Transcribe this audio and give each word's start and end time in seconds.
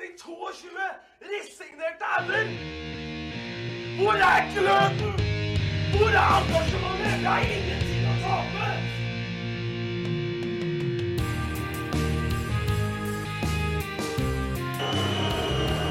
inn 0.00 0.14
i 0.14 0.18
22 0.18 0.68
resignerte 1.20 2.04
ender? 2.18 2.46
Hvor 3.98 4.12
er 4.12 4.40
gløden? 4.54 5.12
Hvor 5.96 6.08
er 6.08 6.28
engasjementet? 6.40 7.18
Vi 7.20 7.24
har 7.26 7.40
ingenting 7.40 8.04
å 8.08 8.14
tape! 8.24 8.68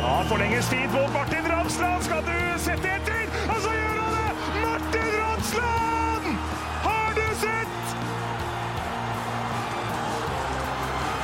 Ja, 0.01 0.13
forlenges 0.31 0.69
tid 0.69 0.87
på 0.95 1.05
Martin 1.13 1.51
Ramsland. 1.51 2.03
Skal 2.03 2.23
du 2.25 2.37
sette 2.65 2.95
etter? 2.97 3.23
Og 3.49 3.61
så 3.61 3.73
gjør 3.77 3.99
han 4.03 4.13
det! 4.17 4.31
Martin 4.65 5.09
Ramsland! 5.19 6.31
Har 6.87 7.09
du 7.19 7.27
sett? 7.43 7.95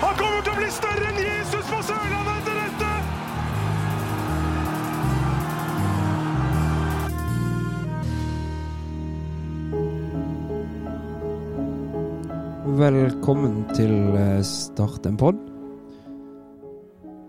Han 0.03 0.17
kommer 0.21 0.41
til 0.41 0.53
å 0.53 0.59
bli 0.61 0.73
større 0.81 1.13
enn 1.13 1.23
Jesus 1.25 1.71
på 1.71 1.81
Sørlandet 1.89 2.54
Velkommen 12.75 13.61
til 13.71 13.91
eh, 14.19 14.41
Start 14.43 15.05
en 15.07 15.15
pod. 15.15 15.37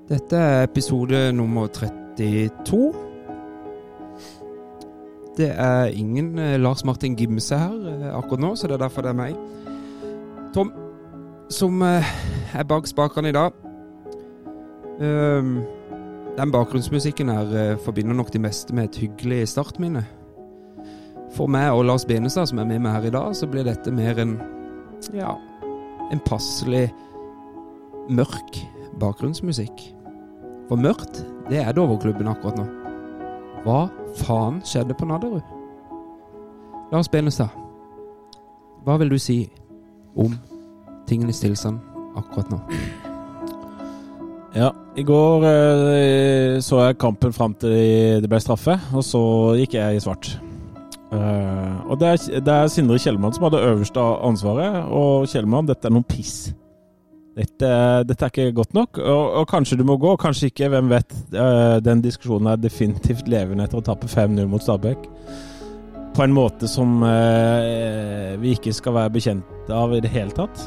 Dette 0.08 0.38
er 0.42 0.64
episode 0.66 1.20
nummer 1.36 1.68
32. 1.70 2.80
Det 5.36 5.50
er 5.52 5.92
ingen 5.94 6.38
eh, 6.42 6.56
Lars 6.58 6.82
Martin 6.84 7.14
Gimse 7.14 7.58
her 7.60 7.76
eh, 7.92 8.08
akkurat 8.16 8.42
nå, 8.42 8.50
så 8.56 8.66
det 8.66 8.74
er 8.74 8.82
derfor 8.82 9.06
det 9.06 9.12
er 9.12 9.20
meg. 9.20 9.38
Tom, 10.56 10.72
som 11.52 11.78
er 11.84 12.66
bak 12.66 12.90
spakene 12.90 13.30
i 13.30 13.38
dag. 13.38 13.54
Ehm, 14.98 15.60
den 16.40 16.56
bakgrunnsmusikken 16.58 17.30
her 17.30 17.78
forbinder 17.84 18.18
nok 18.18 18.34
de 18.34 18.42
meste 18.42 18.74
med 18.74 18.90
et 18.90 19.00
hyggelig 19.04 19.44
startminne. 19.54 20.02
For 21.38 21.46
meg 21.46 21.70
og 21.70 21.86
Lars 21.86 22.08
Benestad, 22.08 22.50
som 22.50 22.58
er 22.58 22.66
med 22.66 22.82
meg 22.82 22.98
her 22.98 23.10
i 23.12 23.16
dag, 23.20 23.30
så 23.36 23.46
blir 23.46 23.68
dette 23.68 23.94
mer 23.94 24.18
en 24.18 24.38
ja, 25.16 25.34
en 26.12 26.22
passelig 26.26 26.88
mørk 28.08 28.58
bakgrunnsmusikk. 29.00 29.84
For 30.68 30.80
mørkt, 30.80 31.22
det 31.50 31.60
er 31.62 31.74
Doverklubben 31.76 32.30
akkurat 32.30 32.58
nå. 32.58 32.66
Hva 33.66 33.86
faen 34.18 34.60
skjedde 34.66 34.96
på 34.98 35.08
Nadderud? 35.08 35.44
Lars 36.92 37.10
Benestad, 37.10 37.50
hva 38.86 38.94
vil 39.00 39.10
du 39.10 39.18
si 39.18 39.40
om 40.14 40.36
tingenes 41.10 41.42
tilstand 41.42 41.82
akkurat 42.18 42.52
nå? 42.52 42.60
Ja, 44.56 44.70
i 44.96 45.02
går 45.04 45.44
eh, 45.50 46.58
så 46.64 46.78
jeg 46.86 46.98
kampen 47.02 47.34
fram 47.36 47.52
til 47.60 48.22
det 48.22 48.30
ble 48.30 48.38
straffe, 48.40 48.78
og 48.94 49.04
så 49.04 49.20
gikk 49.58 49.76
jeg 49.76 49.98
i 49.98 50.00
svart. 50.00 50.30
Eh, 51.12 51.75
og 51.86 51.98
det 52.00 52.12
er, 52.12 52.40
det 52.42 52.54
er 52.54 52.70
Sindre 52.72 52.98
Kjellmann 53.00 53.34
som 53.34 53.46
hadde 53.46 53.62
øverste 53.62 54.04
ansvaret, 54.26 54.78
og 54.90 55.26
Kjellmann, 55.30 55.68
dette 55.68 55.88
er 55.88 55.94
noe 55.94 56.06
piss. 56.06 56.48
Dette, 57.36 57.68
dette 58.08 58.24
er 58.24 58.32
ikke 58.32 58.56
godt 58.56 58.72
nok, 58.74 58.98
og, 58.98 59.24
og 59.42 59.48
kanskje 59.50 59.76
du 59.76 59.84
må 59.84 59.98
gå, 60.00 60.14
kanskje 60.20 60.48
ikke, 60.48 60.70
hvem 60.72 60.88
vet. 60.88 61.12
Eh, 61.36 61.76
den 61.84 62.00
diskusjonen 62.04 62.48
er 62.48 62.62
definitivt 62.62 63.28
levende 63.28 63.66
etter 63.66 63.82
å 63.82 63.84
tape 63.84 64.08
5-0 64.08 64.48
mot 64.48 64.64
Stabæk. 64.64 65.04
På 66.16 66.24
en 66.24 66.32
måte 66.32 66.68
som 66.70 67.02
eh, 67.04 68.38
vi 68.40 68.54
ikke 68.56 68.72
skal 68.72 68.96
være 68.96 69.12
bekjent 69.18 69.68
av 69.68 69.92
i 69.92 70.00
det 70.00 70.14
hele 70.14 70.32
tatt. 70.32 70.64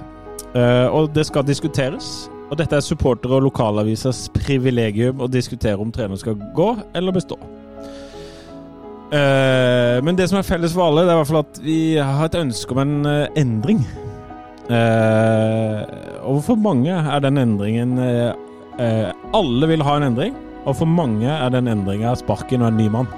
Eh, 0.54 0.86
og 0.94 1.09
det 1.16 1.26
skal 1.26 1.48
diskuteres. 1.48 2.30
Og 2.50 2.58
dette 2.61 2.78
er 2.78 2.86
supportere 2.86 3.38
og 3.38 3.48
lokalavisers 3.48 4.28
privilegium 4.38 5.22
å 5.22 5.30
diskutere 5.30 5.81
om 5.81 5.92
trener 5.94 6.22
skal 6.22 6.38
gå 6.58 6.70
eller 6.98 7.17
bestå. 7.17 7.38
Eh, 9.09 9.97
men 10.05 10.17
det 10.17 10.27
som 10.29 10.38
er 10.38 10.45
felles 10.45 10.75
for 10.75 10.85
alle, 10.85 11.05
det 11.07 11.09
er 11.09 11.17
i 11.17 11.21
hvert 11.23 11.31
fall 11.31 11.41
at 11.41 11.59
vi 11.64 11.80
har 11.97 12.27
et 12.27 12.37
ønske 12.37 12.75
om 12.75 12.81
en 12.83 12.97
eh, 13.09 13.39
endring. 13.42 13.81
Eh, 14.70 15.80
og 16.30 16.43
for 16.45 16.59
mange 16.61 16.93
er 16.93 17.23
den 17.23 17.39
endringen 17.42 17.95
Alle 18.77 19.67
vil 19.71 19.81
ha 19.81 19.95
en 19.98 20.05
endring, 20.11 20.36
og 20.64 20.77
for 20.77 20.87
mange 20.87 21.27
er 21.27 21.49
den 21.52 21.67
endringa 21.67 22.14
sparken 22.19 22.61
og 22.61 22.69
en 22.69 22.77
ny 22.77 22.86
mann. 22.93 23.09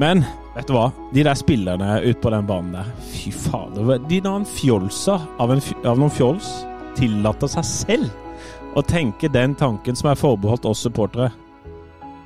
Men 0.00 0.24
vet 0.56 0.66
du 0.66 0.74
hva? 0.74 0.88
De 1.12 1.22
der 1.26 1.38
spillerne 1.38 2.00
ute 2.00 2.18
på 2.24 2.32
den 2.32 2.48
banen 2.48 2.72
der, 2.78 2.88
fy 3.12 3.30
fader. 3.36 4.00
De 4.08 4.22
der 4.24 4.48
fjolsa 4.48 5.20
av, 5.38 5.52
en, 5.52 5.62
av 5.84 6.00
noen 6.00 6.14
fjols 6.14 6.48
tillater 6.96 7.52
seg 7.52 7.68
selv 7.68 8.74
å 8.74 8.82
tenke 8.86 9.30
den 9.30 9.54
tanken 9.58 9.98
som 9.98 10.10
er 10.10 10.18
forbeholdt 10.18 10.66
oss 10.66 10.82
supportere. 10.86 11.30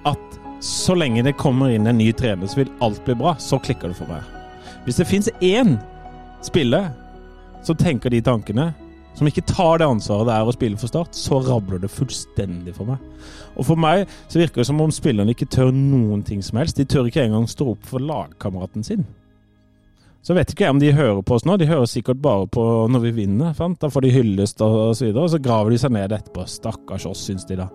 At 0.09 0.41
så 0.65 0.95
lenge 0.97 1.23
det 1.27 1.37
kommer 1.37 1.75
inn 1.75 1.87
en 1.87 1.99
ny 2.01 2.09
trener, 2.17 2.49
så 2.49 2.63
vil 2.63 2.73
alt 2.85 3.03
bli 3.05 3.17
bra. 3.21 3.35
Så 3.37 3.59
klikker 3.61 3.93
det 3.93 3.99
for 3.99 4.09
meg. 4.09 4.25
Hvis 4.87 4.97
det 5.01 5.09
fins 5.09 5.29
én 5.45 5.77
spiller 6.45 6.91
som 7.65 7.77
tenker 7.77 8.13
de 8.13 8.23
tankene, 8.25 8.71
som 9.15 9.29
ikke 9.29 9.45
tar 9.47 9.79
det 9.79 9.87
ansvaret 9.87 10.27
det 10.27 10.35
er 10.35 10.49
å 10.49 10.55
spille 10.57 10.81
for 10.81 10.91
Start, 10.91 11.15
så 11.15 11.39
rabler 11.45 11.83
det 11.83 11.93
fullstendig 11.93 12.75
for 12.77 12.89
meg. 12.89 13.03
Og 13.55 13.69
for 13.69 13.79
meg 13.79 14.09
så 14.27 14.41
virker 14.41 14.63
det 14.63 14.69
som 14.71 14.81
om 14.83 14.93
spillerne 14.93 15.37
ikke 15.37 15.51
tør 15.53 15.71
noen 15.75 16.25
ting 16.27 16.41
som 16.43 16.59
helst. 16.59 16.81
De 16.81 16.89
tør 16.89 17.11
ikke 17.11 17.23
engang 17.29 17.47
stå 17.51 17.75
opp 17.77 17.85
for 17.87 18.03
lagkameraten 18.03 18.87
sin. 18.87 19.05
Så 20.25 20.33
vet 20.33 20.55
ikke 20.55 20.65
jeg 20.65 20.73
om 20.73 20.81
de 20.81 20.93
hører 20.97 21.21
på 21.21 21.37
oss 21.37 21.45
nå. 21.45 21.59
De 21.61 21.69
hører 21.69 21.89
sikkert 21.91 22.23
bare 22.25 22.47
på 22.49 22.63
når 22.89 23.03
vi 23.03 23.13
vinner. 23.19 23.53
Sant? 23.57 23.77
Da 23.83 23.91
får 23.93 24.07
de 24.07 24.13
hyllest 24.15 24.63
og, 24.65 24.95
så 24.97 25.05
videre, 25.05 25.27
og 25.27 25.33
så 25.35 25.41
graver 25.45 25.75
de 25.75 25.81
seg 25.83 25.93
ned 25.93 26.15
etterpå. 26.17 26.47
Stakkars 26.49 27.05
oss, 27.11 27.27
syns 27.29 27.45
de 27.49 27.59
da. 27.61 27.69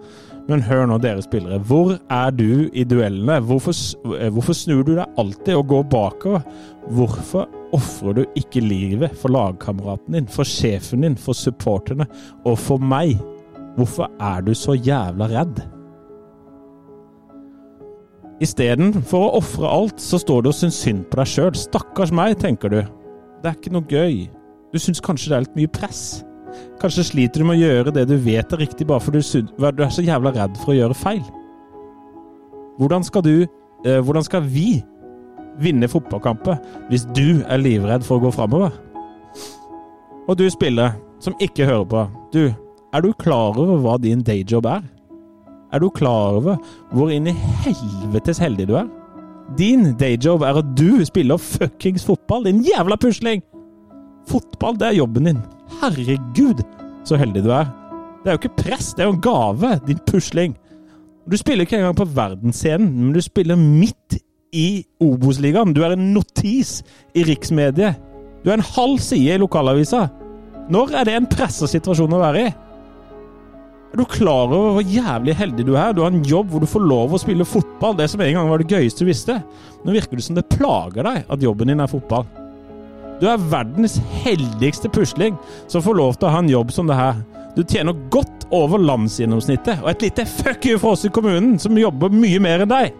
Men 0.49 0.65
hør 0.65 0.87
nå, 0.89 0.97
dere 1.03 1.21
spillere. 1.21 1.61
Hvor 1.69 1.93
er 1.99 2.33
du 2.33 2.65
i 2.73 2.87
duellene? 2.89 3.37
Hvorfor, 3.45 3.77
eh, 4.17 4.31
hvorfor 4.33 4.57
snur 4.57 4.81
du 4.87 4.95
deg 4.95 5.21
alltid 5.21 5.59
og 5.59 5.67
går 5.69 5.89
bakover? 5.93 6.45
Hvorfor 6.89 7.45
ofrer 7.77 8.17
du 8.17 8.23
ikke 8.39 8.65
livet 8.65 9.13
for 9.13 9.29
lagkameraten 9.29 10.17
din, 10.17 10.29
for 10.33 10.47
sjefen 10.47 11.05
din, 11.05 11.19
for 11.21 11.37
supporterne 11.37 12.09
og 12.49 12.57
for 12.57 12.81
meg? 12.81 13.19
Hvorfor 13.77 14.09
er 14.17 14.41
du 14.41 14.55
så 14.57 14.73
jævla 14.73 15.29
redd? 15.29 15.61
Istedenfor 18.39 19.25
å 19.25 19.31
ofre 19.41 19.67
alt, 19.67 19.99
så 19.99 20.19
står 20.21 20.45
du 20.45 20.49
og 20.53 20.55
syns 20.55 20.77
synd 20.79 21.03
på 21.11 21.19
deg 21.19 21.27
sjøl. 21.27 21.51
Stakkars 21.59 22.13
meg, 22.15 22.37
tenker 22.39 22.71
du. 22.71 22.79
Det 23.43 23.51
er 23.51 23.57
ikke 23.57 23.73
noe 23.75 23.87
gøy. 23.89 24.29
Du 24.71 24.79
syns 24.79 25.01
kanskje 25.03 25.31
det 25.31 25.37
er 25.37 25.45
litt 25.47 25.57
mye 25.59 25.71
press. 25.75 26.03
Kanskje 26.79 27.05
sliter 27.09 27.41
du 27.41 27.49
med 27.49 27.57
å 27.57 27.63
gjøre 27.65 27.93
det 27.95 28.05
du 28.09 28.15
vet 28.23 28.53
er 28.55 28.61
riktig, 28.63 28.87
bare 28.87 29.03
fordi 29.03 29.21
du 29.51 29.83
er 29.83 29.91
så 29.91 30.05
jævla 30.05 30.31
redd 30.35 30.55
for 30.61 30.73
å 30.73 30.77
gjøre 30.77 30.97
feil. 30.97 31.23
Hvordan 32.79 33.03
skal 33.03 33.25
du 33.25 33.33
eh, 33.43 33.99
Hvordan 33.99 34.23
skal 34.23 34.45
vi 34.47 34.79
vinne 35.59 35.89
fotballkamper 35.91 36.61
hvis 36.87 37.03
du 37.15 37.41
er 37.43 37.59
livredd 37.59 38.05
for 38.07 38.19
å 38.19 38.23
gå 38.23 38.31
framover? 38.37 38.71
Og 40.29 40.37
du 40.39 40.45
spiller, 40.53 40.95
som 41.19 41.35
ikke 41.43 41.67
hører 41.67 41.87
på. 41.91 42.05
Du, 42.31 42.41
er 42.93 43.03
du 43.03 43.11
klar 43.19 43.57
over 43.59 43.81
hva 43.83 43.97
din 43.99 44.23
dayjob 44.23 44.67
er? 44.69 44.85
Er 45.73 45.83
du 45.83 45.89
klar 45.93 46.39
over 46.39 46.57
hvor 46.95 47.11
inn 47.13 47.29
i 47.29 47.35
helvetes 47.63 48.41
heldig 48.41 48.67
du 48.69 48.75
er? 48.79 48.87
Din 49.57 49.91
dayjob 49.97 50.43
er 50.45 50.59
at 50.61 50.71
du 50.77 51.01
spiller 51.05 51.41
fuckings 51.41 52.05
fotball, 52.05 52.45
din 52.45 52.63
jævla 52.65 52.97
pusling! 53.01 53.43
Fotball, 54.29 54.77
det 54.77 54.87
er 54.87 54.99
jobben 54.99 55.29
din. 55.29 55.43
Herregud, 55.81 56.61
så 57.05 57.17
heldig 57.17 57.43
du 57.45 57.51
er. 57.53 57.69
Det 58.21 58.29
er 58.29 58.35
jo 58.35 58.41
ikke 58.43 58.63
press, 58.63 58.91
det 58.93 59.03
er 59.03 59.09
jo 59.09 59.15
en 59.15 59.23
gave, 59.25 59.71
din 59.87 60.01
pusling. 60.09 60.57
Du 61.29 61.37
spiller 61.37 61.65
ikke 61.65 61.79
engang 61.79 61.97
på 61.97 62.09
verdensscenen, 62.13 62.89
men 62.93 63.13
du 63.13 63.21
spiller 63.21 63.57
midt 63.57 64.19
i 64.53 64.83
Obos-ligaen. 65.01 65.73
Du 65.73 65.83
er 65.85 65.93
en 65.93 66.11
notis 66.13 66.79
i 67.17 67.25
riksmediet. 67.25 67.97
Du 68.43 68.49
er 68.49 68.57
en 68.57 68.71
halv 68.75 68.97
side 69.03 69.35
i 69.35 69.41
lokalavisa. 69.41 70.07
Når 70.69 70.93
er 70.97 71.09
det 71.09 71.15
en 71.17 71.29
pressa 71.29 71.69
situasjon 71.69 72.13
å 72.13 72.21
være 72.21 72.47
i? 72.47 72.53
Er 73.89 73.97
du 73.97 74.05
klar 74.05 74.51
over 74.53 74.75
hvor 74.75 74.85
jævlig 74.85 75.33
heldig 75.33 75.63
du 75.65 75.71
er? 75.73 75.95
Du 75.97 76.03
har 76.03 76.11
en 76.13 76.25
jobb 76.25 76.51
hvor 76.51 76.61
du 76.61 76.69
får 76.69 76.83
lov 76.85 77.15
å 77.15 77.19
spille 77.21 77.47
fotball, 77.47 77.95
det 77.97 78.05
som 78.11 78.21
en 78.21 78.35
gang 78.37 78.49
var 78.51 78.61
det 78.61 78.69
gøyeste 78.69 79.01
du 79.01 79.09
visste. 79.09 79.39
Nå 79.81 79.95
virker 79.95 80.19
det 80.19 80.25
som 80.27 80.37
det 80.37 80.45
plager 80.51 81.07
deg 81.07 81.25
at 81.25 81.41
jobben 81.45 81.71
din 81.71 81.81
er 81.81 81.89
fotball. 81.89 82.27
Du 83.19 83.25
er 83.27 83.41
verdens 83.51 83.97
heldigste 84.21 84.91
pusling 84.93 85.35
som 85.67 85.81
får 85.83 85.97
lov 85.97 86.19
til 86.19 86.29
å 86.29 86.33
ha 86.35 86.43
en 86.43 86.51
jobb 86.51 86.69
som 86.71 86.87
det 86.87 86.99
her. 86.99 87.17
Du 87.57 87.63
tjener 87.65 87.97
godt 88.13 88.45
over 88.53 88.79
landsgjennomsnittet, 88.81 89.81
og 89.81 89.89
et 89.91 90.05
lite 90.05 90.25
fuck 90.29 90.69
you 90.69 90.77
for 90.79 90.93
oss 90.93 91.07
i 91.09 91.11
kommunen, 91.13 91.57
som 91.59 91.77
jobber 91.77 92.13
mye 92.13 92.39
mer 92.41 92.63
enn 92.63 92.71
deg. 92.71 92.93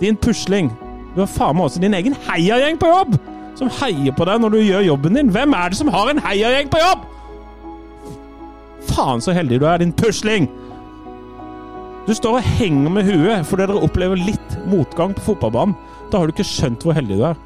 Din 0.00 0.20
pusling. 0.20 0.68
Du 1.14 1.22
har 1.24 1.32
faen 1.32 1.56
meg 1.56 1.66
også 1.66 1.82
din 1.82 1.96
egen 1.96 2.14
heiagjeng 2.28 2.76
på 2.80 2.92
jobb, 2.92 3.16
som 3.58 3.72
heier 3.80 4.14
på 4.16 4.28
deg 4.28 4.44
når 4.44 4.54
du 4.54 4.60
gjør 4.60 4.86
jobben 4.92 5.16
din. 5.16 5.32
Hvem 5.32 5.56
er 5.56 5.72
det 5.72 5.80
som 5.80 5.90
har 5.92 6.12
en 6.12 6.22
heiagjeng 6.28 6.70
på 6.70 6.84
jobb? 6.84 7.08
Faen 8.88 9.20
så 9.22 9.34
heldig 9.36 9.60
du 9.60 9.68
er, 9.68 9.82
din 9.82 9.92
pusling! 9.92 10.48
Du 12.08 12.14
står 12.16 12.40
og 12.40 12.46
henger 12.58 12.90
med 12.90 13.06
huet 13.06 13.46
fordi 13.46 13.66
dere 13.68 13.84
opplever 13.84 14.18
litt 14.18 14.54
motgang 14.70 15.12
på 15.14 15.28
fotballbanen. 15.28 15.76
Da 16.10 16.18
har 16.18 16.26
du 16.26 16.34
ikke 16.34 16.48
skjønt 16.48 16.82
hvor 16.82 16.96
heldig 16.96 17.20
du 17.20 17.26
er. 17.28 17.38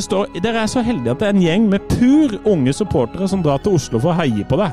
Står, 0.00 0.30
dere 0.40 0.64
er 0.64 0.70
så 0.72 0.80
heldige 0.82 1.12
at 1.12 1.20
det 1.20 1.28
er 1.28 1.34
en 1.36 1.44
gjeng 1.44 1.68
med 1.70 1.84
pur 1.90 2.32
unge 2.48 2.72
supportere 2.74 3.28
som 3.28 3.42
drar 3.44 3.60
til 3.62 3.76
Oslo 3.76 4.00
for 4.00 4.14
å 4.14 4.18
heie 4.22 4.46
på 4.48 4.58
deg. 4.58 4.72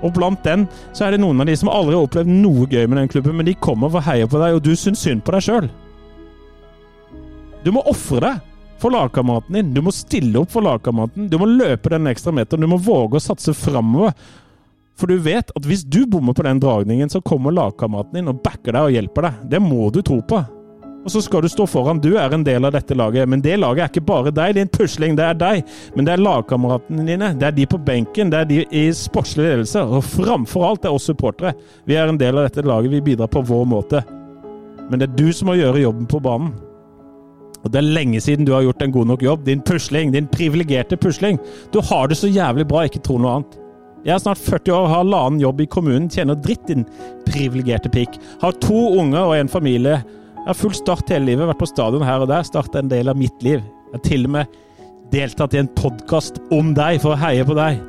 Og 0.00 0.14
blant 0.16 0.40
den 0.46 0.64
så 0.96 1.06
er 1.06 1.14
det 1.14 1.20
noen 1.20 1.44
av 1.44 1.50
de 1.50 1.54
som 1.60 1.68
aldri 1.68 1.94
har 1.94 2.06
opplevd 2.08 2.32
noe 2.32 2.64
gøy 2.64 2.86
med 2.88 3.02
den 3.02 3.10
klubben, 3.12 3.36
men 3.36 3.46
de 3.46 3.58
kommer 3.60 3.92
for 3.92 4.00
å 4.00 4.08
heie 4.08 4.28
på 4.30 4.40
deg, 4.40 4.56
og 4.56 4.64
du 4.64 4.72
syns 4.72 5.02
synd 5.04 5.22
på 5.26 5.36
deg 5.36 5.44
sjøl. 5.44 5.68
Du 7.60 7.68
må 7.76 7.84
ofre 7.92 8.22
deg 8.24 8.49
for 8.80 8.94
lagkameraten 8.94 9.58
din. 9.58 9.72
Du 9.74 9.82
må 9.84 9.92
stille 9.94 10.40
opp 10.40 10.52
for 10.52 10.64
lagkameraten. 10.64 11.28
Du 11.30 11.38
må 11.40 11.48
løpe 11.48 11.92
den 11.92 12.08
ekstra 12.10 12.32
meteren. 12.34 12.64
Du 12.64 12.70
må 12.72 12.80
våge 12.80 13.20
å 13.20 13.24
satse 13.24 13.54
framover. 13.56 14.14
For 15.00 15.08
du 15.08 15.20
vet 15.24 15.52
at 15.56 15.66
hvis 15.66 15.86
du 15.88 16.02
bommer 16.08 16.36
på 16.36 16.44
den 16.44 16.60
dragningen, 16.60 17.08
så 17.08 17.22
kommer 17.24 17.54
lagkameraten 17.56 18.20
din 18.20 18.32
og 18.32 18.40
backer 18.44 18.76
deg 18.76 18.88
og 18.88 18.96
hjelper 18.96 19.28
deg. 19.28 19.44
Det 19.54 19.60
må 19.64 19.88
du 19.94 20.02
tro 20.04 20.20
på. 20.20 20.42
Og 21.00 21.08
så 21.14 21.22
skal 21.24 21.40
du 21.40 21.48
stå 21.48 21.64
foran. 21.64 22.00
Du 22.02 22.10
er 22.20 22.34
en 22.34 22.44
del 22.44 22.66
av 22.68 22.74
dette 22.74 22.94
laget. 22.96 23.28
Men 23.28 23.40
det 23.40 23.56
laget 23.56 23.86
er 23.86 23.92
ikke 23.92 24.04
bare 24.10 24.32
deg. 24.36 24.58
En 24.60 24.68
pusling. 24.68 25.16
Det 25.16 25.24
er 25.24 25.38
deg. 25.40 25.76
Men 25.96 26.04
det 26.04 26.12
er 26.12 26.24
lagkameratene 26.24 27.06
dine. 27.08 27.30
Det 27.40 27.48
er 27.48 27.56
de 27.56 27.68
på 27.72 27.80
benken. 27.80 28.32
Det 28.32 28.42
er 28.42 28.50
de 28.50 28.62
i 28.68 28.86
sportslig 28.96 29.46
ledelse. 29.46 29.80
Og 29.80 30.04
framfor 30.04 30.66
alt 30.68 30.84
det 30.84 30.90
er 30.90 30.98
oss 30.98 31.08
supportere. 31.08 31.54
Vi 31.88 31.96
er 31.96 32.12
en 32.12 32.20
del 32.20 32.36
av 32.36 32.50
dette 32.50 32.66
laget. 32.68 32.92
Vi 32.92 33.04
bidrar 33.12 33.32
på 33.32 33.44
vår 33.48 33.64
måte. 33.72 34.04
Men 34.90 35.00
det 35.00 35.08
er 35.08 35.16
du 35.16 35.30
som 35.32 35.48
må 35.48 35.56
gjøre 35.56 35.86
jobben 35.86 36.10
på 36.10 36.20
banen. 36.20 36.52
Og 37.64 37.72
Det 37.72 37.78
er 37.78 37.92
lenge 37.92 38.20
siden 38.24 38.46
du 38.48 38.52
har 38.54 38.64
gjort 38.64 38.82
en 38.82 38.92
god 38.92 39.06
nok 39.06 39.22
jobb. 39.22 39.44
Din 39.44 39.60
pusling, 39.60 40.12
din 40.12 40.28
privilegerte 40.30 40.96
pusling. 40.96 41.38
Du 41.72 41.80
har 41.80 42.08
det 42.08 42.16
så 42.16 42.30
jævlig 42.30 42.66
bra, 42.68 42.86
ikke 42.88 43.02
tro 43.04 43.18
noe 43.20 43.34
annet. 43.36 43.58
Jeg 44.04 44.14
er 44.14 44.22
snart 44.22 44.40
40 44.40 44.72
år, 44.72 44.86
har 44.88 45.02
halvannen 45.02 45.42
jobb 45.42 45.60
i 45.60 45.68
kommunen, 45.68 46.08
tjener 46.08 46.38
dritt, 46.40 46.64
din 46.70 46.86
privilegerte 47.26 47.92
pikk. 47.92 48.16
Har 48.40 48.56
to 48.64 48.80
unger 48.96 49.26
og 49.26 49.36
en 49.36 49.52
familie. 49.52 49.98
Jeg 50.38 50.46
har 50.46 50.56
full 50.56 50.72
start 50.72 51.12
hele 51.12 51.28
livet, 51.28 51.50
vært 51.50 51.60
på 51.60 51.68
stadion 51.68 52.06
her 52.06 52.24
og 52.24 52.30
der, 52.32 52.46
starta 52.48 52.80
en 52.80 52.88
del 52.88 53.12
av 53.12 53.20
mitt 53.20 53.44
liv. 53.44 53.60
Jeg 53.60 53.98
har 53.98 54.04
til 54.06 54.24
og 54.24 54.34
med 54.38 54.58
deltatt 55.12 55.54
i 55.54 55.60
en 55.60 55.72
podkast 55.76 56.40
om 56.54 56.72
deg 56.72 57.02
for 57.02 57.12
å 57.12 57.20
heie 57.20 57.44
på 57.44 57.58
deg. 57.58 57.82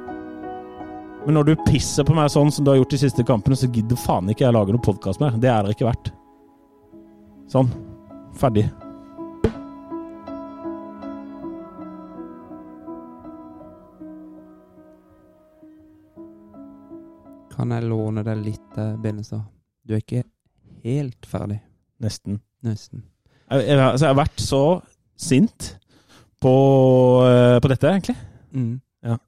Men 1.25 1.37
når 1.37 1.51
du 1.51 1.55
pisser 1.67 2.03
på 2.03 2.15
meg 2.17 2.31
sånn 2.33 2.51
som 2.51 2.65
du 2.65 2.73
har 2.73 2.81
gjort 2.81 2.97
de 2.97 3.03
siste 3.05 3.23
kampene, 3.23 3.55
så 3.55 3.69
gidder 3.71 3.99
faen 4.03 4.31
ikke 4.33 4.47
jeg 4.47 4.57
lage 4.57 4.75
noen 4.75 4.83
podkast 4.83 5.21
mer. 5.23 5.37
Det 5.39 5.53
er 5.53 5.63
det 5.63 5.77
ikke 5.77 5.91
verdt. 5.93 6.15
Sånn. 7.51 7.69
Ferdig. 8.41 8.67
Kan 17.61 17.69
jeg 17.75 17.85
låne 17.85 18.23
deg 18.25 18.39
litt, 18.41 18.77
eh, 18.81 18.95
Benestad? 18.97 19.43
Du 19.85 19.93
er 19.93 19.99
ikke 20.01 20.23
helt 20.81 21.27
ferdig. 21.29 21.59
Nesten. 22.01 22.39
Nesten. 22.65 23.03
Jeg, 23.51 23.67
jeg, 23.67 23.77
altså, 23.77 24.07
jeg 24.07 24.15
har 24.15 24.17
vært 24.17 24.41
så 24.41 24.61
sint 25.21 25.67
på, 26.41 26.53
eh, 27.27 27.59
på 27.61 27.69
dette, 27.69 27.91
egentlig. 27.91 28.15
Mm. 28.57 28.79
Ja. 29.05 29.19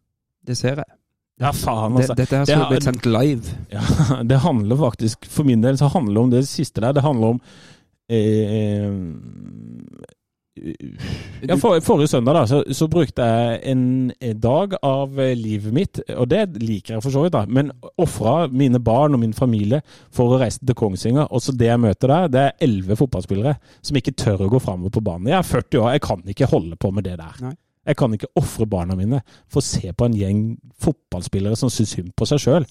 Det 0.50 0.58
ser 0.58 0.82
jeg. 0.82 0.98
Ja, 1.44 1.52
faen, 1.54 1.94
altså. 2.00 2.16
dette 2.18 2.40
her 2.40 2.46
skulle 2.48 2.64
har- 2.64 2.72
blitt 2.74 2.88
sendt 2.88 3.06
live. 3.06 3.54
Ja, 3.74 3.86
det 4.32 4.42
handler 4.42 4.82
faktisk, 4.82 5.30
for 5.30 5.46
min 5.46 5.62
del, 5.62 5.78
så 5.78 5.92
handler 5.94 6.14
det 6.18 6.24
om 6.26 6.34
det 6.34 6.44
siste 6.50 6.82
der. 6.82 6.98
Det 6.98 7.06
handler 7.06 7.36
om 7.36 7.42
eh, 8.10 8.90
ja, 11.42 11.56
for, 11.58 11.80
Forrige 11.82 12.12
søndag 12.12 12.36
da, 12.38 12.44
så, 12.48 12.60
så 12.72 12.88
brukte 12.92 13.26
jeg 13.26 13.60
en 13.72 14.12
dag 14.42 14.76
av 14.86 15.18
eh, 15.20 15.34
livet 15.38 15.74
mitt, 15.74 16.02
og 16.14 16.30
det 16.30 16.44
liker 16.62 16.96
jeg 16.96 17.06
for 17.06 17.16
så 17.16 17.24
vidt, 17.26 17.34
da, 17.34 17.44
men 17.50 17.72
ofra 18.02 18.48
mine 18.54 18.82
barn 18.84 19.18
og 19.18 19.24
min 19.24 19.34
familie 19.34 19.82
for 20.14 20.36
å 20.36 20.40
reise 20.44 20.62
til 20.62 20.78
Kongsvinger. 20.78 21.26
Og 21.34 21.42
så 21.42 21.56
det 21.58 21.72
jeg 21.72 21.82
møter 21.82 22.14
der, 22.14 22.32
det 22.32 22.46
er 22.46 22.66
elleve 22.68 23.00
fotballspillere 23.00 23.56
som 23.82 24.00
ikke 24.00 24.16
tør 24.20 24.46
å 24.46 24.52
gå 24.54 24.62
framover 24.62 24.94
på 24.94 25.06
banen. 25.06 25.32
Jeg 25.34 25.40
er 25.40 25.52
40 25.52 25.82
år, 25.82 25.92
jeg 25.98 26.08
kan 26.08 26.26
ikke 26.36 26.52
holde 26.54 26.80
på 26.80 26.94
med 26.94 27.10
det 27.10 27.18
der. 27.22 27.38
Nei. 27.48 27.56
Jeg 27.84 27.98
kan 28.00 28.14
ikke 28.16 28.32
ofre 28.40 28.68
barna 28.70 28.96
mine 28.96 29.20
for 29.52 29.60
å 29.60 29.66
se 29.66 29.90
på 29.92 30.08
en 30.08 30.14
gjeng 30.16 30.44
fotballspillere 30.80 31.58
som 31.60 31.72
syns 31.74 31.98
synd 31.98 32.14
på 32.16 32.28
seg 32.30 32.40
sjøl. 32.40 32.68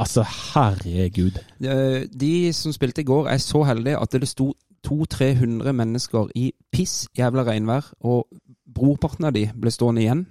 Altså, 0.00 0.22
herregud. 0.28 1.38
De 1.60 2.32
som 2.56 2.72
spilte 2.72 3.00
i 3.00 3.08
går, 3.08 3.30
er 3.32 3.40
så 3.40 3.62
heldige 3.68 4.00
at 4.00 4.16
det 4.16 4.28
sto 4.28 4.50
200-300 4.86 5.72
mennesker 5.72 6.28
i 6.34 6.52
piss 6.72 7.08
jævla 7.18 7.44
regnvær, 7.46 7.92
og 8.00 8.26
brorparten 8.74 9.24
av 9.24 9.32
de 9.32 9.46
ble 9.54 9.70
stående 9.70 10.02
igjen, 10.04 10.26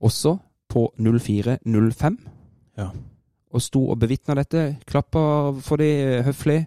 også 0.00 0.38
på 0.70 0.92
04.05, 0.98 2.18
Ja. 2.78 2.88
og 3.52 3.60
sto 3.62 3.88
og 3.90 3.98
bevitna 3.98 4.34
dette. 4.34 4.78
Klappa 4.86 5.52
for 5.60 5.76
de 5.76 6.22
høflig. 6.22 6.66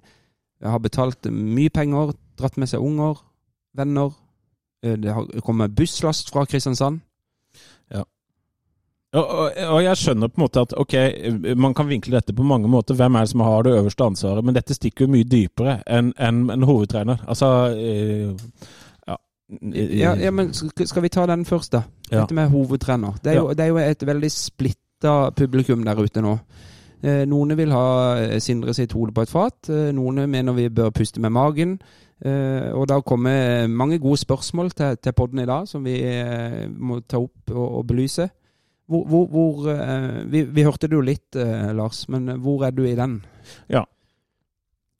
Har 0.63 0.77
betalt 0.79 1.25
mye 1.31 1.69
penger, 1.69 2.13
dratt 2.39 2.57
med 2.57 2.67
seg 2.67 2.79
unger, 2.81 3.21
venner. 3.75 4.11
Eh, 4.83 4.95
Det 4.95 5.13
har 5.13 5.25
kommet 5.41 5.75
busslast 5.75 6.29
fra 6.31 6.45
Kristiansand. 6.45 7.01
Og, 9.13 9.27
og, 9.29 9.57
og 9.75 9.83
jeg 9.83 9.97
skjønner 10.01 10.29
på 10.31 10.39
en 10.39 10.41
måte 10.41 10.61
at 10.65 10.71
ok, 10.81 10.93
man 11.61 11.75
kan 11.77 11.85
vinkle 11.85 12.15
dette 12.15 12.33
på 12.33 12.45
mange 12.49 12.69
måter. 12.71 12.97
Hvem 12.97 13.15
er 13.15 13.27
det 13.27 13.29
som 13.29 13.43
har 13.45 13.65
det 13.65 13.75
øverste 13.77 14.07
ansvaret? 14.09 14.45
Men 14.45 14.55
dette 14.57 14.73
stikker 14.73 15.05
jo 15.05 15.13
mye 15.13 15.27
dypere 15.29 15.75
enn 15.85 16.09
en, 16.17 16.39
en 16.55 16.65
hovedtrener. 16.65 17.21
Altså 17.29 17.51
eh, 17.77 18.33
ja. 19.05 19.19
Ja, 19.69 20.15
ja, 20.17 20.33
men 20.33 20.49
skal 20.53 21.05
vi 21.05 21.13
ta 21.13 21.27
den 21.29 21.45
først, 21.45 21.75
da? 21.75 21.83
Ja. 22.09 22.23
Dette 22.23 22.33
med 22.33 22.49
hovedtrener. 22.49 23.21
Det 23.21 23.35
er, 23.35 23.41
jo, 23.43 23.53
det 23.53 23.67
er 23.67 23.73
jo 23.75 23.81
et 23.83 24.07
veldig 24.07 24.33
splitta 24.33 25.15
publikum 25.37 25.85
der 25.85 26.01
ute 26.01 26.25
nå. 26.25 26.37
Eh, 27.03 27.23
noen 27.29 27.53
vil 27.59 27.73
ha 27.75 27.87
eh, 28.17 28.37
Sindre 28.41 28.73
sitt 28.73 28.97
hode 28.97 29.13
på 29.13 29.27
et 29.27 29.37
fat. 29.37 29.69
Noen 29.93 30.25
mener 30.25 30.57
vi 30.57 30.71
bør 30.73 30.89
puste 30.89 31.21
med 31.21 31.37
magen. 31.37 31.77
Og 32.23 32.85
det 32.87 32.95
har 32.95 33.01
kommet 33.03 33.69
mange 33.69 33.97
gode 33.99 34.17
spørsmål 34.21 34.69
til, 34.71 34.95
til 35.03 35.11
podden 35.11 35.41
i 35.43 35.45
dag 35.49 35.65
som 35.67 35.83
vi 35.83 35.97
må 36.71 37.01
ta 37.03 37.19
opp 37.19 37.51
og, 37.51 37.65
og 37.81 37.81
belyse. 37.89 38.29
Hvor, 38.91 39.05
hvor, 39.07 39.27
hvor 39.31 39.69
eh, 39.71 40.23
vi, 40.27 40.41
vi 40.43 40.63
hørte 40.67 40.89
det 40.91 40.97
jo 40.97 41.01
litt, 41.07 41.35
eh, 41.39 41.69
Lars, 41.73 42.03
men 42.11 42.27
hvor 42.43 42.65
er 42.67 42.71
du 42.75 42.83
i 42.85 42.95
den? 42.99 43.21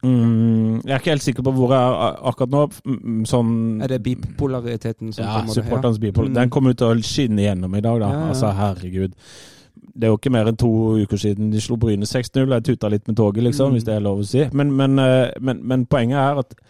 Mm, 0.03 0.81
jeg 0.83 0.91
er 0.91 0.99
ikke 0.99 1.13
helt 1.13 1.23
sikker 1.23 1.43
på 1.47 1.51
hvor 1.55 1.71
jeg 1.71 1.79
er 1.79 2.17
akkurat 2.27 2.51
nå. 2.51 2.63
Sånn 3.29 3.51
Er 3.83 3.87
det 3.93 4.01
bipolariteten 4.03 5.13
som 5.15 5.23
Ja, 5.23 5.37
kommer? 5.37 5.47
Ja, 5.47 5.55
supporternes 5.61 5.99
bipolaritet. 6.01 6.33
Mm. 6.35 6.39
Den 6.41 6.51
kommer 6.51 6.75
ut 6.75 6.83
å 6.83 6.89
skinne 6.99 7.45
gjennom 7.45 7.77
i 7.77 7.83
dag, 7.85 8.01
da. 8.03 8.09
Ja, 8.11 8.19
ja. 8.19 8.31
Altså, 8.33 8.51
herregud. 8.57 9.15
Det 9.93 10.07
er 10.07 10.11
jo 10.11 10.17
ikke 10.19 10.33
mer 10.33 10.49
enn 10.51 10.57
to 10.59 10.71
uker 11.05 11.17
siden 11.21 11.51
de 11.53 11.61
slo 11.63 11.77
Bryne 11.79 12.03
6-0. 12.09 12.51
Jeg 12.51 12.65
tuta 12.67 12.89
litt 12.91 13.07
med 13.07 13.15
toget, 13.15 13.43
liksom, 13.47 13.71
Mm. 13.71 13.77
hvis 13.77 13.85
det 13.87 13.95
er 13.95 14.03
lov 14.03 14.19
å 14.19 14.25
si. 14.27 14.43
Men, 14.51 14.75
men, 14.75 14.99
eh, 14.99 15.31
men, 15.39 15.61
men 15.63 15.85
poenget 15.85 16.17
er 16.19 16.39
at 16.43 16.53
eh, 16.53 16.63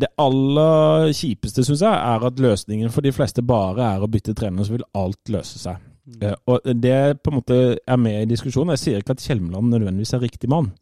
det 0.00 0.08
aller 0.18 1.12
kjipeste, 1.14 1.62
syns 1.64 1.82
jeg, 1.84 1.94
er 1.94 2.24
at 2.26 2.40
løsningen 2.42 2.90
for 2.90 3.06
de 3.06 3.12
fleste 3.14 3.42
bare 3.46 3.86
er 3.94 4.02
å 4.02 4.08
bytte 4.10 4.34
trener, 4.34 4.64
så 4.66 4.74
vil 4.74 4.86
alt 4.98 5.30
løse 5.30 5.58
seg. 5.62 5.78
Mm. 6.04 6.18
Eh, 6.26 6.34
og 6.50 6.66
det 6.82 6.96
på 7.22 7.30
en 7.30 7.38
måte 7.38 7.58
er 7.80 7.96
med 8.00 8.22
i 8.22 8.30
diskusjonen. 8.34 8.74
Jeg 8.74 8.82
sier 8.82 8.98
ikke 9.00 9.14
at 9.16 9.22
Kjelmeland 9.24 9.70
nødvendigvis 9.72 10.12
er 10.18 10.24
riktig 10.26 10.50
mann, 10.52 10.72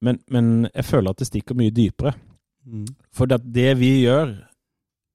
men, 0.00 0.20
men 0.30 0.68
jeg 0.70 0.84
føler 0.86 1.10
at 1.10 1.18
det 1.20 1.26
stikker 1.28 1.58
mye 1.58 1.74
dypere. 1.74 2.14
Mm. 2.68 2.86
For 3.12 3.26
det, 3.28 3.40
det 3.54 3.74
vi 3.80 3.90
gjør 4.04 4.36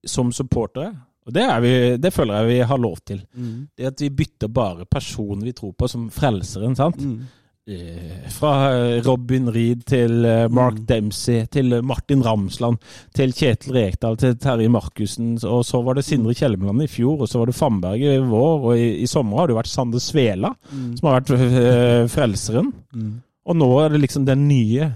som 0.06 0.32
supportere, 0.36 0.92
og 1.24 1.32
det, 1.38 1.44
er 1.48 1.62
vi, 1.64 1.72
det 2.04 2.12
føler 2.12 2.42
jeg 2.42 2.50
vi 2.50 2.58
har 2.68 2.82
lov 2.84 2.98
til, 3.08 3.22
Mm. 3.34 3.68
det 3.80 3.86
at 3.94 4.02
vi 4.04 4.10
bytter 4.12 4.50
bare 4.52 4.86
personen 4.92 5.46
vi 5.48 5.54
tror 5.56 5.72
på 5.80 5.88
som 5.88 6.10
frelseren, 6.12 6.76
sant? 6.76 7.00
Mm. 7.00 7.22
Eh, 7.66 8.28
Fra 8.30 8.50
eh, 8.76 8.98
Robin 9.06 9.46
Reed 9.56 9.86
til 9.88 10.26
eh, 10.28 10.50
Mark 10.52 10.74
Mm. 10.82 10.86
Dempsey, 10.86 11.46
til 11.48 11.78
Martin 11.84 12.22
Ramsland, 12.26 12.78
til 13.16 13.32
Kjetil 13.32 13.72
Rekdal, 13.78 14.18
til 14.20 14.36
Terje 14.36 14.68
Markussen, 14.70 15.38
og 15.48 15.64
så 15.64 15.80
var 15.86 15.94
det 15.96 16.04
Sindre 16.04 16.34
Kjelmeland 16.36 16.84
i 16.84 16.88
fjor, 16.92 17.22
og 17.24 17.30
så 17.32 17.40
var 17.40 17.46
det 17.48 17.56
Famberg 17.56 18.02
i 18.04 18.18
vår, 18.20 18.66
og 18.68 18.76
i, 18.78 18.90
i 19.04 19.08
sommer 19.08 19.38
har 19.40 19.48
det 19.48 19.56
vært 19.56 19.72
Sander 19.72 20.00
Svela 20.04 20.52
Mm. 20.74 20.98
som 20.98 21.08
har 21.08 21.22
vært 21.22 22.10
frelseren. 22.12 22.74
Mm. 22.94 23.22
Og 23.46 23.56
nå 23.56 23.70
er 23.86 23.90
det 23.96 24.02
liksom 24.02 24.26
den 24.26 24.48
nye 24.48 24.92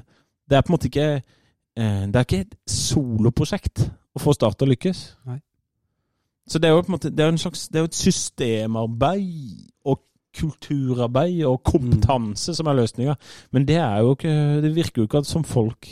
Det 0.50 0.56
er 0.58 0.62
på 0.62 0.72
en 0.72 0.76
måte 0.78 0.88
ikke 0.88 1.22
Det 1.76 2.16
er 2.16 2.24
ikke 2.26 2.40
et 2.46 2.56
soloprosjekt 2.72 3.82
å 4.16 4.20
få 4.24 4.34
Start 4.34 4.58
til 4.58 4.68
å 4.68 4.72
lykkes. 4.72 5.02
Nei. 5.28 5.40
Så 6.48 6.60
det 6.60 6.70
er 6.70 6.76
jo 6.76 6.82
på 6.82 6.88
en 6.92 6.96
måte 6.96 7.12
Det 7.16 7.24
er 7.26 7.30
en 7.34 7.38
slags 7.38 7.68
Det 7.68 7.76
er 7.80 7.84
jo 7.84 7.92
et 7.92 8.00
systemarbeid 8.00 9.68
og 9.86 10.00
kulturarbeid 10.38 11.44
og 11.50 11.62
kompetanse 11.67 12.56
som 12.58 12.70
er 12.72 12.79
løsninga. 12.82 13.17
Men 13.51 13.65
det 13.67 13.79
er 13.82 14.00
jo 14.06 14.15
ikke 14.15 14.34
Det 14.63 14.74
virker 14.75 15.01
jo 15.03 15.10
ikke 15.10 15.25
som 15.27 15.44
folk 15.48 15.89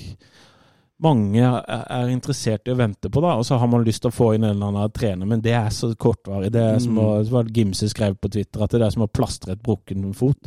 mange 1.03 1.41
er 1.43 1.63
er 1.91 2.07
interessert 2.07 2.67
i 2.69 2.71
å 2.71 2.77
vente 2.79 3.09
på, 3.11 3.21
da, 3.23 3.33
og 3.35 3.43
så 3.45 3.57
har 3.59 3.67
man 3.67 3.83
lyst 3.83 4.01
til 4.05 4.11
å 4.13 4.15
få 4.15 4.29
inn 4.35 4.45
en 4.47 4.53
eller 4.55 4.69
annen 4.71 4.93
trener, 4.95 5.27
men 5.27 5.41
det 5.43 5.51
er 5.57 5.69
så 5.75 5.89
kortvarig. 5.99 6.51
Det 6.55 6.61
er 6.61 6.79
som 6.79 6.95
å, 6.97 7.07
Mm. 7.19 7.43
det 7.47 7.53
Gimse 7.57 7.89
skrev 7.89 8.15
på 8.15 8.31
Twitter, 8.31 8.63
at 8.63 8.69
det 8.71 8.81
er 8.81 8.89
som 8.91 9.03
å 9.03 9.11
plastre 9.11 9.51
et 9.51 9.63
brukken 9.63 10.13
fot. 10.15 10.37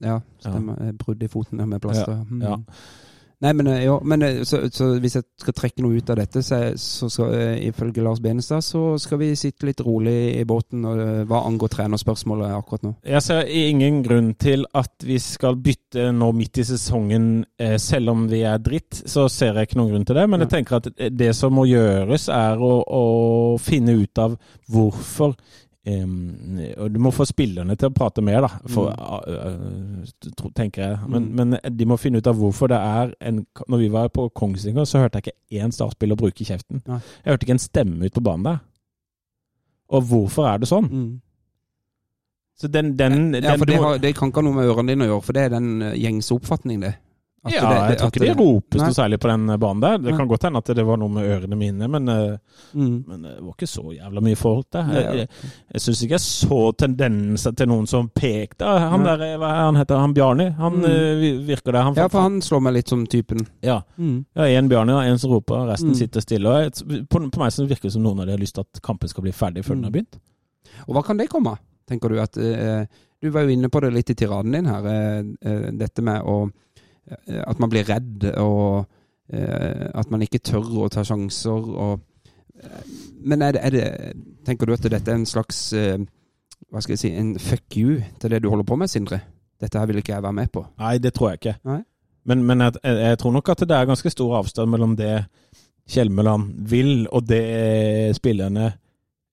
Ja, 0.00 0.20
stemmer. 0.40 0.80
Ja. 0.80 0.92
Brudd 0.92 1.22
i 1.22 1.28
foten 1.28 1.68
med 1.68 1.80
plaster. 1.82 2.24
Mm. 2.30 2.42
ja. 2.42 2.56
Nei, 3.44 3.52
men, 3.52 3.66
eh, 3.66 3.82
jo, 3.84 3.98
men 4.04 4.22
eh, 4.24 4.38
så, 4.48 4.62
så 4.72 4.94
hvis 4.96 5.18
jeg 5.18 5.26
skal 5.42 5.54
trekke 5.58 5.82
noe 5.84 5.98
ut 6.00 6.10
av 6.12 6.16
dette, 6.22 6.40
så, 6.44 6.60
så 6.80 7.08
skal, 7.12 7.34
eh, 7.36 7.66
ifølge 7.68 8.04
Lars 8.04 8.22
Benestad, 8.24 8.64
så 8.64 8.94
skal 9.00 9.20
vi 9.20 9.28
sitte 9.36 9.68
litt 9.68 9.82
rolig 9.84 10.14
i 10.38 10.44
båten 10.48 10.86
og, 10.88 11.02
hva 11.28 11.42
angår 11.44 11.74
trenerspørsmålet 11.74 12.54
akkurat 12.56 12.86
nå. 12.86 12.94
Jeg 13.04 13.24
ser 13.26 13.50
ingen 13.52 14.00
grunn 14.06 14.32
til 14.40 14.64
at 14.76 15.04
vi 15.04 15.18
skal 15.20 15.60
bytte 15.60 16.08
nå 16.16 16.30
midt 16.36 16.62
i 16.62 16.66
sesongen, 16.68 17.28
selv 17.80 18.14
om 18.14 18.24
vi 18.30 18.40
er 18.48 18.62
dritt. 18.62 19.02
Så 19.04 19.26
ser 19.32 19.58
jeg 19.58 19.68
ikke 19.68 19.80
noen 19.82 19.92
grunn 19.92 20.08
til 20.08 20.18
det. 20.18 20.26
Men 20.32 20.44
jeg 20.44 20.52
tenker 20.54 20.80
at 20.80 20.88
det 21.12 21.30
som 21.36 21.54
må 21.56 21.66
gjøres, 21.68 22.28
er 22.32 22.62
å, 22.62 22.72
å 22.80 23.04
finne 23.60 23.98
ut 24.00 24.22
av 24.22 24.36
hvorfor 24.72 25.36
em, 25.86 26.12
og 26.78 26.92
Du 26.92 26.98
må 26.98 27.10
få 27.14 27.24
spillerne 27.26 27.76
til 27.78 27.88
å 27.88 27.94
prate 27.94 28.22
mer, 28.22 28.40
da, 28.42 28.48
for, 28.68 28.90
Mm. 28.90 30.02
uh, 30.02 30.30
tro- 30.36 30.50
tenker 30.54 30.82
jeg. 30.82 30.98
Men, 31.08 31.28
Mm. 31.32 31.34
men 31.62 31.76
de 31.76 31.84
må 31.86 31.96
finne 31.98 32.18
ut 32.18 32.26
av 32.26 32.36
hvorfor 32.36 32.68
det 32.68 32.78
er 32.78 33.14
en 33.20 33.46
Når 33.68 33.78
vi 33.78 33.88
var 33.88 34.08
på 34.08 34.28
Kongsvinger, 34.34 34.84
så 34.84 34.98
hørte 34.98 35.20
jeg 35.22 35.32
ikke 35.32 35.62
én 35.64 35.72
startspiller 35.72 36.16
bruke 36.16 36.44
kjeften. 36.44 36.82
Nei. 36.86 37.00
Jeg 37.24 37.32
hørte 37.32 37.44
ikke 37.46 37.56
en 37.56 37.58
stemme 37.58 38.04
ut 38.04 38.12
på 38.14 38.22
banen 38.22 38.44
der. 38.44 38.58
Og 39.90 40.02
hvorfor 40.02 40.46
er 40.52 40.58
det 40.58 40.68
sånn? 40.68 40.90
Mm. 40.90 41.20
Så 42.58 42.68
den, 42.72 42.96
den, 42.96 43.34
Ja, 43.34 43.40
den 43.52 43.58
for 43.58 43.64
det, 43.66 43.76
har, 43.76 43.98
det 43.98 44.14
kan 44.16 44.30
ikke 44.30 44.36
ha 44.42 44.42
noe 44.42 44.54
med 44.54 44.64
ørene 44.70 44.88
dine 44.88 45.04
å 45.04 45.08
gjøre, 45.10 45.22
for 45.22 45.32
det 45.32 45.42
er 45.44 45.48
den 45.50 45.82
eh, 45.82 45.92
gjengse 45.94 46.32
oppfatning, 46.34 46.80
det. 46.80 46.94
At 47.46 47.52
ja, 47.54 47.60
det- 47.68 47.88
jeg 47.90 47.98
tror 47.98 48.10
ikke 48.10 48.26
de 48.26 48.34
ropes 48.40 48.80
noe 48.82 48.94
særlig 48.96 49.18
på 49.22 49.28
den 49.30 49.46
banen 49.60 49.80
der. 49.80 49.98
Det 49.98 50.16
kan 50.16 50.28
godt 50.28 50.42
hende 50.42 50.58
at 50.58 50.64
det 50.76 50.84
var 50.86 50.96
noe 50.98 51.08
med 51.08 51.24
ørene 51.30 51.56
mine, 51.56 51.88
men, 51.88 52.08
eh, 52.08 52.36
Mm. 52.74 53.04
men 53.06 53.22
det 53.22 53.34
var 53.40 53.52
ikke 53.54 53.68
så 53.70 53.84
jævla 53.96 54.20
mye 54.22 54.36
folk 54.36 54.66
der. 54.72 54.82
Jeg, 54.92 55.04
jeg, 55.16 55.28
jeg 55.72 55.80
syns 55.80 56.02
ikke 56.02 56.16
jeg 56.16 56.20
så 56.20 56.60
tendenser 56.76 57.56
til 57.56 57.66
noen 57.68 57.86
som 57.86 58.08
pekte. 58.08 58.64
Han 58.66 59.02
Nei. 59.04 59.16
der, 59.16 59.38
hva 59.38 59.50
er 59.52 59.64
han 59.66 59.76
heter 59.76 59.96
han? 59.98 60.14
Bjarni? 60.14 60.50
Han 60.56 60.72
Mm. 60.72 60.84
eh, 60.84 61.46
virker 61.46 61.72
der. 61.72 61.82
Han, 61.82 61.94
Ja, 61.94 62.08
for 62.08 62.20
han 62.20 62.40
slår 62.40 62.60
meg 62.62 62.74
litt 62.74 62.88
som 62.88 63.06
typen. 63.06 63.46
Ja, 63.62 63.82
Mm. 63.98 64.24
ja 64.36 64.42
en 64.44 64.68
Bjarni 64.68 64.92
en 65.06 65.18
som 65.18 65.30
roper, 65.30 65.66
resten 65.70 65.90
Mm. 65.90 65.94
sitter 65.96 66.20
stille. 66.20 66.62
Jeg, 66.64 66.72
på, 67.08 67.30
på 67.30 67.38
meg 67.38 67.52
så 67.52 67.66
virker 67.66 67.82
det 67.82 67.92
som 67.92 68.02
noen 68.02 68.20
av 68.20 68.26
de 68.26 68.32
har 68.32 68.38
lyst 68.38 68.54
til 68.54 68.60
at 68.62 68.82
kampen 68.82 69.08
skal 69.08 69.22
bli 69.22 69.32
ferdig 69.32 69.64
før 69.64 69.74
den 69.76 69.82
Mm. 69.82 69.84
har 69.84 69.90
begynt. 69.92 70.18
Og 70.88 70.94
hva 70.94 71.04
kan 71.04 71.16
det 71.16 71.28
komme 71.30 71.46
av, 71.52 71.58
tenker 71.88 72.08
du? 72.08 72.18
At, 72.20 72.36
eh, 72.36 72.86
du 73.22 73.30
var 73.30 73.42
jo 73.42 73.48
inne 73.48 73.68
på 73.70 73.80
det 73.80 73.92
litt 73.94 74.10
i 74.10 74.14
tiraden 74.14 74.52
din 74.52 74.66
her. 74.66 74.84
Eh, 74.86 75.22
eh, 75.42 75.70
dette 75.72 76.02
med 76.02 76.22
å 76.22 76.44
eh, 76.46 76.50
At 77.06 77.60
man 77.62 77.70
blir 77.70 77.86
redd, 77.86 78.24
og 78.42 78.86
eh, 79.30 79.86
at 79.94 80.10
man 80.10 80.24
ikke 80.24 80.42
tør 80.42 80.66
å 80.84 80.90
ta 80.90 81.04
sjanser. 81.06 81.70
Og, 81.86 82.00
eh, 82.58 82.84
men 83.22 83.42
er 83.42 83.56
det, 83.56 83.62
er 83.62 83.74
det 83.74 83.86
Tenker 84.46 84.66
du 84.66 84.74
at 84.76 84.86
dette 84.86 85.10
er 85.10 85.18
en 85.18 85.26
slags 85.26 85.72
eh, 85.74 85.98
Hva 86.70 86.82
skal 86.82 86.94
jeg 86.94 87.00
si 87.00 87.08
En 87.18 87.32
fuck 87.42 87.74
you 87.74 87.96
til 88.22 88.30
det 88.30 88.40
du 88.44 88.48
holder 88.50 88.66
på 88.68 88.78
med, 88.78 88.90
Sindre? 88.90 89.20
Dette 89.60 89.80
her 89.80 89.88
vil 89.88 89.98
ikke 90.02 90.12
jeg 90.12 90.22
være 90.22 90.36
med 90.36 90.50
på. 90.52 90.62
Nei, 90.82 90.98
det 91.00 91.14
tror 91.16 91.32
jeg 91.32 91.40
ikke. 91.40 91.56
Nei. 91.64 91.80
Men, 92.26 92.42
men 92.44 92.60
jeg, 92.60 92.80
jeg, 92.84 93.18
tror 93.22 93.32
nok 93.32 93.48
at 93.54 93.62
det 93.64 93.76
er 93.76 93.88
ganske 93.88 94.10
stor 94.12 94.34
avstand 94.40 94.70
mellom 94.70 94.96
det 94.98 95.12
Kjelmeland 95.86 96.50
vil, 96.68 97.06
og 97.14 97.28
det 97.28 98.16
spillerne 98.18 98.66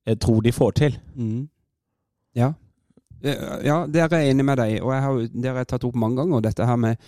eh, 0.06 0.18
tror 0.22 0.44
de 0.46 0.54
får 0.54 0.72
til. 0.78 0.98
Mm. 1.16 1.48
Ja. 2.38 2.54
Eh, 3.24 3.44
Ja, 3.66 3.86
der 3.90 4.06
er 4.06 4.18
jeg 4.22 4.36
enig 4.36 4.46
med 4.46 4.62
deg, 4.62 4.78
og 4.84 4.94
jeg 4.94 5.02
har, 5.02 5.20
der 5.20 5.42
det 5.42 5.50
har 5.50 5.58
jeg 5.64 5.72
tatt 5.74 5.88
opp 5.90 5.96
mange 5.96 6.22
ganger. 6.22 6.46
Dette 6.46 6.66
her 6.70 6.76
med 6.76 6.96
eh, 6.96 7.06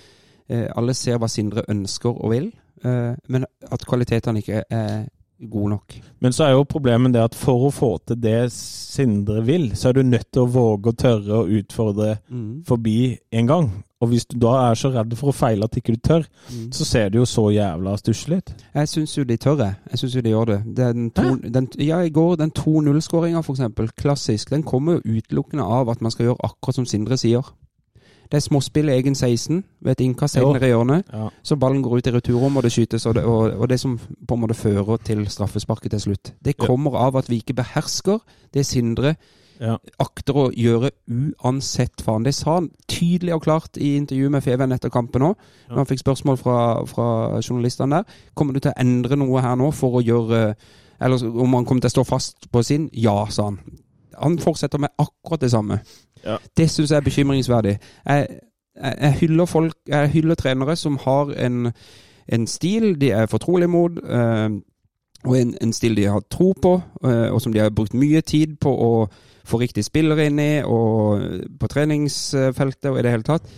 Alle 0.50 0.94
ser 0.94 1.18
hva 1.18 1.28
Sindre 1.32 1.64
ønsker 1.70 2.10
og 2.16 2.32
vil, 2.32 2.52
eh, 2.84 3.16
men 3.28 3.46
at 3.72 3.86
kvalitetene 3.86 4.40
ikke 4.44 4.64
er 4.70 5.06
gode 5.52 5.70
nok. 5.74 5.96
Men 6.24 6.32
så 6.32 6.46
er 6.46 6.52
jo 6.56 6.64
problemet 6.64 7.12
det 7.14 7.20
at 7.22 7.34
for 7.36 7.66
å 7.68 7.72
få 7.74 7.90
til 8.08 8.16
det 8.24 8.52
Sindre 8.54 9.42
vil, 9.44 9.72
så 9.75 9.90
er 9.90 9.94
du 9.98 10.04
nødt 10.04 10.30
til 10.32 10.46
å 10.46 10.52
våge 10.54 10.94
å 10.94 10.96
tørre 10.96 11.42
å 11.42 11.50
utfordre 11.60 12.18
forbi 12.66 13.18
en 13.34 13.48
gang. 13.50 13.68
Og 14.02 14.10
hvis 14.12 14.25
du 14.28 14.38
da 14.40 14.54
er 14.70 14.75
så 14.75 14.92
redd 14.94 15.14
for 15.18 15.32
å 15.32 15.36
feile 15.36 15.64
at 15.66 15.75
ikke 15.75 15.96
du 15.96 16.00
tør, 16.04 16.25
Mm. 16.52 16.70
så 16.72 16.86
ser 16.86 17.10
det 17.10 17.18
jo 17.20 17.25
så 17.25 17.50
jævla 17.52 17.98
stusslig 17.98 18.38
ut. 18.38 18.54
Jeg 18.75 18.88
syns 18.88 19.18
jo 19.18 19.24
de 19.24 19.38
tør, 19.38 19.58
jeg. 19.58 19.75
Jeg 19.92 20.00
syns 20.00 20.16
jo 20.16 20.22
de 20.22 20.30
gjør 20.30 20.46
det. 20.46 20.75
Den 20.75 21.12
to, 21.12 21.36
den, 21.50 21.68
ja, 21.80 22.00
i 22.02 22.10
går, 22.10 22.36
den 22.38 22.52
2-0-skåringa, 22.52 23.42
for 23.44 23.54
eksempel, 23.56 23.90
klassisk, 23.98 24.50
den 24.52 24.64
kommer 24.64 25.00
jo 25.02 25.18
utelukkende 25.20 25.64
av 25.64 25.90
at 25.90 26.02
man 26.02 26.12
skal 26.12 26.25
gjøre 26.28 26.44
akkurat 26.44 26.75
som 26.75 26.86
Sindre 26.86 27.18
sier. 27.18 27.42
Det 28.32 28.38
er 28.39 28.39
småspill 28.39 28.89
i 28.89 28.94
egen 28.98 29.15
16, 29.15 29.63
ved 29.82 29.91
et 29.91 30.01
innkast 30.01 30.36
nede 30.36 30.65
i 30.65 30.72
hjørnet. 30.72 31.03
Ja. 31.13 31.27
Så 31.44 31.55
ballen 31.55 31.82
går 31.84 31.98
ut 31.98 32.08
i 32.08 32.12
returrommet, 32.12 32.58
og 32.58 32.63
det 32.63 32.72
skytes, 32.72 33.05
og 33.05 33.15
det, 33.15 33.24
og, 33.24 33.51
og 33.60 33.70
det 33.70 33.79
som 33.79 34.00
på 34.27 34.34
en 34.34 34.41
måte 34.41 34.53
fører 34.58 34.98
til 35.05 35.27
straffesparket 35.27 35.91
til 35.91 36.00
slutt. 36.00 36.34
Det 36.46 36.55
Ja. 36.60 36.65
kommer 36.65 36.96
av 36.98 37.15
at 37.17 37.29
vi 37.29 37.36
ikke 37.41 37.53
behersker 37.55 38.20
det 38.53 38.65
Sindre 38.65 39.15
Ja. 39.62 39.77
akter 40.00 40.34
å 40.34 40.51
gjøre 40.51 40.89
uansett 41.44 42.01
faen. 42.03 42.24
Det 42.24 42.34
sa 42.36 42.55
han 42.55 42.70
tydelig 42.88 43.34
og 43.36 43.44
klart 43.46 43.77
i 43.77 43.96
intervjuet 43.96 44.32
med 44.32 44.44
Feven 44.44 44.72
etter 44.75 44.89
kampen 44.89 45.22
òg, 45.22 45.36
når 45.70 45.77
han 45.77 45.86
fikk 45.86 46.01
spørsmål 46.03 46.38
fra, 46.41 46.58
fra 46.86 47.39
journalistene 47.41 47.96
der. 48.01 48.03
Kommer 48.36 48.53
du 48.53 48.60
til 48.60 48.72
å 48.72 48.79
endre 48.82 49.15
noe 49.15 49.41
her 49.41 49.55
nå 49.55 49.72
for 49.74 50.00
å 50.00 50.03
gjøre 50.03 50.55
Eller 51.01 51.20
om 51.27 51.53
han 51.53 51.65
kommer 51.65 51.82
til 51.82 51.89
å 51.89 51.96
stå 51.98 52.03
fast 52.08 52.46
på 52.51 52.62
sin? 52.63 52.89
Ja, 52.94 53.25
sa 53.29 53.44
han. 53.50 53.58
Han 54.22 54.40
fortsetter 54.40 54.78
med 54.82 54.90
akkurat 55.00 55.42
det 55.42 55.52
samme. 55.52 55.80
Ja. 56.26 56.38
Det 56.58 56.70
syns 56.70 56.92
jeg 56.92 56.98
er 56.98 57.06
bekymringsverdig. 57.06 57.78
Jeg, 58.06 58.28
jeg, 58.84 58.96
jeg 59.02 59.18
hyller 59.20 59.46
folk 59.46 59.76
Jeg 59.88 60.10
hyller 60.10 60.36
trenere 60.36 60.76
som 60.76 60.98
har 61.02 61.34
en, 61.46 61.72
en 62.28 62.48
stil 62.48 63.02
de 63.02 63.12
er 63.12 63.26
fortrolige 63.26 63.68
mot, 63.68 63.92
eh, 63.92 64.50
og 65.26 65.38
en, 65.40 65.56
en 65.62 65.74
stil 65.74 65.96
de 65.98 66.06
har 66.06 66.22
tro 66.30 66.54
på, 66.62 66.82
eh, 67.04 67.30
og 67.34 67.42
som 67.42 67.54
de 67.54 67.60
har 67.60 67.70
brukt 67.70 67.94
mye 67.94 68.22
tid 68.22 68.58
på 68.62 68.70
å 68.70 68.92
få 69.46 69.60
riktige 69.62 69.86
spillere 69.86 70.26
inn 70.26 70.40
i, 70.40 70.62
og 70.66 71.22
på 71.60 71.70
treningsfeltet 71.70 72.90
og 72.92 73.00
i 73.00 73.06
det 73.06 73.14
hele 73.14 73.26
tatt. 73.26 73.50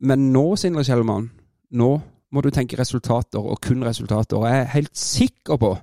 Men 0.00 0.30
nå, 0.32 0.54
Sindre 0.56 0.84
Kjellmann, 0.84 1.30
nå 1.70 1.90
må 2.34 2.42
du 2.42 2.50
tenke 2.50 2.78
resultater, 2.78 3.38
og 3.38 3.60
kun 3.62 3.84
resultater. 3.86 4.38
Og 4.38 4.46
jeg 4.48 4.60
er 4.60 4.72
helt 4.74 4.96
sikker 4.98 5.58
på 5.60 5.74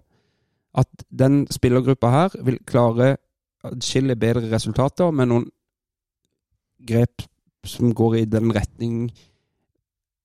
at 0.78 1.06
den 1.20 1.46
spillergruppa 1.52 2.12
her 2.12 2.36
vil 2.44 2.60
klare 2.68 3.16
atskillig 3.64 4.18
bedre 4.20 4.50
resultater 4.52 5.12
med 5.14 5.28
noen 5.32 5.46
grep 6.88 7.22
som 7.68 7.92
går 7.94 8.16
i 8.18 8.26
den 8.26 8.50
retning 8.56 8.96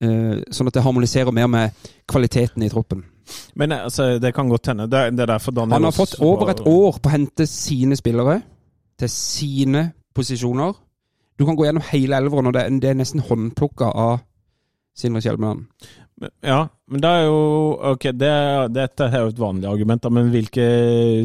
eh, 0.01 0.41
Sånn 0.53 0.71
at 0.71 0.77
det 0.79 0.85
harmoniserer 0.87 1.35
mer 1.37 1.49
med 1.53 1.87
kvaliteten 2.09 2.65
i 2.65 2.71
troppen. 2.73 3.03
Men 3.59 3.73
altså, 3.77 4.19
det 4.23 4.33
kan 4.37 4.49
godt 4.49 4.71
hende. 4.73 4.87
Det, 4.89 4.99
er- 4.99 5.11
det 5.11 5.25
er 5.27 5.33
derfor 5.35 5.53
Daniel 5.53 5.77
Han 5.77 5.85
har 5.89 5.93
fått 5.97 6.17
over 6.23 6.51
et 6.55 6.61
år 6.67 6.99
på 7.03 7.11
å 7.11 7.13
hente 7.13 7.47
sine 7.51 7.97
spillere 7.99 8.39
til 9.01 9.09
sine 9.13 9.91
posisjoner. 10.17 10.73
Du 11.37 11.45
kan 11.45 11.57
gå 11.59 11.67
gjennom 11.67 11.85
hele 11.91 12.17
elveren, 12.17 12.47
og 12.49 12.55
det, 12.57 12.63
er- 12.65 12.81
det 12.81 12.95
nesten 12.97 13.21
håndplukka 13.21 13.91
av 13.93 14.21
Sindre 14.97 15.21
Kjelmeland. 15.21 15.67
Ja, 16.41 16.63
men 16.89 17.03
da 17.05 17.11
er 17.19 17.27
jo 17.27 17.41
Ok, 17.91 18.07
det, 18.17 18.31
dette 18.73 19.09
er 19.11 19.27
jo 19.27 19.33
et 19.35 19.41
vanlig 19.41 19.69
argument, 19.69 20.01
da, 20.01 20.09
men 20.09 20.31
hvilke 20.33 20.65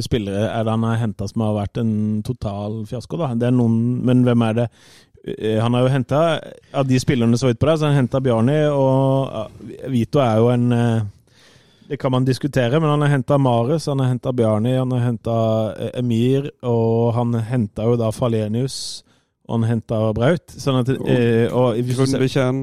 spillere 0.03 0.49
er 0.49 0.65
det 0.67 0.73
han 0.73 0.83
har 0.83 0.99
henta 0.99 1.27
som 1.29 1.45
har 1.45 1.55
vært 1.61 1.79
en 1.79 1.93
total 2.27 2.81
fiasko, 2.89 3.19
da? 3.21 3.29
Det 3.39 3.47
er 3.47 3.55
noen, 3.55 3.77
men 4.03 4.25
hvem 4.27 4.43
er 4.49 4.57
det? 4.57 4.65
Eh, 5.37 5.61
Han 5.61 5.77
har 5.77 5.85
jo 5.85 5.93
henta 5.93 6.19
Av 6.73 6.87
de 6.89 6.99
spillerne 6.99 7.37
som 7.37 7.47
var 7.47 7.55
ute 7.55 7.61
på 7.61 7.69
deg 7.69 7.79
så 7.79 7.87
har 7.87 7.93
han 7.93 8.01
henta 8.01 8.21
Bjarni, 8.25 8.57
og 8.73 9.63
Vito 9.93 10.19
er 10.23 10.41
jo 10.41 10.49
en 10.51 10.67
eh, 10.75 11.07
Det 11.91 11.99
kan 12.01 12.11
man 12.11 12.27
diskutere, 12.27 12.79
men 12.79 12.89
han 12.89 13.05
har 13.05 13.13
henta 13.15 13.37
Marius, 13.37 13.87
han 13.91 13.99
har 14.03 14.11
henta 14.11 14.33
Bjarni, 14.35 14.75
han 14.75 14.91
har 14.95 15.05
henta 15.05 15.37
Emir, 15.99 16.51
og 16.63 17.13
han 17.15 17.33
henta 17.47 17.87
jo 17.87 17.97
da 17.99 18.11
Falenius, 18.15 18.77
og 19.47 19.57
han 19.59 19.67
henta 19.73 19.99
Braut. 20.15 20.53
Sånn 20.55 20.79
at 20.79 20.91
og, 20.95 21.09
og 21.51 21.81
Grundbekjern, 21.91 22.61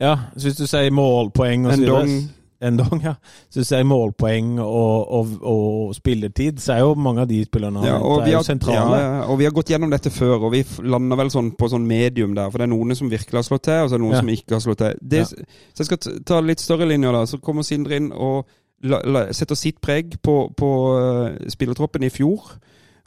ja, 0.00 0.16
så 0.36 0.48
hvis 0.48 0.56
du 0.58 0.66
sier 0.66 0.90
målpoeng 0.92 1.66
og 1.66 1.72
så 1.72 1.80
videre 1.80 2.02
Endong. 2.02 2.32
Endong, 2.66 3.02
ja. 3.04 3.12
Så 3.52 3.58
hvis 3.60 3.68
du 3.68 3.74
sier 3.74 3.84
målpoeng 3.84 4.54
og, 4.64 5.10
og, 5.12 5.32
og 5.44 5.94
spilletid, 5.96 6.58
så 6.64 6.72
er 6.72 6.78
jo 6.86 6.94
mange 6.96 7.20
av 7.20 7.28
de 7.28 7.42
spillerne 7.44 7.82
Ja, 7.84 7.96
er 8.00 8.30
jo 8.32 8.42
sentrale. 8.46 8.96
ja, 9.02 9.22
og 9.28 9.38
vi 9.38 9.44
har 9.44 9.52
gått 9.52 9.68
gjennom 9.74 9.90
dette 9.92 10.08
før, 10.10 10.46
og 10.48 10.52
vi 10.54 10.62
lander 10.88 11.16
vel 11.20 11.28
sånn 11.34 11.50
på 11.58 11.68
sånn 11.68 11.84
medium 11.88 12.32
der. 12.36 12.48
For 12.50 12.58
det 12.62 12.64
er 12.68 12.72
noen 12.72 12.96
som 12.96 13.10
virkelig 13.12 13.42
har 13.42 13.48
slått 13.50 13.66
til, 13.68 13.82
og 13.84 13.90
så 13.90 13.94
er 13.94 13.98
det 13.98 14.04
noen 14.06 14.16
Ja. 14.16 14.22
som 14.24 14.32
ikke 14.32 14.56
har 14.56 14.64
slått 14.64 14.78
til. 14.78 14.94
Det. 15.02 15.24
Så 15.28 15.84
jeg 15.84 15.90
skal 15.90 16.22
ta 16.32 16.40
litt 16.40 16.60
større 16.64 16.88
linjer, 16.88 17.12
da. 17.12 17.24
Så 17.28 17.40
kommer 17.44 17.62
Sindre 17.68 17.96
inn 18.00 18.08
og 18.12 18.46
la, 18.88 19.02
la, 19.04 19.26
setter 19.36 19.54
sitt 19.56 19.80
preg 19.84 20.16
på, 20.24 20.38
på 20.56 20.70
uh, 20.96 21.36
spillertroppen 21.52 22.08
i 22.08 22.12
fjor. 22.12 22.56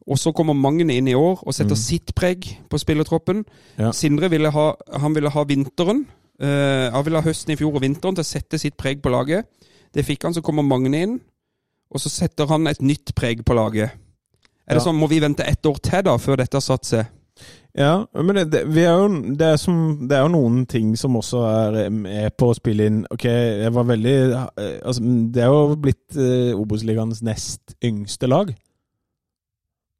Og 0.10 0.18
så 0.18 0.32
kommer 0.34 0.54
Magne 0.58 0.94
inn 0.94 1.08
i 1.10 1.18
år 1.18 1.42
og 1.46 1.54
setter 1.54 1.74
Mm. 1.78 1.82
sitt 1.82 2.14
preg 2.18 2.46
på 2.70 2.78
spillertroppen. 2.82 3.44
Ja. 3.78 3.92
Sindre 3.94 4.30
ville 4.30 4.50
ha, 4.54 4.72
han 5.02 5.14
ville 5.18 5.30
ha 5.34 5.44
vinteren. 5.44 6.06
Eh, 6.40 6.88
han 6.94 7.06
ville 7.06 7.22
ha 7.22 7.26
høsten 7.28 7.54
i 7.54 7.58
fjor 7.60 7.76
og 7.76 7.84
vinteren 7.84 8.18
til 8.18 8.26
å 8.26 8.30
sette 8.30 8.60
sitt 8.62 8.78
preg 8.80 9.02
på 9.04 9.12
laget. 9.14 9.48
Det 9.94 10.06
fikk 10.06 10.28
han, 10.28 10.36
så 10.36 10.44
kommer 10.46 10.66
Magne 10.66 11.04
inn. 11.04 11.20
Og 11.90 12.02
så 12.04 12.12
setter 12.14 12.50
han 12.52 12.68
et 12.70 12.82
nytt 12.86 13.16
preg 13.18 13.42
på 13.46 13.56
laget. 13.58 13.96
Er 14.70 14.76
det 14.76 14.82
Ja. 14.84 14.92
sånn, 14.92 15.00
Må 15.00 15.08
vi 15.10 15.20
vente 15.20 15.44
ett 15.44 15.66
år 15.66 15.80
til 15.82 16.04
da, 16.04 16.18
før 16.18 16.38
dette 16.38 16.56
har 16.56 16.62
satt 16.62 16.86
seg? 16.86 17.06
Ja, 17.78 18.06
men 18.14 18.36
det, 18.36 18.52
det, 18.52 18.64
vi 18.68 18.82
er 18.82 18.98
jo, 18.98 19.22
det, 19.38 19.42
er 19.42 19.56
som, 19.58 20.08
det 20.10 20.18
er 20.18 20.22
jo 20.26 20.32
noen 20.34 20.66
ting 20.66 20.96
som 20.98 21.16
også 21.16 21.44
er 21.46 21.90
med 21.94 22.36
på 22.36 22.50
å 22.50 22.56
spille 22.58 22.88
inn 22.90 22.98
Ok, 23.14 23.24
jeg 23.30 23.72
var 23.72 23.86
veldig 23.88 24.16
eh, 24.34 24.80
altså, 24.84 25.04
Det 25.32 25.44
er 25.46 25.54
jo 25.54 25.76
blitt 25.80 26.18
uh, 26.18 26.58
Obos-ligaens 26.60 27.22
nest 27.24 27.76
yngste 27.86 28.28
lag 28.28 28.52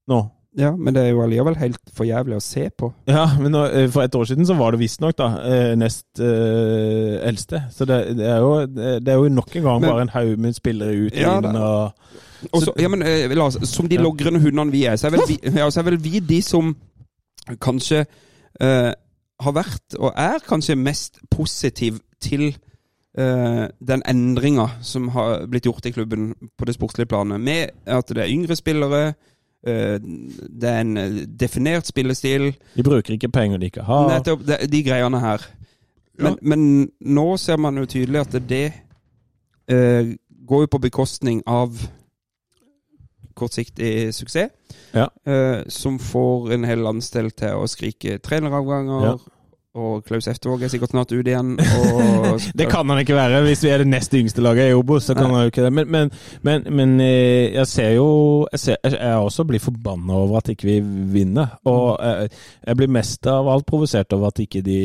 nå. 0.10 0.20
Ja, 0.58 0.72
Men 0.76 0.94
det 0.96 1.04
er 1.04 1.10
jo 1.12 1.22
allikevel 1.22 1.56
helt 1.62 1.92
for 1.94 2.08
jævlig 2.10 2.36
å 2.36 2.42
se 2.42 2.70
på. 2.74 2.88
Ja, 3.08 3.28
men 3.38 3.52
nå, 3.54 3.66
eh, 3.70 3.88
for 3.94 4.02
et 4.02 4.16
år 4.18 4.26
siden 4.26 4.48
så 4.50 4.56
var 4.58 4.72
det 4.72 4.80
visstnok 4.82 5.20
eh, 5.22 5.76
nest 5.78 6.20
eh, 6.20 7.20
eldste. 7.30 7.62
Så 7.72 7.86
det, 7.86 8.00
det, 8.18 8.26
er 8.26 8.40
jo, 8.42 8.66
det 8.66 9.08
er 9.14 9.20
jo 9.22 9.30
nok 9.30 9.56
en 9.56 9.64
gang 9.64 9.82
Men- 9.82 9.90
bare 9.92 10.02
en 10.08 10.10
haug 10.16 10.40
med 10.40 10.56
spillere 10.58 10.96
ut 11.06 11.14
Ja, 11.16 11.38
inn 11.38 11.46
og 11.56 11.94
Og 12.54 12.62
så- 12.64 12.74
ja, 12.80 12.88
men 12.88 13.04
eh, 13.04 13.30
oss, 13.44 13.58
Som 13.70 13.88
de 13.90 13.96
Ja. 13.96 14.02
logrende 14.02 14.40
hundene 14.40 14.72
vi 14.72 14.86
er, 14.86 14.96
så 14.96 15.08
er 15.08 15.12
vel 15.12 15.28
vi, 15.28 15.40
ja, 15.44 15.68
er 15.68 15.84
vel 15.84 15.98
vi 15.98 16.20
de 16.20 16.42
som 16.42 16.76
kanskje 17.62 18.06
eh, 18.62 18.94
har 19.40 19.54
vært, 19.56 19.96
og 20.00 20.14
er 20.18 20.40
kanskje 20.48 20.76
mest 20.76 21.20
positiv 21.32 22.00
til 22.22 22.56
eh, 23.18 23.68
den 23.80 24.02
endringa 24.08 24.68
som 24.82 25.08
har 25.10 25.46
blitt 25.48 25.66
gjort 25.66 25.86
i 25.86 25.92
klubben 25.92 26.34
på 26.58 26.66
det 26.66 26.76
sportslige 26.76 27.08
planet. 27.08 27.40
Med 27.40 27.70
at 27.86 28.08
det 28.08 28.18
er 28.18 28.30
yngre 28.34 28.56
spillere, 28.56 29.14
det 29.64 30.70
er 30.70 30.82
en 30.82 30.98
eh, 30.98 31.22
definert 31.40 31.88
spillestil. 31.88 32.54
De 32.76 32.84
bruker 32.84 33.14
ikke 33.14 33.32
penger 33.32 33.60
de 33.60 33.66
ikke 33.66 33.84
har. 33.84 34.08
Nettopp 34.14 34.46
de, 34.48 34.60
de 34.72 34.84
greiene 34.84 35.20
her. 35.20 35.48
Men, 36.20 36.38
men 36.42 36.62
nå 37.00 37.28
ser 37.40 37.60
man 37.62 37.78
jo 37.80 37.88
tydelig 37.88 38.22
at 38.26 38.34
det 38.50 38.66
uh, 39.72 40.10
går 40.48 40.66
jo 40.66 40.72
på 40.74 40.82
bekostning 40.84 41.40
av 41.48 41.78
kortsiktig 43.40 44.12
suksess. 44.16 44.52
Ja. 44.94 45.08
uh, 45.28 45.64
som 45.72 46.00
får 46.02 46.54
en 46.54 46.66
hel 46.68 46.84
landsdel 46.84 47.32
til 47.32 47.62
å 47.62 47.68
skrike 47.72 48.18
treneravganger. 48.26 49.06
Ja. 49.06 49.39
Og 49.80 50.04
Klaus 50.04 50.28
Eftervåg 50.28 50.64
er 50.66 50.72
sikkert 50.72 50.92
snart 50.94 51.12
ute 51.14 51.32
igjen. 51.32 51.54
Og, 51.56 52.42
Det 52.60 52.68
kan 52.72 52.90
han 52.92 53.02
ikke 53.02 53.18
være. 53.18 53.42
Hvis 53.46 53.64
vi 53.64 53.72
er 53.74 53.84
det 53.84 53.90
nest 53.90 54.14
yngste 54.18 54.44
laget 54.44 54.72
i 54.72 54.78
Obos, 54.78 55.08
så 55.08 55.16
kan 55.16 55.30
Nei. 55.30 55.36
han 55.36 55.46
jo 55.46 55.54
ikke 55.54 55.66
det. 55.66 55.74
Men, 55.74 55.92
men, 55.92 56.12
men, 56.48 56.68
men 56.76 56.96
eh, 57.06 57.54
jeg 57.56 57.68
ser 57.72 57.92
jo 57.98 58.10
Jeg, 58.52 58.60
ser, 58.60 58.78
jeg 58.84 59.16
også 59.16 59.46
blir 59.48 59.64
forbanna 59.64 60.18
over 60.20 60.42
at 60.42 60.52
ikke 60.54 60.68
vi 60.68 60.80
vinner. 61.16 61.56
Og 61.70 61.96
jeg, 62.04 62.30
jeg 62.68 62.82
blir 62.82 62.96
mest 63.00 63.30
av 63.30 63.48
alt 63.52 63.68
provosert 63.70 64.18
over 64.18 64.34
at 64.34 64.44
ikke 64.44 64.64
de 64.66 64.80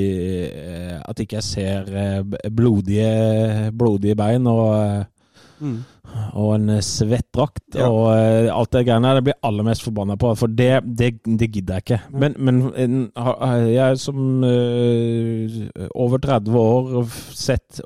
eh, 0.51 0.95
At 1.05 1.21
ikke 1.21 1.41
jeg 1.41 1.49
ser 1.49 1.91
eh, 2.05 2.51
blodige, 2.55 3.71
blodige 3.75 4.17
bein 4.19 4.47
og 4.51 4.65
eh, 4.79 5.03
mm. 5.65 5.77
og 6.37 6.51
en 6.55 6.73
svett 6.85 7.27
drakt 7.35 7.79
Ja. 7.79 7.89
og 7.89 8.11
eh, 8.13 8.49
alt 8.53 8.71
det 8.77 8.83
greiene 8.87 9.09
der. 9.11 9.19
Det 9.19 9.25
blir 9.27 9.35
jeg 9.35 9.43
aller 9.49 9.67
mest 9.67 9.85
forbanna 9.87 10.17
på, 10.21 10.31
for 10.39 10.53
det, 10.53 10.71
det, 11.01 11.09
det 11.25 11.49
gidder 11.55 11.81
jeg 11.81 11.87
ikke. 11.87 12.01
Men, 12.23 12.37
men 12.39 12.61
en, 12.85 12.99
har- 13.17 13.65
jeg 13.73 13.99
som 14.05 14.19
uh, 14.45 15.89
over 16.05 16.23
30 16.23 16.59
år 16.61 16.91
har 16.99 17.17
sett 17.35 17.81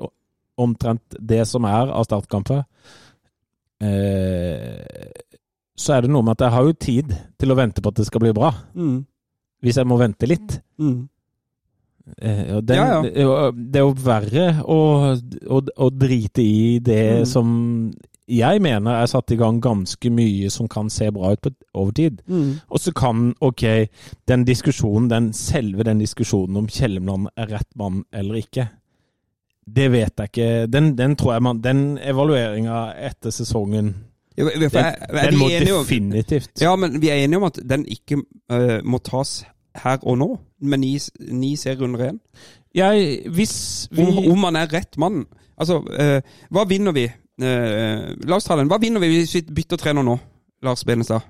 omtrent 0.59 1.15
det 1.19 1.45
som 1.47 1.63
er 1.69 1.89
av 1.95 2.03
startkamper, 2.09 2.65
uh, 3.83 5.11
så 5.79 5.95
er 5.95 6.03
det 6.03 6.11
noe 6.11 6.25
med 6.27 6.35
at 6.35 6.43
jeg 6.45 6.55
har 6.57 6.67
jo 6.67 6.75
tid 6.75 7.13
til 7.39 7.53
å 7.53 7.57
vente 7.57 7.81
på 7.81 7.91
at 7.93 8.01
det 8.01 8.07
skal 8.09 8.23
bli 8.25 8.33
bra. 8.35 8.51
Mm. 8.75 8.99
Hvis 9.63 9.79
jeg 9.79 9.87
må 9.87 9.95
vente 9.99 10.27
litt. 10.27 10.57
Mm. 10.79 11.07
Eh, 12.21 12.59
den, 12.61 12.75
Ja, 12.75 12.85
ja. 12.93 13.01
Det, 13.01 13.17
er 13.17 13.81
jo- 13.83 13.89
er 13.89 14.03
verre 14.05 14.45
å, 14.63 14.79
å, 15.47 15.61
å 15.77 15.89
drite 15.91 16.41
i 16.41 16.79
det 16.79 17.19
Mm. 17.21 17.25
som 17.25 17.91
jeg 18.29 18.61
mener 18.61 18.91
er 19.01 19.07
satt 19.09 19.31
i 19.31 19.35
gang 19.35 19.59
ganske 19.61 20.09
mye 20.13 20.49
som 20.53 20.67
kan 20.67 20.89
se 20.89 21.09
bra 21.11 21.31
ut 21.33 21.41
på, 21.41 21.49
overtid. 21.73 22.21
Mm. 22.27 22.59
Og 22.69 22.79
så 22.79 22.91
kan, 22.93 23.33
ok, 23.41 23.63
den 24.27 24.43
diskusjonen, 24.45 25.09
den 25.09 25.31
selve 25.33 25.83
den 25.83 25.97
diskusjonen 25.99 26.57
om 26.57 26.67
Kjellemland 26.67 27.27
er 27.35 27.47
rett 27.47 27.71
mann 27.75 28.03
eller 28.13 28.35
ikke, 28.35 28.67
det 29.69 29.91
vet 29.91 30.13
jeg 30.17 30.29
ikke. 30.29 30.67
Den, 30.71 30.95
den 30.97 31.15
tror 31.15 31.33
jeg 31.33 31.41
man, 31.43 31.61
den 31.61 31.97
evalueringa 31.97 32.93
etter 32.97 33.29
sesongen, 33.33 33.95
den, 34.37 34.69
den 34.69 35.35
må 35.37 35.49
definitivt 35.49 36.61
Ja, 36.61 36.75
men 36.79 37.01
vi 37.01 37.09
er 37.09 37.25
enige 37.25 37.37
om 37.41 37.43
at 37.49 37.57
den 37.67 37.83
ikke 37.91 38.21
uh, 38.51 38.79
må 38.87 39.01
tas 39.03 39.41
her 39.83 39.99
og 40.03 40.19
nå, 40.19 40.29
med 40.61 40.81
ni, 40.83 40.93
ni 41.31 41.55
serierunder 41.59 42.05
igjen. 42.05 42.19
Jeg, 42.75 43.07
hvis 43.33 43.55
vi 43.91 44.05
Om, 44.05 44.31
om 44.33 44.45
man 44.45 44.59
er 44.59 44.69
rett 44.71 44.97
mann. 45.01 45.23
Altså, 45.59 45.81
eh, 45.97 46.21
hva 46.53 46.67
vinner 46.69 46.95
vi? 46.95 47.07
Eh, 47.41 48.05
la 48.27 48.37
oss 48.37 48.47
ta 48.47 48.55
den. 48.59 48.69
Hva 48.69 48.79
vinner 48.81 49.01
vi 49.03 49.11
hvis 49.15 49.35
vi 49.35 49.43
bytter 49.61 49.79
trener 49.81 50.05
nå, 50.05 50.17
Lars 50.63 50.85
Benestad? 50.85 51.25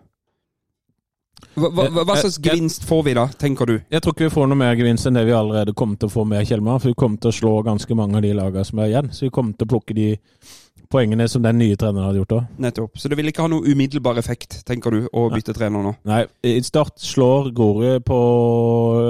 Hva, 1.55 1.69
hva, 1.71 1.85
hva, 1.87 2.03
hva 2.03 2.15
slags 2.19 2.37
Eh, 2.37 2.41
eh, 2.41 2.51
gevinst 2.51 2.85
får 2.87 3.03
vi 3.07 3.15
da, 3.17 3.25
tenker 3.39 3.69
du? 3.69 3.75
Jeg 3.91 4.03
tror 4.03 4.15
ikke 4.15 4.27
vi 4.27 4.33
får 4.33 4.49
noe 4.49 4.59
mer 4.59 4.75
gevinst 4.79 5.07
enn 5.07 5.17
det 5.17 5.25
vi 5.27 5.35
allerede 5.35 5.75
kommer 5.77 5.99
til 5.99 6.09
å 6.09 6.13
få 6.13 6.25
med 6.27 6.47
Kjellmar. 6.47 6.81
For 6.81 6.91
vi 6.91 6.99
kommer 6.99 7.21
til 7.21 7.31
å 7.31 7.37
slå 7.39 7.53
ganske 7.67 7.97
mange 7.97 8.19
av 8.19 8.25
de 8.25 8.33
lagene 8.37 8.65
som 8.67 8.81
er 8.83 8.91
igjen. 8.91 9.11
Så 9.15 9.27
vi 9.27 9.33
kommer 9.35 9.55
til 9.55 9.67
å 9.67 9.73
plukke 9.75 9.97
de 9.97 10.09
poengene 10.91 11.27
som 11.29 11.43
den 11.43 11.59
nye 11.61 11.77
treneren 11.79 12.07
hadde 12.07 12.21
gjort 12.21 12.35
òg. 12.37 12.49
Nettopp. 12.65 12.97
Så 12.99 13.11
det 13.11 13.17
vil 13.19 13.31
ikke 13.31 13.45
ha 13.45 13.51
noe 13.51 13.65
umiddelbar 13.65 14.19
effekt, 14.21 14.59
tenker 14.67 14.95
du, 14.95 15.07
å 15.11 15.25
bytte 15.33 15.55
trener 15.57 15.85
nå? 15.85 15.93
Nei, 16.09 16.23
i 16.45 16.57
Start 16.65 16.99
slår 17.03 17.51
Grorud 17.55 18.05
på 18.07 18.19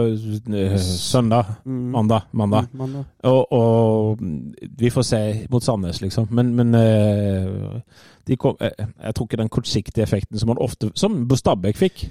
eh, 0.10 0.78
søndag. 0.84 1.56
Mm. 1.66 1.84
Mandag. 1.96 2.30
mandag. 2.32 2.70
Mm, 2.72 2.84
mandag. 2.84 3.10
Og, 3.30 3.54
og 3.54 4.72
vi 4.80 4.94
får 4.94 5.08
se 5.10 5.22
mot 5.52 5.66
Sandnes, 5.66 6.02
liksom. 6.04 6.30
Men, 6.36 6.54
men 6.58 6.80
eh, 6.80 8.38
kom, 8.40 8.58
eh, 8.62 8.88
jeg 9.06 9.16
tror 9.16 9.30
ikke 9.30 9.44
den 9.44 9.54
kortsiktige 9.54 10.06
effekten 10.06 10.40
som 10.40 10.52
man 10.52 10.62
ofte 10.62 10.92
Som 10.96 11.24
Stabæk 11.30 11.78
fikk. 11.80 12.10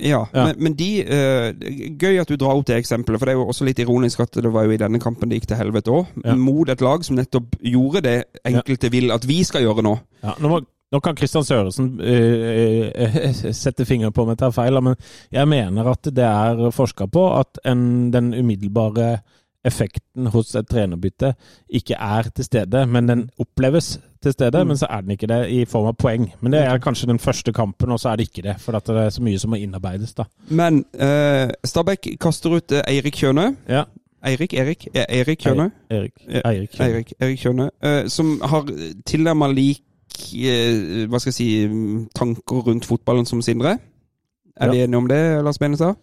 Ja, 0.00 0.26
Ja. 0.32 0.44
Men, 0.46 0.54
men 0.58 0.74
de 0.78 0.88
uh, 1.04 1.96
Gøy 2.00 2.20
at 2.22 2.28
du 2.28 2.36
drar 2.40 2.56
opp 2.56 2.66
det 2.66 2.78
eksempelet, 2.80 3.20
for 3.20 3.28
det 3.28 3.34
er 3.34 3.40
jo 3.40 3.48
også 3.52 3.66
litt 3.68 3.82
ironisk 3.82 4.22
at 4.24 4.38
det 4.42 4.52
var 4.52 4.66
jo 4.66 4.74
i 4.74 4.80
denne 4.80 5.00
kampen 5.02 5.30
det 5.30 5.40
gikk 5.40 5.50
til 5.52 5.60
helvete 5.60 5.92
òg. 5.92 6.14
Ja. 6.24 6.36
Mot 6.38 6.70
et 6.72 6.84
lag 6.84 7.04
som 7.06 7.18
nettopp 7.18 7.58
gjorde 7.60 8.04
det 8.06 8.16
enkelte 8.48 8.90
vil 8.92 9.12
at 9.14 9.26
vi 9.28 9.42
skal 9.46 9.66
gjøre 9.66 9.84
nå. 9.86 9.96
Ja, 10.24 10.34
nå, 10.40 10.50
må, 10.50 10.62
nå 10.92 11.02
kan 11.04 11.18
Kristian 11.18 11.46
Søresen 11.46 11.92
uh, 12.00 12.88
uh, 12.88 13.52
sette 13.52 13.86
fingeren 13.88 14.14
på 14.16 14.24
om 14.24 14.32
jeg 14.32 14.40
tar 14.42 14.56
feil, 14.56 14.80
men 14.82 14.98
jeg 15.30 15.50
mener 15.50 15.92
at 15.92 16.10
det 16.10 16.26
er 16.26 16.64
forska 16.74 17.06
på 17.12 17.28
at 17.36 17.62
en, 17.68 18.10
den 18.14 18.32
umiddelbare 18.34 19.14
effekten 19.62 20.26
hos 20.34 20.56
et 20.58 20.66
trenerbytte 20.66 21.36
ikke 21.70 21.94
er 21.94 22.32
til 22.34 22.48
stede, 22.48 22.86
men 22.90 23.06
den 23.06 23.28
oppleves 23.38 23.94
til 24.22 24.32
stede, 24.32 24.60
Mm. 24.62 24.66
men 24.68 24.76
så 24.76 24.86
er 24.90 25.00
den 25.00 25.10
ikke 25.10 25.26
det 25.26 25.50
i 25.50 25.64
form 25.64 25.86
av 25.86 25.94
poeng. 25.96 26.28
Men 26.40 26.52
det 26.52 26.60
er 26.62 26.78
kanskje 26.78 27.06
den 27.06 27.18
første 27.18 27.52
kampen, 27.52 27.90
og 27.92 27.98
så 28.00 28.08
er 28.12 28.16
det 28.16 28.28
ikke 28.28 28.42
det, 28.48 28.56
for 28.60 28.76
at 28.76 28.86
det 28.86 28.96
er 28.96 29.10
så 29.10 29.22
mye 29.22 29.38
som 29.38 29.50
må 29.50 29.56
innarbeides. 29.60 30.14
da. 30.14 30.24
Men 30.48 30.84
eh, 30.98 31.50
Stabæk 31.64 32.16
kaster 32.20 32.50
ut 32.56 32.72
eh, 32.72 32.82
Eirik 32.88 33.14
Kjønø. 33.14 33.54
Ja, 33.68 33.84
Eirik? 34.24 34.52
Erik? 34.54 34.86
Eh, 34.94 35.04
Eirik 35.08 35.38
Kjønø? 35.42 35.70
Erik. 35.90 36.12
Ja, 36.28 36.40
Eirik. 36.50 36.80
Eirik, 36.80 37.12
Eirik 37.20 37.38
Kjønø. 37.40 37.68
eh, 37.82 38.06
som 38.08 38.40
har 38.44 38.62
tilnærma 39.06 39.48
lik 39.52 39.82
eh, 40.36 41.06
hva 41.08 41.18
skal 41.18 41.30
jeg 41.32 41.34
si 41.34 41.66
mm, 41.66 42.08
tanker 42.14 42.62
rundt 42.68 42.84
fotballen 42.86 43.26
som 43.26 43.42
Sindre. 43.42 43.78
Er 44.60 44.66
Ja. 44.66 44.70
vi 44.72 44.82
enige 44.82 44.96
om 44.96 45.08
det, 45.08 45.44
Lars 45.44 45.58
Benestad? 45.58 45.94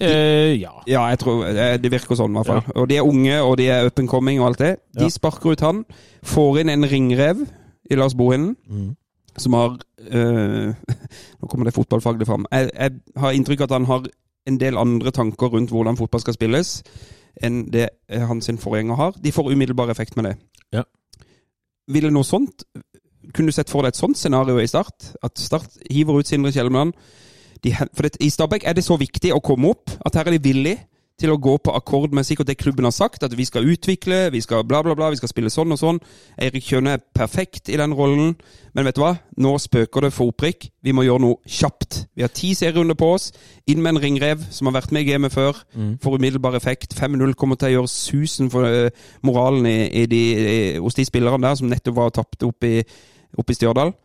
Eh, 0.00 0.60
ja. 0.60 0.70
Ja, 0.86 1.06
jeg 1.10 1.18
tror 1.18 1.44
eh, 1.44 1.76
det 1.76 1.90
virker 1.92 2.14
sånn, 2.16 2.30
i 2.30 2.38
hvert 2.38 2.46
fall. 2.46 2.62
Og 2.76 2.88
de 2.88 2.96
er 2.96 3.02
unge, 3.06 3.40
og 3.42 3.56
de 3.58 3.66
er 3.68 3.86
up 3.86 3.98
and 3.98 4.08
coming 4.08 4.40
og 4.40 4.46
alt 4.46 4.58
det. 4.58 4.76
De 4.98 5.04
Ja. 5.04 5.08
sparker 5.08 5.50
ut 5.52 5.60
han. 5.60 5.84
Får 6.22 6.60
inn 6.60 6.68
en 6.70 6.84
ringrev 6.84 7.46
i 7.90 7.94
Lars 7.96 8.14
Bohinen, 8.14 8.56
Mm. 8.68 8.96
som 9.38 9.52
har 9.54 9.78
øh, 10.10 10.74
Nå 11.40 11.46
kommer 11.48 11.64
det 11.64 11.74
fotballfaglig 11.74 12.26
fram. 12.26 12.46
Jeg, 12.52 12.70
jeg 12.74 12.90
har 13.16 13.32
inntrykk 13.32 13.60
av 13.60 13.64
at 13.70 13.76
han 13.78 13.86
har 13.86 14.08
en 14.48 14.58
del 14.60 14.78
andre 14.80 15.10
tanker 15.10 15.46
rundt 15.52 15.70
hvordan 15.70 15.96
fotball 15.96 16.20
skal 16.20 16.34
spilles, 16.34 16.82
enn 17.42 17.66
det 17.72 17.88
eh, 18.08 18.24
hans 18.26 18.50
forgjenger 18.58 18.94
har. 18.98 19.14
De 19.24 19.32
får 19.32 19.52
umiddelbar 19.52 19.90
effekt 19.92 20.16
med 20.16 20.24
det. 20.24 20.36
Ja. 20.72 20.82
Ville 21.88 22.10
noe 22.10 22.24
sånt 22.26 22.64
Kunne 23.34 23.50
du 23.50 23.52
sett 23.52 23.68
for 23.68 23.82
deg 23.84 23.92
et 23.92 23.98
sånt 24.00 24.16
scenario 24.16 24.56
i 24.58 24.66
Start? 24.66 25.10
At 25.22 25.36
Start 25.38 25.74
hiver 25.90 26.16
ut 26.18 26.26
Sindre 26.26 26.52
Kjelmeland? 26.52 26.94
De, 27.64 27.72
for 27.92 28.06
det, 28.06 28.16
I 28.24 28.30
Stabæk 28.30 28.64
er 28.64 28.72
det 28.78 28.84
så 28.86 28.96
viktig 28.96 29.34
å 29.34 29.40
komme 29.44 29.68
opp 29.74 29.90
at 30.06 30.14
her 30.16 30.30
er 30.30 30.36
de 30.38 30.40
villige 30.48 30.78
til 31.18 31.32
å 31.32 31.38
gå 31.42 31.56
på 31.58 31.72
akkord 31.74 32.14
med 32.14 32.26
sikkert 32.26 32.48
det 32.50 32.58
klubben 32.60 32.86
har 32.86 32.94
sagt, 32.94 33.24
at 33.26 33.34
vi 33.36 33.44
skal 33.44 33.66
utvikle, 33.66 34.28
vi 34.32 34.40
skal 34.44 34.64
bla, 34.66 34.82
bla, 34.86 34.94
bla, 34.94 35.10
vi 35.10 35.18
skal 35.18 35.30
spille 35.30 35.50
sånn 35.50 35.74
og 35.74 35.80
sånn. 35.80 35.98
Eirik 36.38 36.66
Kjønne 36.68 36.94
er 36.96 37.02
perfekt 37.02 37.70
i 37.72 37.78
den 37.80 37.94
rollen, 37.96 38.36
men 38.76 38.86
vet 38.86 38.96
du 38.96 39.02
hva? 39.02 39.16
Nå 39.42 39.56
spøker 39.58 40.06
det 40.06 40.12
for 40.14 40.30
opprykk. 40.32 40.68
Vi 40.86 40.94
må 40.94 41.04
gjøre 41.06 41.24
noe 41.26 41.42
kjapt. 41.58 42.04
Vi 42.14 42.22
har 42.22 42.32
ti 42.34 42.52
serierunder 42.54 42.98
på 42.98 43.10
oss. 43.16 43.32
Inn 43.66 43.82
med 43.82 43.96
en 43.96 44.02
ringrev 44.04 44.46
som 44.54 44.70
har 44.70 44.78
vært 44.78 44.94
med 44.94 45.06
i 45.06 45.10
gamet 45.10 45.34
før. 45.34 45.58
Får 46.02 46.18
umiddelbar 46.18 46.56
effekt. 46.56 46.94
5-0 46.98 47.34
kommer 47.34 47.58
til 47.58 47.72
å 47.72 47.74
gjøre 47.78 47.92
susen 47.92 48.50
for 48.54 48.68
eh, 48.68 48.90
moralen 49.26 49.66
i, 49.66 49.78
i 50.02 50.06
de, 50.06 50.24
i, 50.38 50.58
hos 50.78 50.94
de 50.94 51.06
spillerne 51.08 51.42
der 51.42 51.58
som 51.58 51.70
nettopp 51.70 51.98
var 51.98 52.14
tapt 52.14 52.46
oppe 52.46 52.78
i, 52.78 52.84
opp 53.38 53.50
i 53.50 53.58
Stjørdal. 53.58 53.96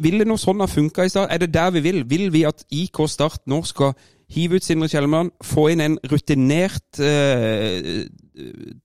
Vil 0.00 0.22
det 0.22 0.28
noe 0.28 0.40
sånn 0.40 0.62
ha 0.62 0.68
funka 0.70 1.04
i 1.04 1.12
stad? 1.12 1.28
Er 1.28 1.42
det 1.42 1.52
der 1.52 1.74
vi 1.74 1.82
vil? 1.84 2.04
Vil 2.08 2.30
vi 2.32 2.46
at 2.48 2.64
IK 2.72 3.02
Start 3.10 3.44
nå 3.50 3.60
skal 3.68 3.92
hive 4.30 4.56
ut 4.56 4.64
Sindre 4.64 4.88
Kjelmeland, 4.88 5.32
få 5.42 5.66
inn 5.72 5.82
en 5.82 5.96
rutinert 6.10 7.00
eh, 7.02 8.06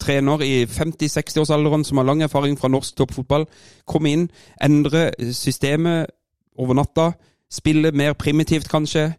trener 0.01 0.41
i 0.43 0.65
50-60-årsalderen 0.65 1.85
som 1.85 2.01
har 2.01 2.07
lang 2.09 2.23
erfaring 2.25 2.57
fra 2.59 2.71
norsk 2.73 2.97
toppfotball, 2.97 3.45
komme 3.85 4.11
inn, 4.11 4.25
endre 4.63 5.11
systemet 5.31 6.09
over 6.57 6.75
natta, 6.75 7.11
spille 7.51 7.93
mer 7.95 8.17
primitivt 8.19 8.69
kanskje? 8.71 9.11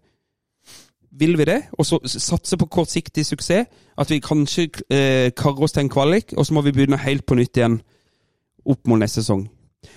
Vil 1.16 1.38
vi 1.38 1.46
det? 1.48 1.62
Og 1.78 1.86
så 1.86 2.00
satse 2.04 2.58
på 2.60 2.66
kortsiktig 2.66 3.24
suksess? 3.24 3.70
At 3.96 4.10
vi 4.10 4.20
kanskje 4.20 4.68
eh, 4.90 5.30
karrer 5.32 5.62
oss 5.64 5.72
til 5.72 5.86
en 5.86 5.88
kvalik, 5.88 6.34
og 6.36 6.44
så 6.46 6.52
må 6.52 6.60
vi 6.66 6.74
begynne 6.76 7.00
helt 7.00 7.24
på 7.24 7.38
nytt 7.38 7.56
igjen 7.56 7.78
opp 8.66 8.82
mot 8.90 9.00
neste 9.00 9.22
sesong? 9.22 9.46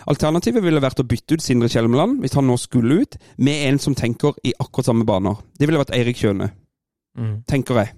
Alternativet 0.08 0.64
ville 0.64 0.82
vært 0.84 1.00
å 1.02 1.08
bytte 1.08 1.38
ut 1.38 1.44
Sindre 1.44 1.70
Kjelmeland, 1.70 2.20
hvis 2.24 2.34
han 2.38 2.48
nå 2.48 2.58
skulle 2.60 3.02
ut, 3.04 3.18
med 3.38 3.68
en 3.70 3.80
som 3.80 3.96
tenker 3.96 4.34
i 4.44 4.54
akkurat 4.60 4.90
samme 4.92 5.06
baner. 5.08 5.36
Det 5.60 5.68
ville 5.70 5.82
vært 5.82 5.96
Eirik 5.98 6.18
Kjøne, 6.18 6.52
Mm. 7.18 7.44
tenker 7.50 7.76
jeg. 7.76 7.90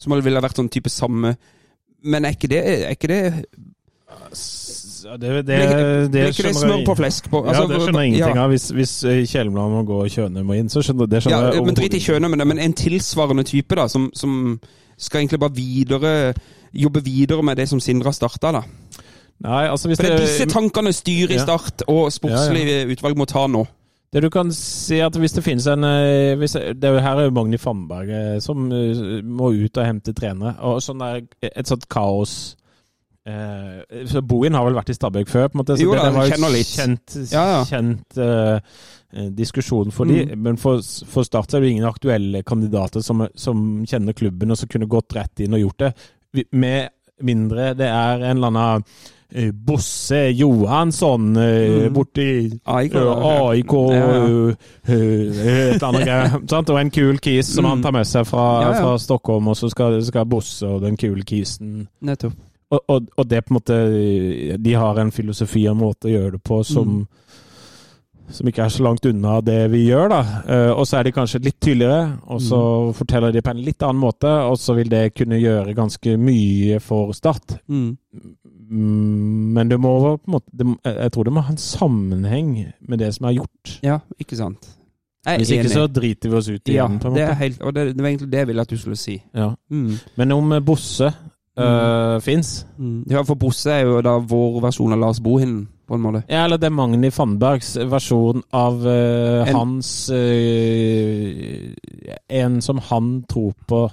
Som 0.00 0.12
ville 0.12 0.40
vært 0.40 0.56
sånn 0.56 0.68
type 0.70 0.88
samme 0.92 1.36
Men 2.04 2.24
er 2.24 2.32
ikke 2.32 2.48
det, 2.48 2.60
er 2.86 2.94
ikke 2.94 3.08
det 3.08 3.44
det, 5.18 5.18
Det, 5.20 5.42
det, 5.46 6.12
det, 6.12 6.28
ikke 6.28 6.52
smør 6.54 6.84
på 6.86 6.94
flesk 6.98 7.30
på? 7.30 7.42
altså, 7.46 7.62
ja, 7.62 7.68
det 7.68 7.80
skjønner 7.82 8.00
jeg 8.00 8.12
ingenting 8.12 8.36
ja. 8.36 8.44
av. 8.44 8.50
Hvis, 8.52 8.66
hvis 8.76 8.92
eh, 9.04 9.20
Kjelmeland 9.28 9.72
må 9.74 9.82
gå 9.88 9.98
og 10.04 10.10
Kjøne 10.12 10.44
må 10.46 10.56
inn, 10.58 10.68
så 10.72 10.82
skjønner 10.84 11.08
det 11.10 11.22
skjønner 11.24 11.48
Ja, 11.50 11.54
jeg 11.56 11.66
men 11.66 11.78
Drit 11.78 11.96
i 11.96 12.02
Kjøne 12.04 12.30
men, 12.32 12.44
men 12.48 12.58
en 12.62 12.76
tilsvarende 12.76 13.44
type 13.48 13.76
da, 13.78 13.86
som, 13.88 14.10
som 14.16 14.58
skal 15.00 15.22
egentlig 15.22 15.40
bare 15.40 15.56
videre 15.56 16.12
jobbe 16.72 17.02
videre 17.04 17.42
med 17.42 17.58
det 17.58 17.68
som 17.70 17.80
Sindre 17.82 18.12
har 18.12 18.16
starta. 18.16 18.52
da. 18.52 18.62
Nei, 19.40 19.66
altså 19.72 19.88
hvis 19.88 19.96
For 20.00 20.06
det 20.06 20.16
er 20.18 20.24
disse 20.26 20.46
tankene 20.52 20.92
styret 20.92 21.32
i 21.32 21.38
Ja. 21.38 21.44
Start 21.46 21.84
og 21.88 22.10
sportslig 22.12 22.64
utvalg 22.92 23.16
må 23.16 23.26
ta 23.30 23.46
nå. 23.48 23.66
Det 24.12 24.22
du 24.24 24.28
kan 24.34 24.48
si 24.52 24.98
at 25.00 25.14
hvis 25.14 25.32
det 25.36 25.44
finnes 25.46 25.66
en 25.70 25.84
eh, 25.86 26.34
hvis, 26.36 26.56
det 26.74 26.84
er 26.84 26.96
jo 26.96 27.02
Her 27.04 27.20
er 27.22 27.28
jo 27.28 27.34
Magni 27.36 27.56
Fannberg 27.62 28.08
eh, 28.10 28.38
som 28.42 28.66
eh, 28.74 29.20
må 29.22 29.52
ut 29.54 29.78
og 29.78 29.86
hente 29.86 30.12
trenere. 30.18 30.56
Og 30.66 30.80
sånn 30.82 30.98
der, 30.98 31.22
et 31.46 31.70
sånt 31.70 31.86
kaos 31.88 32.56
eh, 33.24 34.04
så 34.10 34.22
Bohin 34.26 34.56
har 34.58 34.66
vel 34.66 34.74
vært 34.78 34.90
i 34.92 34.96
Stabæk 34.98 35.30
før? 35.30 35.48
på 35.48 35.56
en 35.58 35.62
måte, 35.62 35.76
så 35.78 35.84
Jo 35.86 35.94
det, 35.94 36.00
da, 36.02 36.08
det 36.10 36.16
var 36.18 36.26
jo 36.26 36.64
kjent, 36.74 37.16
Ja, 37.32 37.44
ja. 37.54 37.60
kjent 37.70 38.18
eh, 38.26 39.28
diskusjon 39.34 39.90
for 39.94 40.04
de, 40.10 40.24
Mm. 40.26 40.38
Men 40.42 40.56
for, 40.60 40.82
for 41.06 41.22
Start 41.26 41.54
er 41.54 41.60
det 41.64 41.70
ingen 41.72 41.88
aktuelle 41.88 42.42
kandidater 42.46 43.00
som, 43.02 43.24
som 43.34 43.84
kjenner 43.86 44.12
klubben 44.12 44.50
og 44.50 44.58
som 44.60 44.68
kunne 44.70 44.86
gått 44.90 45.14
rett 45.16 45.40
inn 45.46 45.54
og 45.56 45.60
gjort 45.64 45.78
det. 45.86 45.92
Vi- 46.34 46.46
Med 46.52 46.90
mindre 47.22 47.72
det 47.78 47.86
er 47.88 48.22
en 48.30 48.36
eller 48.36 48.50
annen 48.52 48.84
eh, 49.32 49.50
Bosse 49.52 50.30
Johansson 50.34 51.36
eh, 51.36 51.86
Mm. 51.86 51.92
borti 51.94 52.26
AIK. 52.66 52.94
AIK 52.94 53.72
Ja, 53.92 54.06
ja. 54.08 54.54
et 54.88 55.74
eller 55.74 55.86
annet 55.88 56.06
greier. 56.06 56.34
Og 56.74 56.80
en 56.80 56.90
kul 56.90 57.18
kis 57.18 57.46
som 57.54 57.64
Mm. 57.64 57.70
han 57.70 57.82
tar 57.82 57.92
med 57.92 58.06
seg 58.06 58.26
fra, 58.26 58.46
Ja, 58.62 58.72
fra 58.82 58.96
Stockholm, 58.98 59.48
og 59.48 59.56
så 59.56 59.70
skal, 59.70 60.02
skal 60.04 60.26
Bosse 60.26 60.66
og 60.66 60.82
den 60.82 60.96
kule 60.96 61.22
kisen 61.22 61.88
og, 62.70 62.80
og, 62.88 63.06
og 63.16 63.26
det 63.28 63.44
på 63.44 63.50
en 63.54 63.58
måte 63.58 64.56
De 64.62 64.74
har 64.74 64.98
en 65.02 65.10
filosofi 65.10 65.66
og 65.68 65.74
en 65.76 65.80
måte 65.82 66.06
å 66.06 66.12
gjøre 66.14 66.32
det 66.38 66.42
på 66.46 66.64
som 66.64 66.88
Mm. 66.88 67.06
Som 68.32 68.46
ikke 68.48 68.62
er 68.64 68.68
så 68.68 68.82
langt 68.86 69.06
unna 69.06 69.40
det 69.44 69.70
vi 69.72 69.84
gjør, 69.88 70.08
da. 70.12 70.20
Eh, 70.48 70.70
og 70.72 70.86
så 70.86 70.98
er 70.98 71.02
de 71.08 71.12
kanskje 71.12 71.40
litt 71.44 71.60
tydeligere, 71.60 72.18
og 72.26 72.40
så 72.40 72.60
Mm. 72.60 72.94
forteller 72.94 73.32
de 73.32 73.42
på 73.42 73.50
en 73.50 73.62
litt 73.64 73.82
annen 73.82 74.00
måte, 74.00 74.28
og 74.50 74.56
så 74.58 74.74
vil 74.76 74.88
det 74.88 75.14
kunne 75.14 75.40
gjøre 75.40 75.74
ganske 75.74 76.16
mye 76.18 76.80
for 76.80 77.12
Start. 77.12 77.58
Mm. 77.68 77.96
Mm, 78.70 79.52
Men 79.54 79.68
det 79.68 79.80
må 79.80 79.94
på 80.16 80.28
en 80.28 80.32
måte 80.32 80.50
det, 80.56 80.66
Jeg 80.84 81.12
tror 81.12 81.24
det 81.24 81.32
må 81.32 81.40
ha 81.42 81.50
en 81.52 81.56
sammenheng 81.58 82.72
med 82.88 82.98
det 82.98 83.14
som 83.14 83.26
er 83.26 83.32
gjort. 83.40 83.78
Ja, 83.82 83.98
ikke 84.20 84.36
sant. 84.36 84.76
Jeg 85.26 85.34
er 85.34 85.38
Hvis 85.38 85.50
ikke 85.50 85.64
enig. 85.66 85.72
så 85.74 85.86
driter 85.92 86.30
vi 86.30 86.36
oss 86.36 86.48
ut 86.48 86.68
ja, 86.68 86.72
igjen, 86.86 86.98
på 87.00 87.08
en 87.08 87.14
det 87.14 87.22
er 87.22 87.28
måte. 87.28 87.38
helt, 87.38 87.60
og 87.62 87.74
det, 87.74 87.96
det 87.96 88.02
var 88.02 88.08
egentlig 88.08 88.30
det 88.32 88.38
jeg 88.38 88.46
ville 88.46 88.60
at 88.62 88.68
du 88.70 88.76
skulle 88.78 88.96
si. 88.96 89.22
Ja. 89.34 89.50
Mm. 89.70 89.98
Men 90.16 90.32
om 90.32 90.52
eh, 90.52 90.60
Bosse 90.60 91.10
uh, 91.58 92.20
fins 92.20 92.66
Mm. 92.78 93.04
Ja, 93.10 93.22
for 93.22 93.34
Bosse 93.34 93.66
er 93.70 93.82
jo 93.84 94.00
da 94.00 94.14
vår 94.18 94.60
versjon 94.62 94.92
av 94.92 94.98
Lars 94.98 95.20
Bohinen, 95.20 95.68
måte. 95.98 96.22
ja, 96.28 96.44
Eller 96.44 96.56
det 96.58 96.66
er 96.66 96.70
Magni 96.70 97.10
Fannbergs 97.10 97.76
versjon 97.90 98.42
av 98.52 98.86
uh, 98.86 99.48
En- 99.48 99.54
hans 99.56 100.10
uh, 100.10 101.72
En 102.28 102.60
som 102.62 102.78
han 102.78 103.24
tror 103.28 103.52
på 103.66 103.90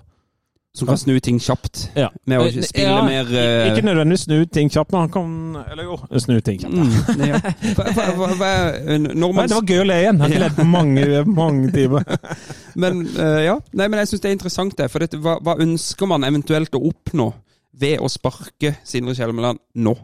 Som 0.77 0.87
kan 0.87 0.97
snu 0.97 1.15
ting 1.19 1.39
kjapt. 1.41 1.87
Ja. 1.97 2.11
Med 2.29 2.37
å 2.37 2.43
Eh, 2.45 2.61
spille 2.61 2.85
ja, 2.91 3.01
mer 3.01 3.25
uh... 3.25 3.71
Ikke 3.71 3.81
nødvendigvis 3.81 4.27
snu 4.27 4.45
ting 4.45 4.69
kjapt, 4.69 4.91
men 4.93 5.01
han 5.01 5.09
kan 5.09 5.63
Eller 5.71 5.83
jo, 5.87 5.95
snu 6.21 6.35
ting 6.45 6.59
kjapt. 6.61 6.75
mm, 6.75 7.23
ja. 7.25 7.39
hva, 7.73 7.85
hva, 7.95 8.05
hva, 8.13 8.27
hva, 8.37 8.51
når 8.85 9.15
Nei, 9.15 9.31
man, 9.33 9.47
det 9.49 9.57
var 9.57 9.65
gøy 9.71 9.81
å 9.81 9.87
le 9.89 9.97
igjen. 10.03 10.21
Jeg 10.21 10.27
har 10.27 10.35
ikke 10.35 10.51
Ja. 10.51 10.53
på 10.59 10.67
mange, 10.69 11.23
mange 11.25 11.71
timer. 11.73 12.05
Men 12.83 13.01
uh, 13.17 13.39
ja, 13.41 13.55
Nei, 13.73 13.87
men 13.89 13.97
jeg 14.03 14.11
syns 14.11 14.21
det 14.21 14.29
er 14.29 14.35
interessant, 14.37 14.77
det. 14.77 14.91
For 14.93 15.01
dette, 15.01 15.17
hva, 15.17 15.39
hva 15.41 15.55
ønsker 15.65 16.05
man 16.13 16.23
eventuelt 16.29 16.77
å 16.77 16.83
oppnå 16.91 17.31
ved 17.81 17.97
å 18.01 18.07
sparke 18.13 18.75
Sindre 18.85 19.15
Kjelmeland 19.17 19.57
nå? 19.81 19.95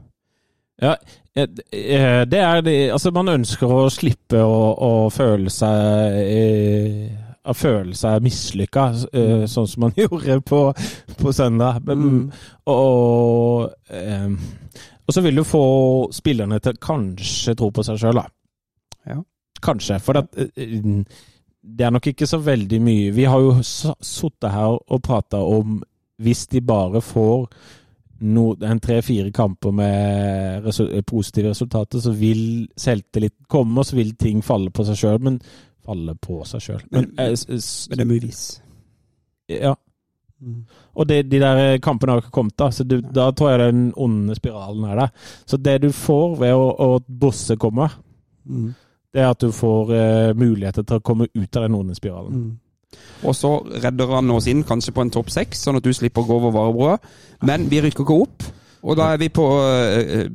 Ja, 0.82 0.96
eh, 1.36 1.50
eh, 1.72 2.22
det 2.26 2.40
er 2.40 2.62
det 2.66 2.78
Altså, 2.92 3.12
man 3.14 3.30
ønsker 3.30 3.70
å 3.70 3.90
slippe 3.94 4.42
å, 4.42 4.58
å 4.74 4.92
føle 5.14 5.52
seg 5.54 6.18
eh, 6.24 7.12
Å 7.44 7.54
føle 7.54 7.94
seg 7.98 8.24
mislykka, 8.24 8.86
eh, 9.12 9.44
sånn 9.52 9.68
som 9.68 9.86
man 9.86 9.96
gjorde 10.00 10.40
på, 10.48 10.62
på 11.20 11.34
søndag. 11.36 11.82
Mm. 11.84 12.30
Og, 12.72 13.68
og, 13.68 14.38
og 15.04 15.12
så 15.12 15.24
vil 15.26 15.42
du 15.42 15.44
få 15.44 15.66
spillerne 16.16 16.62
til 16.64 16.80
kanskje 16.80 17.58
tro 17.60 17.68
på 17.76 17.84
seg 17.84 18.00
sjøl, 18.00 18.22
da. 18.22 18.24
Ja. 19.12 19.20
Kanskje. 19.64 20.00
For 20.04 20.22
at, 20.22 20.32
eh, 20.40 20.80
det 21.64 21.86
er 21.86 21.92
nok 21.96 22.08
ikke 22.12 22.28
så 22.28 22.40
veldig 22.44 22.80
mye 22.84 23.12
Vi 23.16 23.24
har 23.24 23.40
jo 23.40 23.54
sittet 23.64 24.52
her 24.52 24.76
og 24.76 25.04
prata 25.04 25.40
om 25.44 25.82
hvis 26.24 26.46
de 26.52 26.62
bare 26.62 27.02
får 27.02 27.48
no, 28.24 28.56
en 28.64 28.80
tre-fire 28.80 29.32
kamper 29.36 29.72
med 29.76 30.66
resu 30.66 30.86
positive 31.08 31.50
resultater, 31.54 32.00
så 32.00 32.12
vil 32.16 32.68
selvtilliten 32.80 33.46
komme, 33.52 33.80
og 33.80 33.86
så 33.86 33.96
vil 34.00 34.16
ting 34.20 34.42
falle 34.44 34.72
på 34.74 34.86
seg 34.88 34.96
sjøl. 35.02 35.20
Men 35.22 35.40
falle 35.86 36.16
på 36.16 36.42
seg 36.48 36.62
sjøl. 36.64 36.84
Men, 36.92 37.10
Men- 37.18 37.34
eh, 37.34 37.60
Men 37.90 37.98
det 37.98 38.08
må 38.08 38.14
vi 38.20 38.28
vise. 38.28 38.62
ja. 39.50 39.76
Og 40.96 41.08
det, 41.08 41.30
de 41.32 41.40
der 41.40 41.78
kampene 41.80 42.12
har 42.12 42.20
ikke 42.22 42.32
kommet, 42.36 42.58
da. 42.60 42.66
Så 42.70 42.84
du, 42.84 42.98
da 43.02 43.30
tror 43.32 43.50
jeg 43.54 43.60
den 43.74 43.94
onde 43.96 44.36
spiralen 44.36 44.84
er 44.90 44.96
der. 44.96 45.12
Så 45.48 45.56
det 45.58 45.78
du 45.82 45.90
får 45.96 46.34
ved 46.42 46.52
å, 46.54 46.66
å 46.80 47.00
Bosse 47.08 47.56
kommer, 47.58 47.90
Mm. 48.46 48.74
det 49.14 49.22
er 49.22 49.30
at 49.30 49.40
du 49.40 49.52
får 49.56 49.92
eh, 49.96 50.34
muligheter 50.36 50.84
til 50.84 50.98
å 51.00 51.02
komme 51.02 51.28
ut 51.34 51.56
av 51.56 51.64
den 51.64 51.76
onde 51.78 51.96
spiralen. 51.96 52.34
Mm. 52.34 52.60
Og 53.24 53.36
så 53.38 53.54
redder 53.84 54.12
han 54.18 54.32
oss 54.36 54.50
inn 54.52 54.66
kanskje 54.68 54.94
på 54.96 55.06
en 55.06 55.14
topp 55.14 55.32
seks, 55.34 55.64
sånn 55.64 55.80
at 55.80 55.86
du 55.86 55.94
slipper 55.96 56.26
å 56.26 56.28
gå 56.28 56.38
over 56.42 56.56
varebrua. 56.56 56.98
Men 57.48 57.70
vi 57.72 57.82
rykker 57.84 58.04
ikke 58.04 58.20
opp. 58.26 58.48
Og 58.84 58.98
da 59.00 59.14
er 59.14 59.22
vi 59.22 59.30
på 59.32 59.46
uh, 59.48 60.26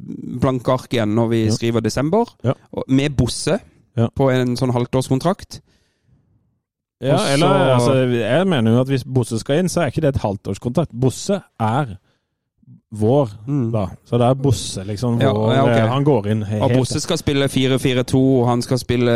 blanke 0.40 0.72
ark 0.72 0.94
igjen 0.96 1.12
når 1.16 1.32
vi 1.34 1.40
skriver 1.52 1.84
desember, 1.84 2.30
med 2.88 3.16
Bosse 3.18 3.58
på 4.16 4.28
en 4.32 4.54
sånn 4.56 4.72
halvtårskontrakt. 4.72 5.60
Ja, 7.04 7.18
eller 7.30 7.74
altså, 7.76 7.94
Jeg 8.10 8.46
mener 8.50 8.74
jo 8.74 8.80
at 8.82 8.90
hvis 8.90 9.04
Bosse 9.06 9.38
skal 9.38 9.60
inn, 9.60 9.68
så 9.70 9.84
er 9.84 9.92
ikke 9.92 10.02
det 10.02 10.16
et 10.16 10.22
halvtårskontrakt. 10.24 10.94
Bosse 10.96 11.42
er 11.62 11.98
vår, 12.92 13.28
Mm. 13.46 13.70
da. 13.72 13.86
Så 14.08 14.16
det 14.18 14.26
er 14.30 14.34
Bosse, 14.34 14.84
liksom. 14.84 15.20
Ja, 15.20 15.32
Vår, 15.32 15.52
ja, 15.54 15.62
ok. 15.62 15.68
eh, 15.76 15.88
Han 15.88 16.04
går 16.04 16.26
inn 16.30 16.42
helt. 16.42 16.62
Og. 16.62 16.70
Bosse 16.78 17.00
skal 17.00 17.18
spille 17.18 17.44
4-4-2, 17.48 18.46
han 18.46 18.62
skal 18.62 18.78
spille 18.78 19.12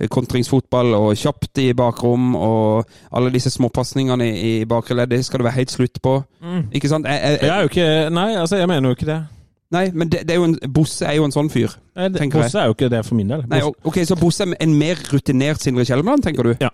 eh, 0.00 0.08
kontringsfotball 0.08 0.94
og 0.94 1.14
kjapt 1.16 1.58
i 1.58 1.72
bakrom, 1.76 2.34
og 2.36 2.86
alle 3.12 3.30
disse 3.34 3.50
småpasningene 3.50 4.24
i, 4.24 4.60
i 4.62 4.64
bakre 4.64 4.96
ledd, 4.96 5.10
det 5.10 5.24
skal 5.24 5.38
det 5.42 5.44
være 5.50 5.58
helt 5.60 5.70
slutt 5.70 6.00
på. 6.02 6.16
Mm. 6.42 6.64
Ikke 6.72 6.88
sant? 6.88 7.06
Jeg, 7.06 7.20
jeg, 7.22 7.38
Jeg 7.42 7.50
er 7.50 7.60
jo 7.60 7.68
ikke 7.72 8.10
Nei, 8.14 8.28
altså, 8.40 8.56
jeg 8.56 8.68
mener 8.68 8.88
jo 8.88 8.94
ikke 8.96 9.06
det. 9.12 9.20
nei, 9.74 9.90
men 9.92 10.08
det, 10.08 10.20
det 10.28 10.36
er 10.36 10.44
en, 10.44 10.58
Bosse 10.72 11.04
er 11.06 11.16
jo 11.18 11.24
en 11.24 11.32
sånn 11.34 11.50
fyr. 11.50 11.76
Nei, 11.96 12.08
det- 12.08 12.20
jeg. 12.20 12.30
Bosse 12.32 12.58
er 12.58 12.66
jo 12.70 12.74
ikke 12.74 12.88
det 12.90 13.04
for 13.04 13.14
min 13.14 13.28
del. 13.28 13.44
Nei, 13.50 13.60
ok, 13.84 13.98
Så 14.06 14.16
Bosse 14.20 14.42
er 14.48 14.54
en 14.60 14.74
mer 14.78 14.94
rutinert 15.12 15.60
Sindre 15.60 15.84
Kjelmeland, 15.84 16.22
tenker 16.22 16.42
du? 16.42 16.54
Ja. 16.60 16.70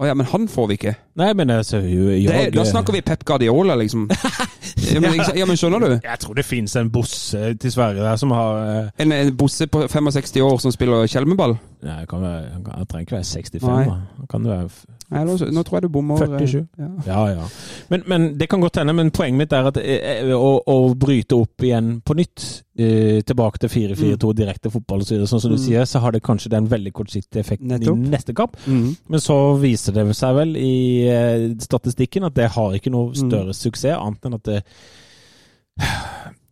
Å 0.00 0.06
ja, 0.08 0.14
men 0.16 0.26
han 0.26 0.46
får 0.48 0.68
vi 0.70 0.76
ikke. 0.78 0.94
Nei, 1.20 1.28
men 1.36 1.50
jeg 1.52 1.64
ser 1.68 1.82
jo 1.84 2.06
Det, 2.08 2.46
da 2.56 2.62
snakker 2.64 2.94
vi 2.96 3.02
Pep 3.04 3.24
Guardiola, 3.28 3.74
liksom. 3.76 4.06
ja, 4.94 5.00
men, 5.04 5.18
ja, 5.36 5.44
men 5.46 5.58
skjønner 5.60 5.84
du? 5.84 5.90
Jeg 6.02 6.18
tror 6.22 6.34
det 6.38 6.44
fins 6.48 6.74
en 6.80 6.88
Bosse 6.90 7.52
til 7.60 7.74
Sverige 7.74 8.00
der 8.02 8.16
som 8.16 8.32
har 8.32 8.56
uh... 8.56 8.88
En, 9.04 9.12
en 9.12 9.34
Bosse 9.36 9.66
på 9.68 9.84
65 9.92 10.40
år 10.42 10.56
som 10.64 10.72
spiller 10.72 11.04
Kjelmeball? 11.12 11.58
Nei, 11.82 11.98
jeg, 12.00 12.08
kan 12.08 12.22
være, 12.24 12.50
han 12.54 12.64
kan- 12.64 12.78
jeg 12.80 12.88
trenger 12.88 13.06
ikke 13.06 13.16
være 13.18 13.28
65, 13.28 13.68
Nei. 13.68 14.00
Han 14.22 14.26
kan 14.32 14.48
være 14.48 14.66
Nei, 15.12 15.24
nå, 15.28 15.34
nå 15.52 15.62
tror 15.68 15.76
jeg 15.76 15.82
du 15.84 15.88
bommer. 15.92 16.22
eh, 16.24 16.38
47. 16.40 16.60
Ja. 16.80 16.86
Ja, 17.04 17.22
ja. 17.34 17.46
Men, 17.92 18.02
men 18.08 18.22
det 18.40 18.46
kan 18.48 18.62
godt 18.64 18.78
hende. 18.80 18.94
Men 18.96 19.10
poenget 19.12 19.42
mitt 19.42 19.52
er 19.52 19.66
at 19.68 19.76
eh, 19.82 20.30
å, 20.32 20.54
å 20.72 20.76
bryte 20.96 21.36
opp 21.36 21.66
igjen 21.68 21.98
på 22.00 22.16
nytt, 22.16 22.46
eh, 22.80 23.18
tilbake 23.28 23.60
til 23.60 23.68
4-4-2, 23.74 24.30
direkte 24.38 24.72
fotball 24.72 25.04
osv., 25.04 25.26
sånn 25.28 25.42
som 25.42 25.52
du 25.52 25.58
Mm. 25.58 25.64
sier, 25.66 25.84
så 25.90 26.00
har 26.00 26.16
det 26.16 26.22
kanskje 26.24 26.48
den 26.54 26.70
veldig 26.72 26.94
kortsiktige 26.96 27.42
effekten 27.44 27.68
Nettopp. 27.74 27.98
i 28.08 28.14
neste 28.14 28.32
kamp. 28.38 28.56
Mm. 28.64 28.94
Men 29.12 29.20
så 29.20 29.36
viser 29.60 29.81
det 29.90 30.16
seg 30.16 30.34
vel 30.36 30.56
i 30.56 31.08
eh, 31.10 31.48
statistikken 31.58 32.24
at 32.28 32.34
det 32.38 32.50
har 32.54 32.72
ikke 32.78 32.90
noe 32.94 33.10
Mm. 33.12 33.30
større 33.30 33.52
suksess, 33.54 33.98
annet 33.98 34.24
enn 34.28 34.34
at 34.38 34.44
det 34.44 34.62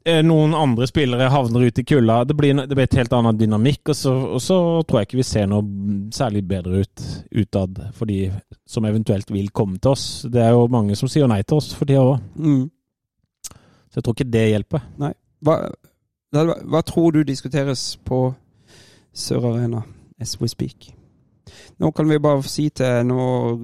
eh, 0.05 0.23
noen 0.25 0.55
andre 0.57 0.87
spillere 0.89 1.29
havner 1.31 1.67
ute 1.69 1.83
i 1.83 1.85
kulda. 1.85 2.25
Det 2.25 2.35
blir, 2.37 2.55
det 2.67 2.75
blir 2.75 2.87
et 2.89 2.97
helt 2.99 3.13
annen 3.13 3.37
dynamikk, 3.39 3.93
og 3.93 3.97
så, 3.97 4.15
og 4.37 4.41
så 4.43 4.59
tror 4.89 5.01
jeg 5.01 5.09
ikke 5.11 5.21
vi 5.21 5.27
ser 5.29 5.47
noe 5.51 5.63
særlig 6.17 6.43
bedre 6.49 6.83
ut 6.85 7.07
utad 7.45 7.79
for 7.95 8.07
de 8.11 8.31
som 8.67 8.85
eventuelt 8.89 9.31
vil 9.31 9.51
komme 9.55 9.79
til 9.79 9.93
oss. 9.93 10.07
Det 10.31 10.41
er 10.43 10.51
jo 10.57 10.67
mange 10.73 10.97
som 10.99 11.09
sier 11.11 11.29
nei 11.31 11.43
til 11.43 11.61
oss 11.61 11.73
for 11.77 11.85
tida 11.87 12.01
òg, 12.03 12.21
Mm. 12.37 12.71
så 13.91 13.99
jeg 14.01 14.05
tror 14.05 14.15
ikke 14.19 14.31
det 14.31 14.47
hjelper. 14.55 14.83
Hva, 15.43 15.57
hva, 16.33 16.55
hva 16.65 16.83
tror 16.87 17.13
du 17.13 17.23
diskuteres 17.25 17.97
på 18.05 18.35
Sør 19.13 19.49
Arena 19.55 19.83
as 20.21 20.37
we 20.41 20.47
speak? 20.49 20.93
Nå 21.81 21.93
kan 21.97 22.09
vi 22.11 22.21
bare 22.23 22.43
si 22.49 22.69
til 22.75 23.07
Nå 23.09 23.23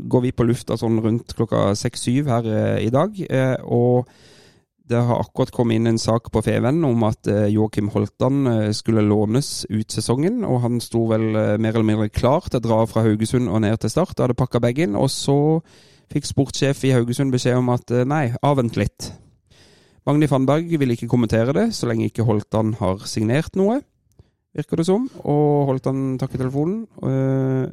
går 0.09 0.25
vi 0.29 0.33
på 0.37 0.47
lufta 0.49 0.79
sånn 0.81 1.01
rundt 1.05 1.35
klokka 1.37 1.69
seks-syv 1.79 2.31
her 2.33 2.49
eh, 2.51 2.87
i 2.87 2.91
dag. 2.95 3.19
Eh, 3.27 3.57
og 3.63 4.09
det 4.87 5.01
har 5.03 5.19
akkurat 5.19 5.51
kommet 5.51 5.81
inn 5.81 5.91
en 5.91 5.99
sak 5.99 6.29
på 6.31 6.43
Feven 6.47 6.85
om 6.87 7.03
at 7.09 7.27
eh, 7.31 7.49
Joakim 7.51 7.91
Holtan 7.91 8.47
eh, 8.47 8.71
skulle 8.77 9.03
lånes 9.03 9.67
ut 9.67 9.91
sesongen. 9.91 10.45
Og 10.47 10.63
han 10.63 10.79
sto 10.85 11.05
vel 11.11 11.29
eh, 11.35 11.57
mer 11.59 11.75
eller 11.75 11.89
mindre 11.89 12.09
klar 12.15 12.47
til 12.47 12.61
å 12.61 12.67
dra 12.69 12.81
fra 12.87 13.03
Haugesund 13.07 13.51
og 13.51 13.65
ned 13.67 13.81
til 13.83 13.91
Start. 13.91 14.15
Da 14.15 14.27
hadde 14.27 14.39
pakka 14.39 14.63
bagen. 14.63 14.95
Og 14.99 15.11
så 15.11 15.37
fikk 16.13 16.29
sportssjef 16.29 16.85
i 16.87 16.95
Haugesund 16.95 17.35
beskjed 17.35 17.59
om 17.59 17.73
at 17.75 17.91
eh, 17.91 18.07
nei, 18.07 18.29
avvent 18.47 18.79
litt. 18.79 19.11
Magni 20.07 20.29
Fannberg 20.31 20.71
vil 20.79 20.95
ikke 20.95 21.11
kommentere 21.11 21.55
det 21.57 21.73
så 21.75 21.89
lenge 21.91 22.07
ikke 22.07 22.27
Holtan 22.29 22.77
har 22.79 23.03
signert 23.11 23.59
noe, 23.59 23.81
virker 24.57 24.81
det 24.81 24.87
som. 24.89 25.09
Og 25.25 25.67
Holtan 25.71 26.19
takker 26.21 26.41
telefonen. 26.41 26.87
Uh, 27.03 27.69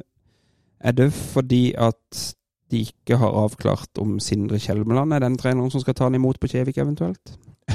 er 0.84 0.92
det 0.96 1.10
fordi 1.12 1.72
at 1.76 2.24
de 2.70 2.80
ikke 2.84 3.16
har 3.20 3.36
avklart 3.44 4.00
om 4.02 4.18
Sindre 4.20 4.58
Kjelmeland 4.58 5.12
er 5.12 5.22
den 5.24 5.38
treneren 5.38 5.70
som 5.72 5.82
skal 5.82 5.94
ta 5.96 6.08
han 6.08 6.16
imot 6.18 6.40
på 6.40 6.50
Kjevik 6.50 6.78
eventuelt? 6.82 7.36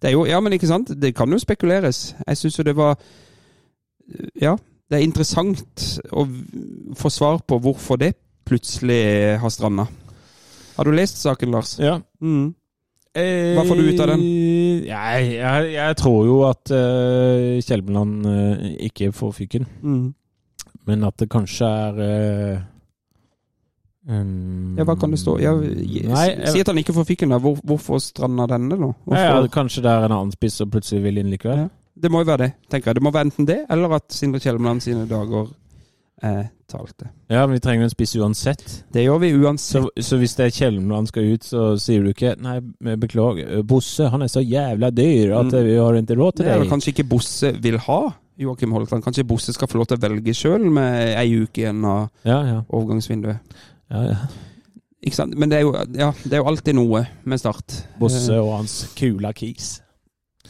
Det 0.00 0.08
er 0.08 0.14
jo, 0.14 0.24
ja, 0.26 0.38
men 0.40 0.52
ikke 0.54 0.68
sant? 0.70 0.90
Det 1.02 1.14
kan 1.16 1.30
jo 1.32 1.38
spekuleres. 1.38 2.14
Jeg 2.26 2.36
syns 2.40 2.58
jo 2.58 2.64
det 2.64 2.76
var 2.76 2.96
Ja. 4.40 4.56
det 4.90 4.98
er 4.98 5.04
interessant 5.04 6.00
å 6.12 6.24
få 6.96 7.10
svar 7.12 7.42
på 7.44 7.58
hvorfor 7.60 7.98
det 8.00 8.14
plutselig 8.48 9.38
har 9.40 9.52
stranda. 9.52 9.84
Har 10.76 10.84
du 10.84 10.92
lest 10.94 11.20
saken, 11.20 11.50
Lars? 11.50 11.78
Ja. 11.78 11.98
Mm. 12.20 12.54
Hva 13.16 13.64
får 13.66 13.78
du 13.78 13.88
ut 13.88 14.00
av 14.04 14.10
den? 14.12 14.24
Jeg, 14.88 15.28
jeg, 15.34 15.68
jeg 15.74 15.98
tror 15.98 16.18
jo 16.28 16.38
at 16.46 16.72
uh, 16.74 17.58
Kjelmeland 17.64 18.26
uh, 18.28 18.66
ikke 18.88 19.10
får 19.16 19.32
fyken. 19.40 19.68
Mm. 19.82 20.08
Men 20.88 21.04
at 21.08 21.16
det 21.20 21.28
kanskje 21.32 21.68
er 21.68 21.98
uh, 22.00 22.60
um, 24.08 24.76
Ja, 24.78 24.86
hva 24.88 24.96
kan 25.00 25.12
det 25.12 25.20
stå? 25.20 25.38
Ja, 25.42 25.54
Nei, 25.56 26.28
si 26.48 26.62
at 26.62 26.70
han 26.70 26.80
ikke 26.80 26.96
får 26.96 27.08
fyken, 27.10 27.34
da. 27.34 27.40
Hvor, 27.42 27.58
hvorfor 27.64 28.00
stranda 28.02 28.48
denne, 28.54 28.76
da? 28.76 28.92
Nei, 29.10 29.24
ja, 29.24 29.34
Hvorfor? 29.34 29.52
kanskje 29.60 29.84
det 29.84 29.92
er 29.92 30.08
en 30.08 30.16
annen 30.20 30.34
spiss 30.36 30.60
som 30.62 30.72
plutselig 30.72 31.04
vil 31.08 31.22
inn 31.22 31.32
likevel. 31.32 31.66
Ja. 31.66 31.72
Det 31.98 32.12
må 32.14 32.22
jo 32.22 32.28
være 32.28 32.44
det, 32.46 32.52
tenker 32.70 32.92
jeg. 32.92 33.00
Det 33.00 33.02
må 33.02 33.10
være 33.10 33.26
enten 33.26 33.48
det, 33.48 33.62
eller 33.74 33.96
at 33.98 34.06
Sindre 34.14 34.40
Kjelmeland 34.42 34.84
sine 34.84 35.08
dager 35.10 35.50
er 36.22 36.48
talte. 36.68 37.08
Ja, 37.30 37.46
men 37.46 37.54
vi 37.56 37.60
trenger 37.64 37.84
en 37.86 37.90
spiss 37.92 38.16
uansett. 38.18 38.64
Det 38.92 39.04
gjør 39.04 39.20
vi 39.22 39.30
uansett. 39.38 39.84
Så, 39.86 40.04
så 40.04 40.18
hvis 40.18 40.34
det 40.36 40.46
er 40.48 40.54
Kjelmeland 40.56 41.08
skal 41.08 41.28
ut, 41.34 41.44
så 41.46 41.66
sier 41.80 42.02
du 42.02 42.10
ikke 42.10 42.34
Nei, 42.42 42.58
beklager, 43.00 43.62
Bosse 43.68 44.08
han 44.12 44.22
er 44.26 44.28
så 44.32 44.42
jævla 44.42 44.90
dyr 44.90 45.32
at 45.38 45.52
Mm. 45.52 45.64
vi 45.64 45.76
har 45.78 45.94
ikke 46.02 46.16
råd 46.18 46.36
til 46.36 46.44
Det 46.46 46.52
er 46.54 46.58
vel 46.64 46.68
kanskje 46.72 46.92
ikke 46.92 47.08
Bosse 47.08 47.52
vil 47.62 47.78
ha, 47.86 48.00
Joakim 48.38 48.72
Holtan. 48.72 49.02
Kanskje 49.02 49.24
Bosse 49.26 49.52
skal 49.54 49.68
få 49.68 49.78
lov 49.80 49.86
til 49.90 49.98
å 49.98 50.02
velge 50.08 50.34
sjøl 50.34 50.68
med 50.70 51.14
ei 51.18 51.32
uke 51.42 51.62
igjen 51.64 51.84
av 51.84 52.10
Ja, 52.24 52.42
ja. 52.46 52.60
overgangsvinduet. 52.68 53.38
ja, 53.90 54.02
ja. 54.12 54.16
Ikke 55.06 55.14
sant? 55.14 55.36
Men 55.38 55.48
det 55.48 55.60
er, 55.60 55.62
jo, 55.62 55.72
ja, 55.94 56.08
det 56.24 56.32
er 56.34 56.40
jo 56.42 56.48
alltid 56.50 56.74
noe 56.74 57.04
med 57.24 57.38
Start. 57.38 57.84
Bosse 58.00 58.32
Eh, 58.34 58.40
og 58.42 58.56
hans 58.56 58.88
kula 58.98 59.30
kis. 59.32 59.76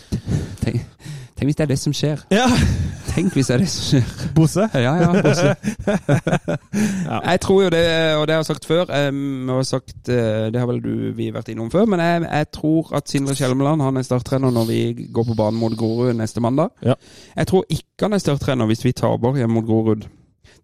Tenk, 0.65 0.81
tenk 1.39 1.49
hvis 1.49 1.57
det 1.59 1.65
er 1.65 1.71
det 1.71 1.79
som 1.79 1.95
skjer. 1.95 2.25
Ja, 2.35 2.47
Tenk 3.09 3.33
hvis 3.35 3.49
det 3.49 3.55
er 3.55 3.63
det 3.63 3.69
som 3.73 3.85
skjer. 3.89 4.27
Bosse. 4.37 4.67
Ja, 4.75 4.95
ja, 5.01 5.11
Bosse. 5.23 5.55
Ja. 7.09 7.19
Jeg 7.31 7.41
tror 7.41 7.63
jo 7.63 7.69
det, 7.73 7.85
og 8.19 8.27
det 8.29 8.35
har 8.35 8.43
jeg 8.43 8.47
sagt 8.51 8.67
før 8.69 8.91
um, 9.09 9.49
og 9.49 9.65
sagt, 9.67 10.09
eh, 10.13 10.51
Det 10.53 10.61
har 10.61 10.67
vel 10.69 10.81
du 10.85 10.91
vi 11.17 11.31
vært 11.33 11.49
innom 11.49 11.71
før, 11.73 11.87
men 11.89 12.03
jeg, 12.03 12.27
jeg 12.27 12.51
tror 12.53 12.93
at 12.99 13.09
Sindre 13.09 13.35
Kjelmeland 13.39 13.83
han 13.83 13.97
er 13.97 14.05
starttrener 14.05 14.53
når 14.53 14.69
vi 14.69 15.09
går 15.15 15.25
på 15.31 15.37
banen 15.39 15.59
mot 15.61 15.73
Grorud 15.79 16.13
neste 16.19 16.43
mandag. 16.45 16.69
Ja. 16.85 16.99
Jeg 17.37 17.49
tror 17.49 17.65
ikke 17.73 18.07
han 18.07 18.19
er 18.19 18.23
starttrener 18.23 18.69
hvis 18.69 18.85
vi 18.85 18.93
taper 18.93 19.41
hjemme 19.41 19.57
mot 19.57 19.67
Grorud. 19.67 20.05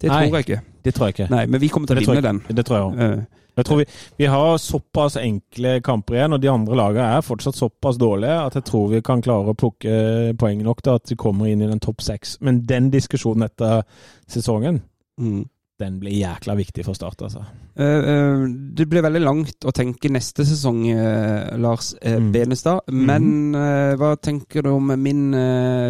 Det 0.01 0.09
Nei. 0.11 0.27
tror 0.29 0.37
jeg 0.39 0.45
ikke. 0.49 0.61
Det 0.85 0.95
tror 0.95 1.07
jeg 1.09 1.15
ikke. 1.15 1.31
Nei, 1.31 1.47
Men 1.47 1.61
vi 1.61 1.69
kommer 1.69 1.87
til 1.89 1.97
å 1.97 2.01
vinne 2.05 2.23
den. 2.23 2.43
det 2.49 2.65
tror 2.67 2.77
jeg 2.79 2.87
òg. 2.91 3.01
Eh, 3.01 3.25
Jeg 3.57 3.65
tror 3.69 3.79
vi, 3.79 3.85
vi 4.19 4.25
har 4.27 4.57
såpass 4.59 5.17
enkle 5.17 5.81
kamper 5.81 6.15
igjen, 6.17 6.33
og 6.35 6.41
de 6.43 6.49
andre 6.51 6.75
lagene 6.75 7.05
er 7.17 7.21
fortsatt 7.23 7.55
såpass 7.55 7.97
dårlige 8.03 8.35
at 8.49 8.55
jeg 8.59 8.65
tror 8.67 8.89
vi 8.91 9.01
kan 9.01 9.23
klare 9.23 9.53
å 9.53 9.55
plukke 9.55 10.35
poeng 10.37 10.65
nok 10.67 10.83
til 10.83 10.97
at 10.99 11.13
vi 11.13 11.15
kommer 11.15 11.47
inn 11.47 11.63
i 11.63 11.69
den 11.71 11.79
topp 11.79 12.03
seks. 12.03 12.39
Men 12.41 12.65
den 12.67 12.91
diskusjonen 12.91 13.47
etter 13.47 13.85
sesongen, 14.27 14.83
mm. 15.21 15.45
Den 15.81 15.97
blir 15.99 16.13
jækla 16.15 16.55
viktig 16.55 16.85
for 16.87 16.95
Start, 16.95 17.23
altså. 17.27 17.41
Uh, 17.75 17.83
uh, 17.83 18.45
det 18.79 18.87
blir 18.89 19.03
veldig 19.03 19.21
langt 19.25 19.65
å 19.67 19.73
tenke 19.75 20.09
neste 20.13 20.45
sesong, 20.47 20.85
uh, 20.95 21.57
Lars 21.59 21.95
Mm. 22.05 22.33
Benestad. 22.33 22.81
Men 22.93 23.55
eh, 23.55 23.95
hva 23.99 24.13
tenker 24.23 24.63
du 24.63 24.69
om 24.71 24.91
min 25.01 25.33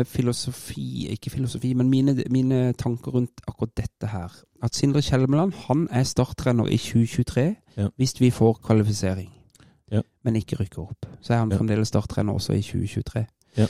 filosofi 0.09 1.09
Ikke 1.13 1.31
filosofi, 1.31 1.75
men 1.75 1.91
mine, 1.91 2.15
mine 2.31 2.73
tanker 2.79 3.13
rundt 3.17 3.43
akkurat 3.49 3.75
dette 3.77 4.09
her. 4.13 4.33
At 4.63 4.75
Sindre 4.77 5.03
Kjelmeland 5.03 5.53
han 5.67 5.87
er 5.93 6.05
starttrener 6.09 6.69
i 6.71 6.79
2023 6.79 7.47
Ja. 7.77 7.89
hvis 7.99 8.15
vi 8.21 8.31
får 8.31 8.61
kvalifisering, 8.65 9.31
Ja. 9.91 10.01
men 10.25 10.37
ikke 10.37 10.57
rykker 10.61 10.83
opp. 10.83 11.07
Så 11.21 11.35
er 11.35 11.39
han 11.39 11.51
Ja. 11.51 11.57
fremdeles 11.59 11.89
starttrener 11.89 12.33
også 12.35 12.53
i 12.55 12.63
2023. 12.63 13.27
Ja. 13.57 13.67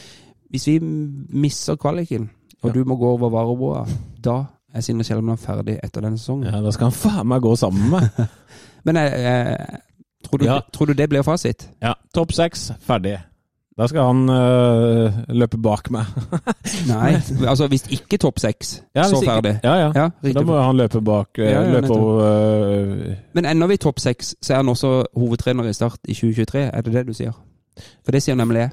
Hvis 0.50 0.66
vi 0.66 0.78
misser 0.80 1.76
kvaliken, 1.76 2.30
og 2.62 2.74
du 2.74 2.84
må 2.84 2.96
gå 2.96 3.06
over 3.06 3.30
Vareboa, 3.30 3.86
da 4.22 4.44
er 4.74 5.14
han 5.14 5.28
er 5.28 5.36
ferdig 5.36 5.78
etter 5.82 6.00
denne 6.02 6.18
sesongen. 6.18 6.50
Ja, 6.52 6.60
Da 6.60 6.70
skal 6.74 6.90
han 6.90 6.92
faen 6.92 7.26
meg 7.28 7.42
gå 7.42 7.56
sammen 7.56 7.90
med 7.90 8.00
meg. 8.00 8.26
Men 8.84 8.96
jeg, 8.96 9.12
jeg, 9.20 9.78
tror, 10.24 10.38
du, 10.38 10.44
Ja. 10.44 10.58
tror 10.72 10.86
du 10.86 10.92
det 10.92 11.08
blir 11.08 11.22
fasit? 11.22 11.68
Ja, 11.82 11.92
topp 12.14 12.32
seks, 12.32 12.72
ferdig. 12.80 13.18
Da 13.78 13.86
skal 13.90 14.04
han 14.06 14.28
øh, 14.30 15.12
løpe 15.34 15.58
bak 15.58 15.88
meg. 15.90 16.04
Nei. 16.90 17.14
altså 17.48 17.66
hvis 17.68 17.86
ikke 17.90 18.16
topp 18.22 18.38
seks, 18.38 18.82
Ja, 18.94 19.02
så 19.08 19.16
ikke- 19.20 19.32
ferdig. 19.32 19.54
Ja, 19.64 19.74
ja. 19.74 19.88
Ja, 19.94 20.32
da 20.32 20.42
må 20.46 20.60
han 20.62 20.76
løpe 20.76 21.00
bak. 21.02 21.28
øh, 21.38 21.44
Ja, 21.50 21.64
løpe 21.72 21.90
over 21.90 22.20
øh, 22.70 23.14
Men 23.34 23.44
ender 23.46 23.66
vi 23.66 23.76
topp 23.76 23.98
seks, 23.98 24.34
så 24.42 24.52
er 24.52 24.56
han 24.56 24.68
også 24.68 25.04
hovedtrener 25.16 25.64
i 25.64 25.72
Start 25.72 25.98
i 26.04 26.14
2023. 26.14 26.62
Er 26.62 26.80
det 26.80 26.92
det 26.92 27.06
du 27.06 27.12
sier? 27.12 27.32
For 28.04 28.12
det 28.12 28.22
sier 28.22 28.34
nemlig 28.38 28.58
jeg. 28.58 28.70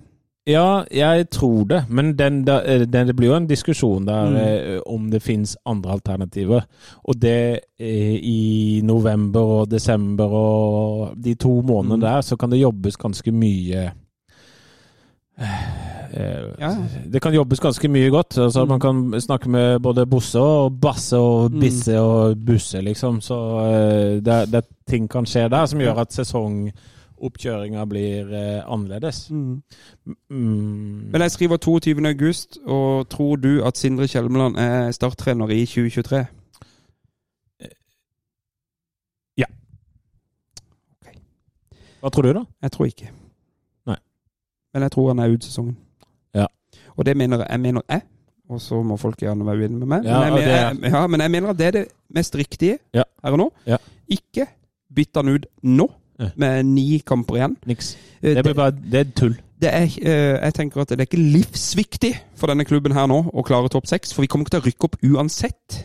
Ja, 0.48 0.84
jeg 0.92 1.30
tror 1.30 1.64
det. 1.70 1.84
Men 1.90 2.16
den, 2.18 2.48
eh, 2.50 2.80
den, 2.90 3.08
det 3.08 3.16
blir 3.16 3.28
jo 3.30 3.36
en 3.36 3.48
diskusjon 3.48 4.06
der 4.08 4.30
Mm. 4.30 4.36
eh, 4.36 4.80
om 4.86 5.12
det 5.12 5.22
finnes 5.22 5.58
andre 5.66 5.92
alternativer. 5.92 6.62
Og 7.04 7.22
det 7.22 7.60
eh, 7.80 8.16
i 8.24 8.82
november 8.84 9.40
og 9.42 9.72
desember 9.72 10.26
og 10.26 11.14
de 11.24 11.36
to 11.36 11.62
månedene 11.62 11.96
Mm. 11.96 12.02
der, 12.02 12.22
så 12.22 12.36
kan 12.36 12.50
det 12.52 12.60
jobbes 12.62 12.98
ganske 12.98 13.32
mye 13.32 13.92
Ja. 16.60 16.76
Det 17.14 17.22
kan 17.22 17.34
jobbes 17.34 17.60
ganske 17.60 17.88
mye 17.88 18.10
godt. 18.10 18.38
Altså, 18.38 18.62
Mm. 18.66 18.68
Man 18.70 18.80
kan 18.80 19.22
snakke 19.22 19.50
med 19.50 19.80
både 19.80 20.06
Bosse 20.06 20.40
og 20.40 20.82
Basse 20.82 21.18
og 21.18 21.52
Mm. 21.52 21.60
Bisse 21.60 22.00
og 22.00 22.36
Busse, 22.46 22.82
liksom. 22.82 23.22
Så 23.22 23.36
det, 24.26 24.52
det 24.52 24.66
ting 24.88 25.08
kan 25.10 25.26
skje 25.26 25.50
der 25.50 25.66
som 25.66 25.80
gjør 25.80 25.98
at 26.02 26.12
sesongoppkjøringa 27.22 27.86
blir 27.86 28.32
eh, 28.34 28.64
annerledes. 28.66 29.30
Mm. 29.30 29.62
Men 31.12 31.22
jeg 31.22 31.32
skriver 31.32 31.58
22. 31.58 32.08
august, 32.08 32.58
og 32.66 33.10
tror 33.10 33.36
du 33.36 33.64
at 33.66 33.78
Sindre 33.78 34.08
Kjelmeland 34.08 34.58
er 34.58 34.92
starttrener 34.92 35.50
i 35.50 35.66
2023? 35.66 36.26
Ja. 39.38 39.46
Hva 42.02 42.10
tror 42.10 42.24
du, 42.26 42.34
da? 42.34 42.44
Jeg 42.64 42.72
tror 42.72 42.86
ikke. 42.90 43.12
Nei. 43.88 43.98
Men 44.74 44.82
jeg 44.88 44.92
tror 44.92 45.12
han 45.14 45.20
er 45.20 45.36
ut 45.36 45.44
sesongen. 45.46 45.78
Ja. 46.36 46.48
Og 46.98 47.06
det 47.06 47.18
mener 47.18 47.46
jeg, 47.48 47.60
mener 47.60 47.82
jeg. 47.90 48.02
Og 48.52 48.60
så 48.60 48.82
må 48.84 48.98
folk 49.00 49.22
gjerne 49.22 49.46
være 49.48 49.62
uenige 49.64 49.80
med 49.80 49.88
meg. 49.88 50.06
Ja, 50.06 50.20
men, 50.20 50.26
jeg, 50.26 50.34
mener, 50.34 50.52
jeg, 50.52 50.92
ja, 50.92 51.08
men 51.08 51.22
jeg 51.22 51.32
mener 51.32 51.50
at 51.54 51.58
det 51.60 51.68
er 51.68 51.72
det 51.72 51.86
mest 52.10 52.36
riktige 52.36 52.80
Ja. 52.94 53.04
her 53.24 53.32
og 53.32 53.38
nå. 53.38 53.52
Ja. 53.66 53.78
Ikke 54.12 54.48
bytte 54.96 55.22
han 55.22 55.30
ut 55.38 55.46
nå. 55.64 55.88
Med 56.36 56.66
ni 56.66 57.00
kamper 57.06 57.40
igjen. 57.40 57.56
Niks. 57.70 57.96
Eh, 58.22 58.36
Det, 58.36 58.44
blir 58.44 58.58
bare, 58.58 58.72
det 58.72 59.00
er 59.00 59.12
tull. 59.16 59.36
det 59.62 59.74
er, 59.74 59.84
eh, 60.02 60.38
jeg 60.46 60.54
tenker 60.58 60.82
at 60.82 60.90
det 60.90 61.00
er 61.00 61.10
ikke 61.10 61.22
livsviktig 61.38 62.14
for 62.36 62.48
denne 62.48 62.66
klubben 62.66 62.94
her 62.98 63.08
nå 63.08 63.24
å 63.34 63.44
klare 63.46 63.70
topp 63.70 63.88
seks, 63.88 64.14
for 64.14 64.22
vi 64.26 64.28
kommer 64.28 64.46
ikke 64.46 64.58
til 64.58 64.64
å 64.64 64.68
rykke 64.70 64.90
opp 64.90 64.98
uansett. 65.04 65.84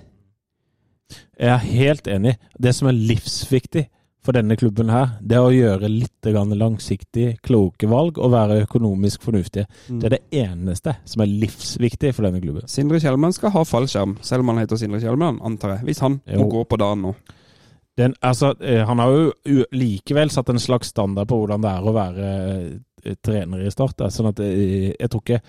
Jeg 1.39 1.53
er 1.53 1.59
helt 1.59 2.09
enig. 2.09 2.37
Det 2.59 2.73
som 2.75 2.89
er 2.89 2.97
livsviktig 2.97 3.87
for 4.27 4.35
denne 4.35 4.57
klubben 4.59 4.89
her, 4.91 5.13
det 5.23 5.37
er 5.39 5.45
å 5.47 5.53
gjøre 5.55 5.89
litt 5.93 6.27
langsiktig, 6.27 7.37
kloke 7.47 7.87
valg 7.87 8.19
og 8.19 8.33
være 8.33 8.65
økonomisk 8.65 9.23
fornuftige. 9.23 9.67
Det 9.87 10.05
er 10.09 10.15
det 10.17 10.23
eneste 10.33 10.97
som 11.05 11.23
er 11.23 11.31
livsviktig 11.31 12.13
for 12.17 12.27
denne 12.27 12.41
klubben. 12.43 12.67
Sindre 12.67 12.99
Kjellmann 12.99 13.33
skal 13.37 13.51
ha 13.55 13.63
fallskjerm, 13.63 14.17
selv 14.23 14.43
om 14.43 14.49
han 14.51 14.65
heter 14.65 14.77
Sindre 14.81 14.99
Kjellmann, 15.01 15.39
antar 15.47 15.77
jeg. 15.77 15.85
Hvis 15.85 16.03
han 16.03 16.21
må 16.27 16.49
gå 16.51 16.65
på 16.67 16.77
dagen 16.83 17.03
nå. 17.07 17.15
Den, 17.97 18.15
altså, 18.21 18.55
eh, 18.61 18.83
han 18.87 18.99
har 19.01 19.11
jo 19.11 19.65
likevel 19.73 20.29
satt 20.31 20.51
en 20.53 20.61
slags 20.61 20.91
standard 20.93 21.29
på 21.31 21.39
hvordan 21.41 21.63
det 21.65 21.71
er 21.73 21.87
å 21.89 21.95
være 21.97 22.31
eh, 23.07 23.15
trener 23.25 23.63
i 23.65 23.71
Start. 23.73 24.03
Sånn 24.13 24.29
at 24.29 24.41
eh, 24.45 24.91
jeg 24.93 25.09
tror 25.13 25.23
ikke 25.25 25.41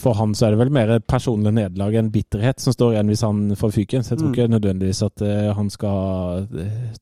For 0.00 0.16
han 0.16 0.32
så 0.34 0.46
er 0.46 0.54
det 0.54 0.58
vel 0.62 0.70
mer 0.72 0.90
personlig 1.04 1.52
nederlag 1.52 1.94
enn 2.00 2.08
bitterhet 2.12 2.60
som 2.64 2.72
står 2.72 2.94
igjen 2.94 3.10
hvis 3.12 3.24
han 3.26 3.42
får 3.60 3.74
fyken. 3.76 4.02
Så 4.04 4.14
jeg 4.14 4.18
tror 4.22 4.30
Mm. 4.30 4.34
ikke 4.34 4.52
nødvendigvis 4.54 5.02
at 5.04 5.24
han 5.54 5.68
skal 5.70 6.46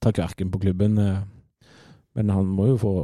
ta 0.03 0.11
kverken 0.13 0.51
på 0.51 0.59
klubben. 0.65 0.99
Men 2.15 2.29
han 2.35 2.47
må 2.51 2.67
jo 2.73 2.77
få 2.83 2.95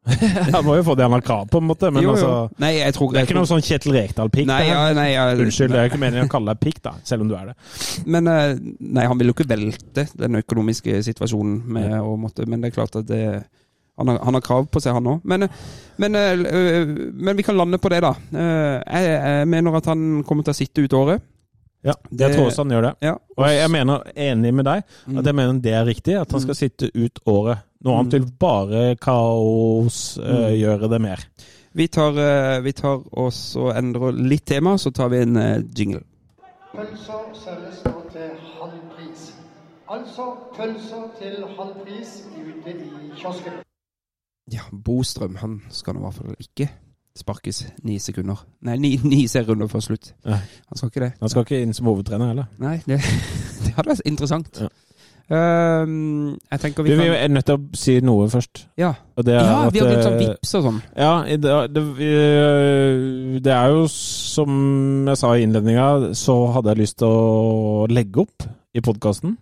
Han 0.54 0.64
må 0.64 0.78
jo 0.78 0.84
få 0.86 0.94
det 0.96 1.04
han 1.04 1.12
har 1.12 1.20
krav 1.20 1.48
på, 1.52 1.60
en 1.60 1.66
måte. 1.68 1.90
Men 1.92 2.02
Jo, 2.02 2.14
jo. 2.14 2.16
altså 2.16 2.60
Nei, 2.62 2.70
jeg 2.78 2.94
tror 2.96 3.12
Det 3.12 3.20
er 3.20 3.26
ikke 3.28 3.36
noe 3.36 3.48
sånn 3.50 3.64
Kjetil 3.64 3.92
Rekdal-pikk. 3.98 4.48
Ja, 4.48 4.86
ja, 4.96 5.24
Unnskyld, 5.36 5.74
det 5.74 5.80
er 5.82 5.90
ikke 5.90 6.00
meningen 6.00 6.30
å 6.30 6.32
kalle 6.32 6.54
deg 6.54 6.62
pikk, 6.64 6.80
da, 6.86 6.94
selv 7.04 7.26
om 7.26 7.30
du 7.30 7.34
er 7.36 7.50
det. 7.50 7.56
Men 8.08 8.30
eh, 8.32 8.54
nei, 8.80 9.04
han 9.10 9.20
vil 9.20 9.30
jo 9.30 9.36
ikke 9.36 9.48
velte 9.50 10.06
den 10.16 10.40
økonomiske 10.40 11.02
situasjonen 11.10 11.58
med 11.76 11.92
å 12.00 12.14
måtte 12.20 12.46
Men 12.48 12.64
det 12.64 12.70
er 12.70 12.76
klart 12.80 12.96
at 12.96 13.06
det 13.10 13.22
han 14.00 14.08
har, 14.08 14.22
han 14.24 14.38
har 14.38 14.40
krav 14.40 14.64
på 14.72 14.80
seg, 14.80 14.94
han 14.96 15.04
òg. 15.12 15.20
Men, 15.28 15.44
eh, 15.44 15.58
men, 16.00 16.16
eh, 16.16 16.94
men 17.20 17.36
vi 17.36 17.44
kan 17.44 17.58
lande 17.60 17.76
på 17.82 17.90
det, 17.92 18.00
da. 18.00 18.14
Jeg, 18.32 19.10
jeg 19.12 19.50
mener 19.52 19.76
at 19.76 19.90
han 19.92 20.22
kommer 20.24 20.46
til 20.46 20.54
å 20.54 20.60
sitte 20.62 20.86
ut 20.86 20.96
året. 20.96 21.20
Ja, 21.84 21.94
Det- 22.08 22.26
jeg 22.28 22.36
tror 22.36 22.48
også 22.48 22.64
han 22.64 22.72
gjør 22.72 22.82
det. 22.88 22.94
Ja. 23.04 23.14
Og 23.36 23.44
jeg, 23.48 23.58
jeg 23.60 23.70
mener, 23.72 24.02
enig 24.16 24.54
med 24.56 24.64
deg, 24.68 24.82
at 25.16 25.26
jeg 25.28 25.34
mener 25.36 25.60
det 25.64 25.72
er 25.76 25.84
riktig, 25.88 26.16
at 26.20 26.32
han 26.32 26.40
skal 26.44 26.56
sitte 26.56 26.88
ut 26.94 27.20
året. 27.28 27.60
Noe 27.84 27.96
annet 27.98 28.12
vil 28.18 28.26
bare 28.38 28.96
kaos 29.00 30.18
eh, 30.18 30.24
Mm. 30.50 30.58
gjøre 30.60 30.88
det 30.90 31.00
mer. 31.00 31.22
Vi 31.72 31.86
tar, 31.88 32.16
eh, 32.18 32.60
vi 32.64 32.72
tar 32.72 33.00
oss 33.12 33.56
og 33.56 33.70
endrer 33.76 34.12
litt 34.12 34.44
tema, 34.46 34.76
så 34.78 34.90
tar 34.92 35.08
vi 35.08 35.22
en 35.22 35.36
eh, 35.36 35.62
jingle. 35.78 36.02
Pølser 36.74 37.22
selges 37.34 37.80
nå 37.86 37.94
til 38.12 38.30
halv 38.58 38.76
pris. 38.96 39.32
Altså 39.88 40.26
pølser 40.56 41.08
til 41.18 41.40
halv 41.56 41.74
pris 41.84 42.12
ute 42.36 42.70
i 42.74 43.10
kiosken. 43.16 43.52
Ja, 44.52 44.60
Bostrøm 44.72 45.36
han 45.36 45.60
skal 45.70 45.94
nå 45.94 46.00
i 46.00 46.02
hvert 46.02 46.14
fall 46.14 46.36
ikke 46.40 46.68
sparkes 47.16 47.64
ni 47.84 47.98
sekunder. 47.98 48.44
Nei, 48.66 48.76
ni, 48.82 48.96
ni 49.04 49.26
serierunder 49.28 49.66
før 49.70 49.80
slutt. 49.80 50.12
Nei. 50.26 50.38
Han 50.68 50.76
skal 50.78 50.88
ikke 50.92 51.00
det. 51.06 51.12
Han 51.20 51.28
skal 51.28 51.42
ikke 51.46 51.62
inn 51.62 51.74
som 51.74 51.86
hovedtrener 51.90 52.26
heller. 52.32 52.46
Nei, 52.58 52.76
det, 52.86 53.00
det 53.64 53.74
hadde 53.76 53.90
vært 53.94 54.06
interessant. 54.10 54.60
Ja. 54.60 54.68
Ehm, 55.30 56.34
jeg 56.50 56.60
tenker 56.60 56.82
Vi, 56.82 56.90
vi 56.98 57.06
vi 57.06 57.16
er 57.16 57.30
nødt 57.30 57.46
til 57.46 57.54
å 57.54 57.78
si 57.78 57.92
noe 58.02 58.26
først. 58.32 58.64
Ja, 58.80 58.90
ja 58.90 59.20
at, 59.20 59.28
vi 59.74 59.78
har 59.78 59.86
glemt 59.86 60.02
sånn 60.02 60.16
eh, 60.16 60.22
vips 60.24 60.54
og 60.58 60.64
sånn. 60.66 60.80
Ja, 60.96 61.12
det, 61.28 61.52
det, 61.76 61.84
det 63.44 63.54
er 63.54 63.76
jo 63.76 63.84
som 63.94 64.50
jeg 65.06 65.20
sa 65.20 65.32
i 65.36 65.44
innledninga, 65.46 65.88
så 66.18 66.40
hadde 66.56 66.74
jeg 66.74 66.82
lyst 66.82 66.98
til 67.02 67.14
å 67.14 67.86
legge 67.90 68.24
opp 68.24 68.48
i 68.74 68.82
podkasten. 68.82 69.38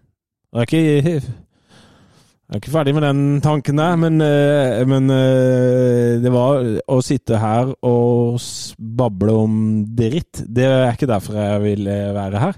Det 0.53 0.65
er 0.65 0.69
ikke 0.69 1.23
jeg 2.49 2.57
er 2.57 2.61
ikke 2.63 2.73
ferdig 2.73 2.95
med 2.97 3.05
den 3.05 3.23
tanken 3.45 3.77
der, 3.77 3.97
men, 4.01 4.21
eh, 4.25 4.83
men 4.89 5.11
eh, 5.13 6.15
det 6.23 6.31
var 6.33 6.65
å 6.89 7.01
sitte 7.05 7.37
her 7.43 7.75
og 7.85 8.39
bable 8.81 9.35
om 9.45 9.59
dritt. 9.99 10.47
Det 10.49 10.65
er 10.65 10.95
ikke 10.95 11.11
derfor 11.11 11.37
jeg 11.37 11.65
ville 11.67 11.97
være 12.17 12.41
her. 12.47 12.57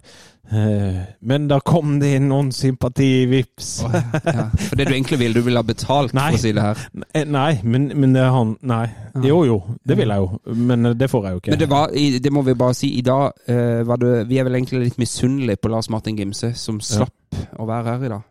Eh, 0.50 0.94
Men 1.22 1.44
da 1.50 1.60
kom 1.62 2.00
det 2.00 2.08
inn 2.16 2.24
noen 2.30 2.48
sympativips. 2.54 3.68
Ja, 3.84 4.48
for 4.50 4.78
det 4.78 4.88
du 4.88 4.94
egentlig 4.96 5.18
vil, 5.20 5.34
du 5.36 5.44
vil 5.46 5.58
ha 5.58 5.62
betalt 5.66 6.14
Nei. 6.16 6.32
for 6.32 6.38
å 6.40 6.42
si 6.42 6.52
det 6.56 6.64
her. 6.64 6.80
Eh, 7.14 7.26
Nei, 7.26 7.60
men, 7.62 7.90
men 7.94 8.14
det 8.16 8.24
er 8.24 8.32
han 8.34 8.56
Nei. 8.66 8.84
Jo, 9.26 9.44
jo, 9.46 9.60
det 9.86 9.98
vil 10.00 10.10
jeg 10.10 10.24
jo. 10.24 10.40
Men 10.70 10.90
eh, 10.90 10.96
det 10.98 11.10
får 11.12 11.28
jeg 11.28 11.36
jo 11.36 11.42
ikke. 11.44 11.54
Men 11.54 11.62
det 11.62 11.70
var, 11.70 11.94
det 12.26 12.34
må 12.34 12.42
vi 12.46 12.56
bare 12.58 12.78
si, 12.78 12.90
i 12.98 13.04
dag 13.06 13.30
eh, 13.50 13.82
var 13.86 14.02
det 14.02 14.14
Vi 14.30 14.40
er 14.42 14.46
vel 14.48 14.58
egentlig 14.58 14.82
litt 14.88 14.98
misunnelige 15.02 15.62
på 15.62 15.70
Lars 15.70 15.90
Martin 15.90 16.18
Gimse, 16.18 16.50
som 16.58 16.82
slapp 16.82 17.14
å 17.58 17.66
være 17.70 17.94
her 17.94 18.06
i 18.08 18.12
dag. 18.16 18.26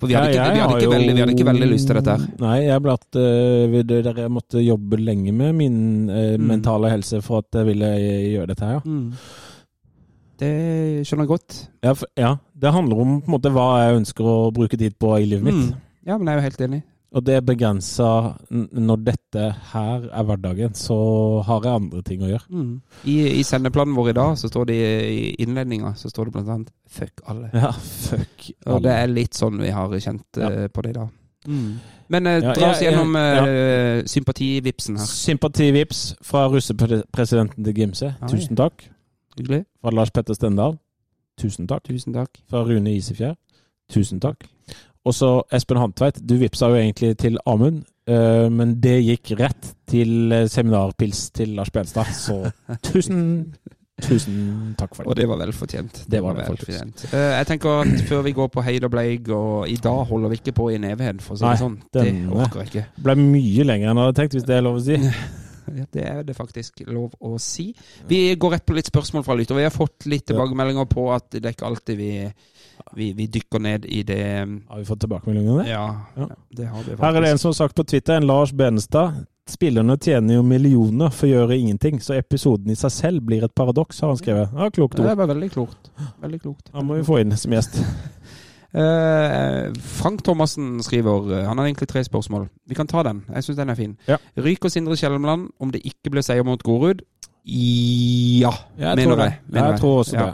For 0.00 0.06
vi 0.10 0.14
hadde, 0.14 0.32
Ja, 0.34 0.44
ikke, 0.46 0.54
vi, 0.54 0.60
hadde 0.66 0.82
jo- 0.84 0.90
veldig, 0.92 1.14
vi 1.14 1.20
hadde 1.22 1.34
ikke 1.36 1.46
veldig 1.48 1.68
lyst 1.72 1.86
til 1.88 1.96
dette 2.00 2.16
her. 2.16 2.26
Nei, 2.42 2.56
jeg 2.66 2.82
ble 2.84 2.92
at 2.92 3.18
uh, 3.18 3.78
dere 3.92 4.28
måtte 4.28 4.62
jobbe 4.64 4.98
lenge 5.00 5.32
med 5.32 5.54
min 5.54 5.78
uh, 6.10 6.36
Mm. 6.36 6.46
mentale 6.50 6.90
helse 6.92 7.22
for 7.22 7.38
at 7.42 7.58
jeg 7.60 7.66
ville 7.66 7.88
gjøre 8.34 8.46
dette 8.52 8.64
her, 8.68 8.80
ja. 8.80 9.16
Det 10.42 10.52
skjønner 11.06 11.22
jeg 11.26 11.30
godt. 11.30 11.56
Ja, 11.86 11.92
for, 11.94 12.08
ja. 12.18 12.32
Det 12.58 12.72
handler 12.74 13.00
om 13.04 13.12
på 13.22 13.28
en 13.30 13.34
måte 13.36 13.52
hva 13.54 13.66
jeg 13.84 14.00
ønsker 14.00 14.26
å 14.26 14.36
bruke 14.54 14.78
tid 14.80 14.96
på 14.98 15.12
i 15.20 15.26
livet 15.28 15.44
mitt. 15.46 15.60
Mm. 15.70 15.76
Ja, 16.08 16.16
men 16.18 16.26
jeg 16.26 16.34
er 16.34 16.40
jo 16.40 16.46
helt 16.48 16.64
enig. 16.66 16.82
Og 17.12 17.24
det 17.26 17.34
er 17.36 17.44
begrensa 17.44 18.06
Når 18.50 19.00
dette 19.04 19.44
her 19.72 20.06
er 20.08 20.24
hverdagen, 20.28 20.74
så 20.74 20.96
har 21.46 21.64
jeg 21.66 21.80
andre 21.80 22.02
ting 22.06 22.22
å 22.24 22.30
gjøre. 22.30 22.46
Mm. 22.48 22.74
I, 23.04 23.16
I 23.38 23.42
sendeplanen 23.46 23.96
vår 23.96 24.12
i 24.12 24.16
dag 24.16 24.36
så 24.40 24.48
står 24.48 24.70
det 24.70 24.78
i 25.12 25.24
innledninga 25.44 25.94
så 26.00 26.10
står 26.12 26.28
det 26.28 26.32
blant 26.36 26.52
annet 26.54 26.70
'fuck 26.88 27.24
alle'. 27.28 27.50
Ja, 27.52 27.72
fuck. 27.72 28.50
alle. 28.66 28.76
Og 28.76 28.82
det 28.82 28.92
er 28.92 29.06
litt 29.12 29.34
sånn 29.34 29.60
vi 29.60 29.70
har 29.70 29.92
kjent 29.98 30.38
eh, 30.38 30.68
på 30.68 30.82
det 30.82 30.94
i 30.94 30.98
dag. 31.00 31.10
Men 32.08 32.26
eh, 32.26 32.38
Ja, 32.42 32.52
dra 32.54 32.70
oss 32.70 32.82
gjennom 32.82 33.16
eh, 33.16 34.04
sympativipsen 34.06 34.98
her. 35.00 35.06
Sympativips 35.06 36.14
fra 36.22 36.46
russepresidenten 36.48 37.64
til 37.64 37.74
Gimse. 37.74 38.14
Tusen 38.30 38.56
takk. 38.56 38.88
Hyggelig. 39.38 39.64
Fra 39.80 39.90
Lars 39.90 40.10
Petter 40.10 40.34
Stendal. 40.34 40.78
Tusen 41.40 41.68
takk. 41.68 41.84
Tusen 41.88 42.14
takk. 42.14 42.40
Fra 42.50 42.62
Rune 42.64 42.94
Isefjær. 42.94 43.34
Tusen 43.90 44.20
takk. 44.20 44.46
Og 45.04 45.14
så 45.16 45.30
Espen 45.52 45.80
Hantveit. 45.82 46.20
Du 46.22 46.36
vippsa 46.38 46.70
jo 46.70 46.78
egentlig 46.78 47.16
til 47.18 47.38
Amund, 47.46 47.82
eh, 48.06 48.48
men 48.52 48.76
det 48.82 49.00
gikk 49.02 49.34
rett 49.40 49.72
til 49.90 50.32
eh, 50.32 50.48
seminarpils 50.50 51.30
til 51.34 51.56
Lars 51.58 51.72
Benstad. 51.74 52.12
Så 52.14 52.38
tusen, 52.86 53.24
tusen 54.02 54.76
takk 54.78 54.94
for 54.94 55.02
det. 55.02 55.10
Og 55.10 55.18
det. 55.18 55.28
var 55.32 55.42
vel 55.42 55.52
fortjent. 55.56 56.04
Det 56.06 56.22
var 56.22 56.38
det 56.38 56.46
faktisk. 56.52 57.06
Eh, 57.10 57.28
jeg 57.40 57.50
tenker 57.50 57.82
at 57.82 58.06
før 58.08 58.22
vi 58.28 58.36
går 58.38 58.50
på 58.54 58.62
Heid 58.62 58.86
og 58.86 58.94
Bleig, 58.94 59.28
og 59.34 59.68
i 59.68 59.76
dag 59.82 60.04
holder 60.06 60.34
vi 60.34 60.42
ikke 60.42 60.58
på 60.62 60.70
i 60.70 60.78
en 60.78 60.90
evighet, 60.92 61.22
for 61.22 61.34
å 61.34 61.42
si 61.42 61.48
Nei, 61.48 61.54
det 61.56 61.64
sånn. 61.64 61.78
Det 61.98 62.08
orker 62.30 62.62
jeg 62.62 62.72
ikke. 62.72 62.88
Ble 63.08 63.18
mye 63.24 63.70
lenger 63.72 63.90
enn 63.90 64.02
jeg 64.02 64.10
hadde 64.10 64.20
tenkt, 64.22 64.38
hvis 64.38 64.50
det 64.52 64.60
er 64.60 64.68
lov 64.68 64.82
å 64.82 64.84
si. 64.90 65.00
Ja, 65.72 65.84
det 65.94 66.02
er 66.04 66.24
det 66.26 66.34
faktisk 66.36 66.82
lov 66.90 67.14
å 67.22 67.36
si. 67.40 67.68
Vi 68.08 68.34
går 68.36 68.56
rett 68.56 68.64
på 68.66 68.74
litt 68.76 68.88
spørsmål 68.90 69.24
fra 69.24 69.36
lytter. 69.38 69.56
Vi 69.56 69.66
har 69.66 69.74
fått 69.74 70.08
litt 70.10 70.26
tilbakemeldinger 70.28 70.88
på 70.90 71.06
at 71.14 71.28
det 71.36 71.44
er 71.46 71.54
ikke 71.54 71.68
alltid 71.68 72.00
vi, 72.00 72.10
vi, 72.96 73.12
vi 73.16 73.26
dykker 73.26 73.60
ned 73.60 73.84
i 73.88 74.02
det 74.02 74.18
Har 74.68 74.78
vi 74.78 74.84
fått 74.84 75.00
tilbakemeldinger? 75.00 75.66
Ja, 75.70 75.84
Ja. 76.16 76.26
det 76.50 76.66
har 76.68 76.78
vi 76.82 76.90
faktisk. 76.96 77.02
Her 77.02 77.16
er 77.16 77.20
det 77.20 77.30
en 77.30 77.38
som 77.38 77.48
har 77.48 77.54
sagt 77.60 77.74
på 77.76 77.84
Twitter, 77.84 78.16
en 78.16 78.26
Lars 78.26 78.52
Benestad. 78.52 79.26
Spillerne 79.48 79.96
tjener 79.98 80.34
jo 80.36 80.42
millioner 80.46 81.10
for 81.10 81.26
å 81.26 81.30
gjøre 81.32 81.56
ingenting, 81.58 81.98
så 82.00 82.14
episoden 82.14 82.70
i 82.70 82.76
seg 82.78 82.92
selv 82.94 83.24
blir 83.26 83.42
et 83.44 83.54
paradoks, 83.58 83.98
har 84.00 84.12
han 84.12 84.16
skrevet. 84.20 84.52
Ja, 84.54 84.68
klokt 84.70 84.96
Det 84.96 85.02
ord. 85.06 85.16
var 85.18 85.26
veldig 85.32 85.50
klokt. 85.50 85.90
Veldig 86.22 86.40
klokt. 86.44 86.70
Han 86.72 86.86
må 86.86 86.94
vi 87.00 87.02
få 87.08 87.18
inn 87.20 87.34
som 87.36 87.50
gjest. 87.52 87.80
Uh, 88.72 89.72
Frank 89.98 90.22
Thomassen 90.24 90.78
skriver 90.82 91.32
eh, 91.40 91.46
Han 91.48 91.58
har 91.58 91.66
egentlig 91.66 91.88
tre 91.90 92.04
spørsmål. 92.04 92.46
Vi 92.68 92.74
kan 92.78 92.86
ta 92.88 93.02
den. 93.02 93.24
Jeg 93.34 93.44
syns 93.44 93.58
den 93.58 93.68
er 93.70 93.74
fin. 93.76 93.96
Ja. 94.08 94.16
Ryker 94.38 94.68
Sindre 94.72 94.96
Kjellemland 94.96 95.50
om 95.60 95.72
det 95.74 95.82
ikke 95.84 96.10
blir 96.14 96.22
seier 96.24 96.44
mot 96.46 96.62
Gorud 96.62 97.02
Ja, 97.44 98.52
Jeg 98.78 98.96
mener 98.96 99.24
jeg. 99.26 99.38
Mener 99.48 99.70
Jeg 99.74 99.80
tror 99.82 99.98
også 100.04 100.16
Ja. 100.16 100.32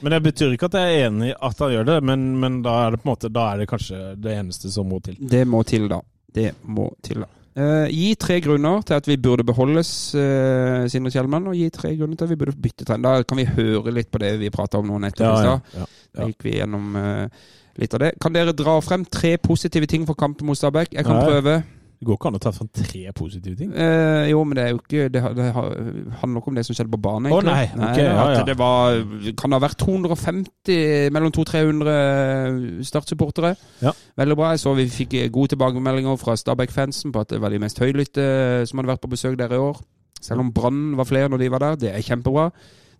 Men 0.00 0.14
det 0.14 0.20
betyr 0.28 0.54
ikke 0.54 0.70
at 0.70 0.78
jeg 0.80 0.94
er 0.94 1.08
enig 1.08 1.32
i 1.32 1.34
at 1.36 1.60
han 1.60 1.74
gjør 1.74 1.90
det, 1.90 1.98
men, 2.08 2.30
men 2.40 2.62
da 2.64 2.76
er 2.84 2.94
det 2.94 3.02
på 3.02 3.08
en 3.08 3.12
måte 3.12 3.32
Da 3.32 3.50
er 3.52 3.60
det 3.60 3.68
kanskje 3.70 3.98
det 4.20 4.38
eneste 4.38 4.72
som 4.72 4.88
må 4.88 5.00
til. 5.04 5.18
Det 5.20 5.44
må 5.48 5.62
til, 5.68 5.86
da. 5.90 6.00
Det 6.34 6.50
må 6.62 6.88
til, 7.04 7.24
da. 7.24 7.30
Uh, 7.60 7.88
gi 7.90 8.12
tre 8.14 8.36
grunner 8.40 8.84
til 8.86 8.94
at 8.94 9.08
vi 9.10 9.16
burde 9.20 9.44
beholdes 9.44 9.88
uh, 10.14 10.86
Sindre 10.88 11.10
Kjellmann, 11.12 11.48
og 11.50 11.58
gi 11.58 11.66
tre 11.74 11.96
grunner 11.98 12.16
til 12.16 12.28
at 12.28 12.32
vi 12.32 12.38
burde 12.40 12.54
bytte 12.56 12.86
trend. 12.88 13.04
Da 13.04 13.24
kan 13.26 13.40
vi 13.40 13.48
høre 13.48 13.94
litt 13.94 14.10
på 14.12 14.20
det 14.22 14.36
vi 14.40 14.52
prata 14.54 14.78
om 14.78 14.86
nå 14.88 15.00
nettopp 15.02 15.34
i 15.34 15.42
stad. 15.42 15.74
ja. 15.80 15.88
Da 16.16 16.28
gikk 16.30 16.46
vi 16.46 16.54
gjennom 16.56 16.94
uh, 16.96 17.50
litt 17.80 17.98
av 17.98 18.04
det. 18.04 18.14
Kan 18.22 18.34
dere 18.34 18.54
dra 18.56 18.78
frem 18.84 19.04
tre 19.04 19.34
positive 19.42 19.90
ting 19.90 20.06
for 20.08 20.18
kampen 20.18 20.48
mot 20.48 20.58
Stabæk? 20.58 20.94
Jeg 20.94 21.06
kan 21.06 21.18
Nei. 21.18 21.26
prøve. 21.26 21.58
Det 22.00 22.06
går 22.08 22.16
ikke 22.16 22.30
an 22.30 22.36
å 22.38 22.40
ta 22.40 22.50
fram 22.56 22.68
tre 22.72 23.02
positive 23.12 23.58
ting. 23.58 23.74
Eh, 23.76 24.30
jo, 24.30 24.40
men 24.48 24.56
det 24.56 24.62
er 24.64 24.70
jo 24.72 24.78
ikke 24.80 25.10
Det, 25.12 25.20
det 25.36 25.48
handler 25.52 26.32
nok 26.32 26.46
om 26.48 26.56
det 26.56 26.62
som 26.64 26.76
skjedde 26.76 26.94
på 26.94 27.00
banen, 27.04 27.28
Å, 27.36 27.40
nei, 27.44 27.66
ok, 27.76 27.98
ja, 28.00 28.24
ja. 28.38 28.44
Det 28.48 28.54
var 28.56 28.96
Kan 29.36 29.52
det 29.52 29.58
ha 29.58 29.64
vært 29.66 29.82
250, 29.84 31.10
mellom 31.12 31.34
200-300 31.36 32.88
startsupportere? 32.88 33.52
Ja. 33.84 33.92
Veldig 34.16 34.38
bra. 34.40 34.54
Jeg 34.54 34.62
så 34.64 34.72
vi 34.78 34.88
fikk 34.88 35.18
gode 35.34 35.52
tilbakemeldinger 35.52 36.16
fra 36.20 36.38
Stabæk-fansen 36.40 37.12
på 37.12 37.20
at 37.20 37.34
det 37.34 37.42
var 37.44 37.52
de 37.52 37.60
mest 37.60 37.84
høylytte 37.84 38.24
som 38.70 38.80
hadde 38.80 38.94
vært 38.94 39.04
på 39.04 39.12
besøk 39.12 39.36
der 39.40 39.52
i 39.52 39.60
år. 39.60 39.82
Selv 40.24 40.40
om 40.40 40.54
Brann 40.56 40.96
var 40.96 41.08
flere 41.08 41.28
når 41.28 41.44
de 41.44 41.50
var 41.52 41.64
der. 41.66 41.76
Det 41.84 41.92
er 41.92 42.04
kjempebra. 42.04 42.48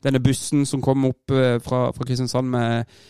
Denne 0.04 0.20
bussen 0.24 0.68
som 0.68 0.84
kom 0.84 1.08
opp 1.08 1.32
eh, 1.32 1.56
fra, 1.64 1.86
fra 1.96 2.04
Kristiansand 2.08 2.52
med 2.52 3.00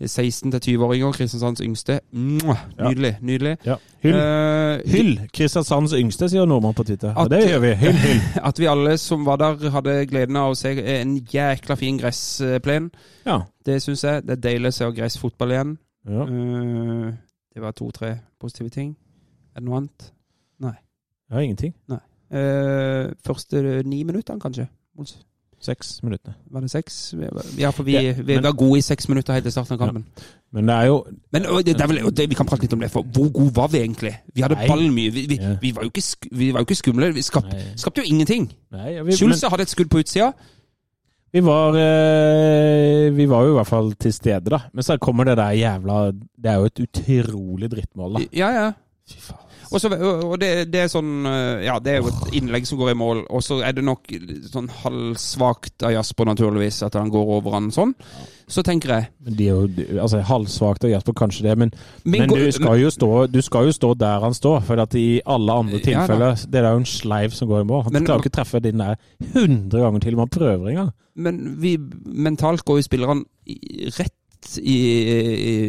16-20-åringer, 0.00 1.12
Kristiansands 1.12 1.60
yngste. 1.60 2.00
Nydelig. 2.12 3.16
Nydelig. 3.20 3.56
Ja. 3.66 3.76
Hyll. 4.02 4.14
Uh, 4.14 4.92
Hyll 4.92 5.20
Kristiansands 5.32 5.92
yngste, 5.92 6.28
sier 6.28 6.44
nordmann 6.48 6.74
på 6.74 6.84
Twitter. 6.88 7.14
Og 7.16 7.30
det 7.30 7.42
gjør 7.48 7.58
vi. 7.66 7.72
Hyll, 7.82 7.98
hyll. 8.04 8.20
At 8.48 8.60
vi 8.60 8.68
alle 8.70 8.96
som 8.98 9.26
var 9.26 9.36
der, 9.36 9.70
hadde 9.70 9.96
gleden 10.08 10.36
av 10.40 10.54
å 10.54 10.58
se 10.58 10.72
en 10.96 11.16
jækla 11.32 11.76
fin 11.80 11.98
gressplen. 12.00 12.90
Ja. 13.26 13.42
Det 13.66 13.80
syns 13.84 14.04
jeg. 14.04 14.22
Det 14.26 14.38
er 14.38 14.44
deilig 14.48 14.72
å 14.72 14.78
se 14.78 14.92
gressfotball 15.00 15.56
igjen. 15.56 15.74
ja. 16.08 16.28
Uh, 16.30 17.10
det 17.54 17.62
var 17.62 17.72
to-tre 17.74 18.14
positive 18.40 18.70
ting. 18.70 18.94
Er 19.56 19.60
det 19.60 19.66
noe 19.66 19.80
annet? 19.80 20.12
Nei. 20.62 20.76
Ja, 21.30 21.40
ingenting. 21.42 21.74
Eh, 22.30 23.10
første 23.26 23.82
ni 23.82 24.02
minuttene, 24.06 24.40
kanskje? 24.40 24.68
Seks 25.60 25.98
minutter. 26.02 26.32
Var 26.50 26.60
det 26.64 26.70
seks? 26.72 27.14
Ja, 27.58 27.70
for 27.70 27.84
vi, 27.84 27.92
Ja, 27.92 28.14
vi 28.16 28.36
var 28.40 28.52
gode 28.56 28.78
i 28.78 28.84
seks 28.84 29.08
minutter 29.08 29.34
helt 29.36 29.44
til 29.44 29.52
starten 29.52 29.76
av 29.76 29.78
kampen. 29.82 30.04
Men 30.52 30.66
det 30.66 30.74
er 30.74 30.86
jo 30.88 30.94
Men 31.32 31.42
det, 31.42 31.66
det 31.66 31.80
er 31.84 31.86
vel, 31.90 31.98
det, 32.16 32.28
Vi 32.30 32.34
kan 32.38 32.46
prate 32.48 32.64
litt 32.64 32.72
om 32.72 32.80
det, 32.80 32.88
for 32.90 33.02
hvor 33.02 33.28
gode 33.32 33.52
var 33.56 33.68
vi 33.68 33.78
egentlig? 33.82 34.14
Vi 34.34 34.40
hadde 34.40 34.56
ballen 34.56 34.94
mye. 34.94 35.10
Vi, 35.12 35.26
vi, 35.28 35.36
Ja. 35.36 35.56
vi, 35.60 35.74
var, 35.76 35.84
jo 35.84 35.92
ikke, 35.92 36.30
vi 36.32 36.48
var 36.52 36.60
jo 36.64 36.68
ikke 36.68 36.78
skumle. 36.80 37.10
Vi 37.14 37.22
skap, 37.22 37.44
skapte 37.76 38.00
jo 38.00 38.08
ingenting. 38.08 38.48
Nei, 38.72 38.94
ja, 38.94 39.04
men, 39.04 39.12
Schulze 39.12 39.52
hadde 39.52 39.68
et 39.68 39.74
skudd 39.74 39.90
på 39.92 40.00
utsida. 40.00 40.32
vi 41.32 41.40
var 41.44 41.76
eh, 41.76 43.10
Vi 43.16 43.28
var 43.28 43.44
jo 43.44 43.52
i 43.52 43.58
hvert 43.60 43.66
fall 43.66 43.92
til 44.00 44.12
stede, 44.12 44.50
da. 44.50 44.62
Men 44.72 44.82
så 44.82 44.96
kommer 44.96 45.24
det 45.24 45.36
der 45.36 45.50
jævla 45.50 46.10
Det 46.12 46.50
er 46.50 46.54
jo 46.56 46.64
et 46.64 46.80
utrolig 46.80 47.70
drittmål, 47.70 48.14
da. 48.14 48.26
Ja, 48.32 48.48
ja. 48.48 48.72
Fy 49.10 49.20
faen. 49.20 49.39
Og, 49.70 49.78
så, 49.78 49.88
og 49.94 50.32
det, 50.42 50.48
det 50.72 50.80
er 50.82 50.88
sånn 50.90 51.26
øh, 51.30 51.60
Ja, 51.62 51.76
det 51.78 51.92
er 51.92 52.00
jo 52.00 52.08
et 52.10 52.32
innlegg 52.40 52.64
som 52.66 52.78
går 52.80 52.90
i 52.90 52.98
mål, 52.98 53.20
og 53.30 53.42
så 53.46 53.60
er 53.62 53.76
det 53.76 53.84
nok 53.86 54.08
sånn 54.50 54.66
halvsvakt 54.82 55.84
av 55.86 55.92
Jasper, 55.94 56.26
naturligvis, 56.26 56.80
at 56.86 56.96
han 56.98 57.10
går 57.12 57.30
over 57.38 57.54
han 57.54 57.70
sånn. 57.74 57.94
Så 58.50 58.64
tenker 58.66 58.90
jeg 58.96 59.06
Men 59.22 59.36
de 59.38 59.46
er 59.46 59.54
jo 59.54 60.00
altså, 60.02 60.22
halvsvakt 60.26 60.88
av 60.88 60.90
Jasper, 60.90 61.14
kanskje 61.20 61.46
det, 61.46 61.54
men, 61.62 61.70
men, 62.02 62.24
men 62.26 62.34
du, 62.34 62.48
skal 62.54 62.80
jo 62.82 62.90
stå, 62.90 63.10
du 63.30 63.38
skal 63.46 63.68
jo 63.70 63.74
stå 63.76 63.92
der 64.00 64.24
han 64.26 64.34
står. 64.34 64.58
For 64.66 64.82
at 64.82 64.96
i 64.98 65.20
alle 65.24 65.58
andre 65.62 65.78
Ja, 65.78 65.84
tilfeller 65.86 66.42
Det 66.50 66.62
er 66.64 66.70
jo 66.74 66.82
en 66.82 66.90
sleiv 66.90 67.36
som 67.36 67.50
går 67.50 67.62
i 67.62 67.68
mål. 67.70 67.84
Han 67.86 67.94
Men- 67.98 68.08
klarer 68.08 68.24
ikke 68.24 68.34
å 68.34 68.38
treffe 68.40 68.62
den 68.64 68.82
der 68.82 68.98
100 69.30 69.70
ganger 69.86 70.02
til. 70.02 70.18
Man 70.18 70.32
prøver 70.34 70.72
engang. 70.72 70.90
Men 71.14 71.40
vi 71.62 71.76
mentalt 71.78 72.64
går 72.66 72.80
jo 72.80 72.88
spillerne 72.90 73.24
i- 73.46 73.90
rett 74.40 74.58
i, 74.58 74.76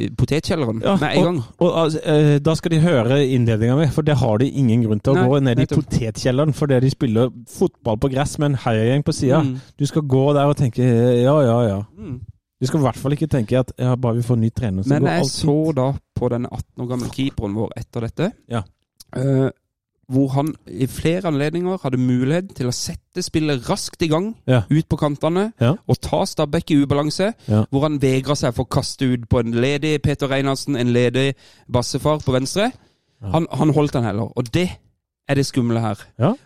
i 0.05 0.09
potetkjelleren 0.17 0.81
Ja, 0.83 0.97
med 0.99 1.17
en 1.17 1.23
gang. 1.23 1.43
Og 1.59 1.77
altså, 1.83 1.99
eh, 2.05 2.39
Da 2.39 2.55
skal 2.55 2.71
de 2.71 2.79
høre 2.79 3.27
innledninga 3.27 3.75
mi, 3.77 3.87
for 3.91 4.01
det 4.01 4.17
har 4.17 4.37
de 4.37 4.49
ingen 4.49 4.83
grunn 4.83 4.99
til 4.99 5.13
å 5.13 5.15
Nei, 5.15 5.27
gå 5.27 5.39
ned 5.43 5.59
i 5.59 5.65
potetkjelleren 5.65 6.53
fordi 6.53 6.79
de 6.81 6.89
spiller 6.91 7.31
fotball 7.47 7.97
på 7.97 8.11
gress 8.11 8.37
med 8.39 8.51
en 8.51 8.59
heiagjeng 8.65 9.03
på 9.03 9.13
sida. 9.13 9.41
Mm. 9.43 9.59
Du 9.77 9.85
skal 9.85 10.01
gå 10.01 10.33
der 10.33 10.45
og 10.45 10.57
tenke 10.57 10.81
ja, 10.83 11.37
ja, 11.41 11.57
ja. 11.67 11.79
Mm. 11.97 12.21
Du 12.61 12.67
skal 12.67 12.79
i 12.79 12.83
hvert 12.83 12.97
fall 13.01 13.15
ikke 13.15 13.27
tenke 13.27 13.57
at 13.59 13.71
ja, 13.77 13.95
bare 13.95 14.19
vi 14.19 14.21
får 14.25 14.37
ny 14.37 14.51
trener, 14.53 14.83
så 14.83 14.89
Men 14.93 15.01
går 15.01 15.17
jeg 15.17 15.25
så 15.31 15.57
da 15.73 15.87
på 16.15 16.29
den 16.29 16.45
18 16.45 16.83
år 16.83 16.91
gamle 16.91 17.09
keeperen 17.09 17.55
vår 17.57 17.71
etter 17.77 18.05
dette. 18.05 18.31
Ja. 18.51 18.61
eh, 19.17 19.49
hvor 20.11 20.27
han 20.35 20.51
i 20.67 20.87
flere 20.91 21.29
anledninger 21.29 21.79
hadde 21.83 21.97
mulighet 22.01 22.51
til 22.57 22.67
å 22.67 22.73
sette 22.75 23.23
spillet 23.23 23.63
raskt 23.69 24.01
i 24.03 24.09
gang, 24.11 24.35
Ja. 24.47 24.61
ut 24.69 24.89
på 24.89 24.97
kantene, 24.99 25.53
Ja. 25.61 25.75
og 25.87 26.01
ta 26.01 26.25
Stabæk 26.25 26.71
i 26.71 26.83
ubalanse, 26.83 27.33
Ja. 27.47 27.63
hvor 27.71 27.81
han 27.87 27.99
vegra 28.01 28.35
seg 28.35 28.53
for 28.53 28.65
å 28.65 28.69
kaste 28.69 29.05
ut 29.13 29.29
på 29.29 29.39
en 29.39 29.51
ledig 29.53 30.01
Peter 30.01 30.27
Reinhardsen, 30.27 30.75
en 30.75 30.93
ledig 30.93 31.35
bassefar 31.71 32.19
på 32.19 32.31
venstre. 32.33 32.71
Han, 33.21 33.47
han 33.51 33.73
holdt 33.73 33.93
den 33.93 34.03
heller, 34.03 34.31
og 34.35 34.51
det 34.51 34.69
er 35.29 35.35
det 35.35 35.45
skumle 35.45 35.79
her. 35.79 35.95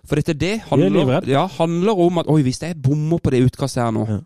For 0.06 0.16
dette 0.16 0.34
det 0.38 0.54
er 0.56 0.60
handler, 0.70 1.20
det 1.22 1.30
ja, 1.30 1.48
handler 1.48 1.98
om 1.98 2.18
at 2.18 2.28
oi, 2.28 2.42
hvis 2.44 2.60
jeg 2.62 2.76
bommer 2.82 3.18
på 3.18 3.32
det 3.32 3.44
utkastet 3.46 3.84
her 3.84 3.92
nå, 3.92 4.22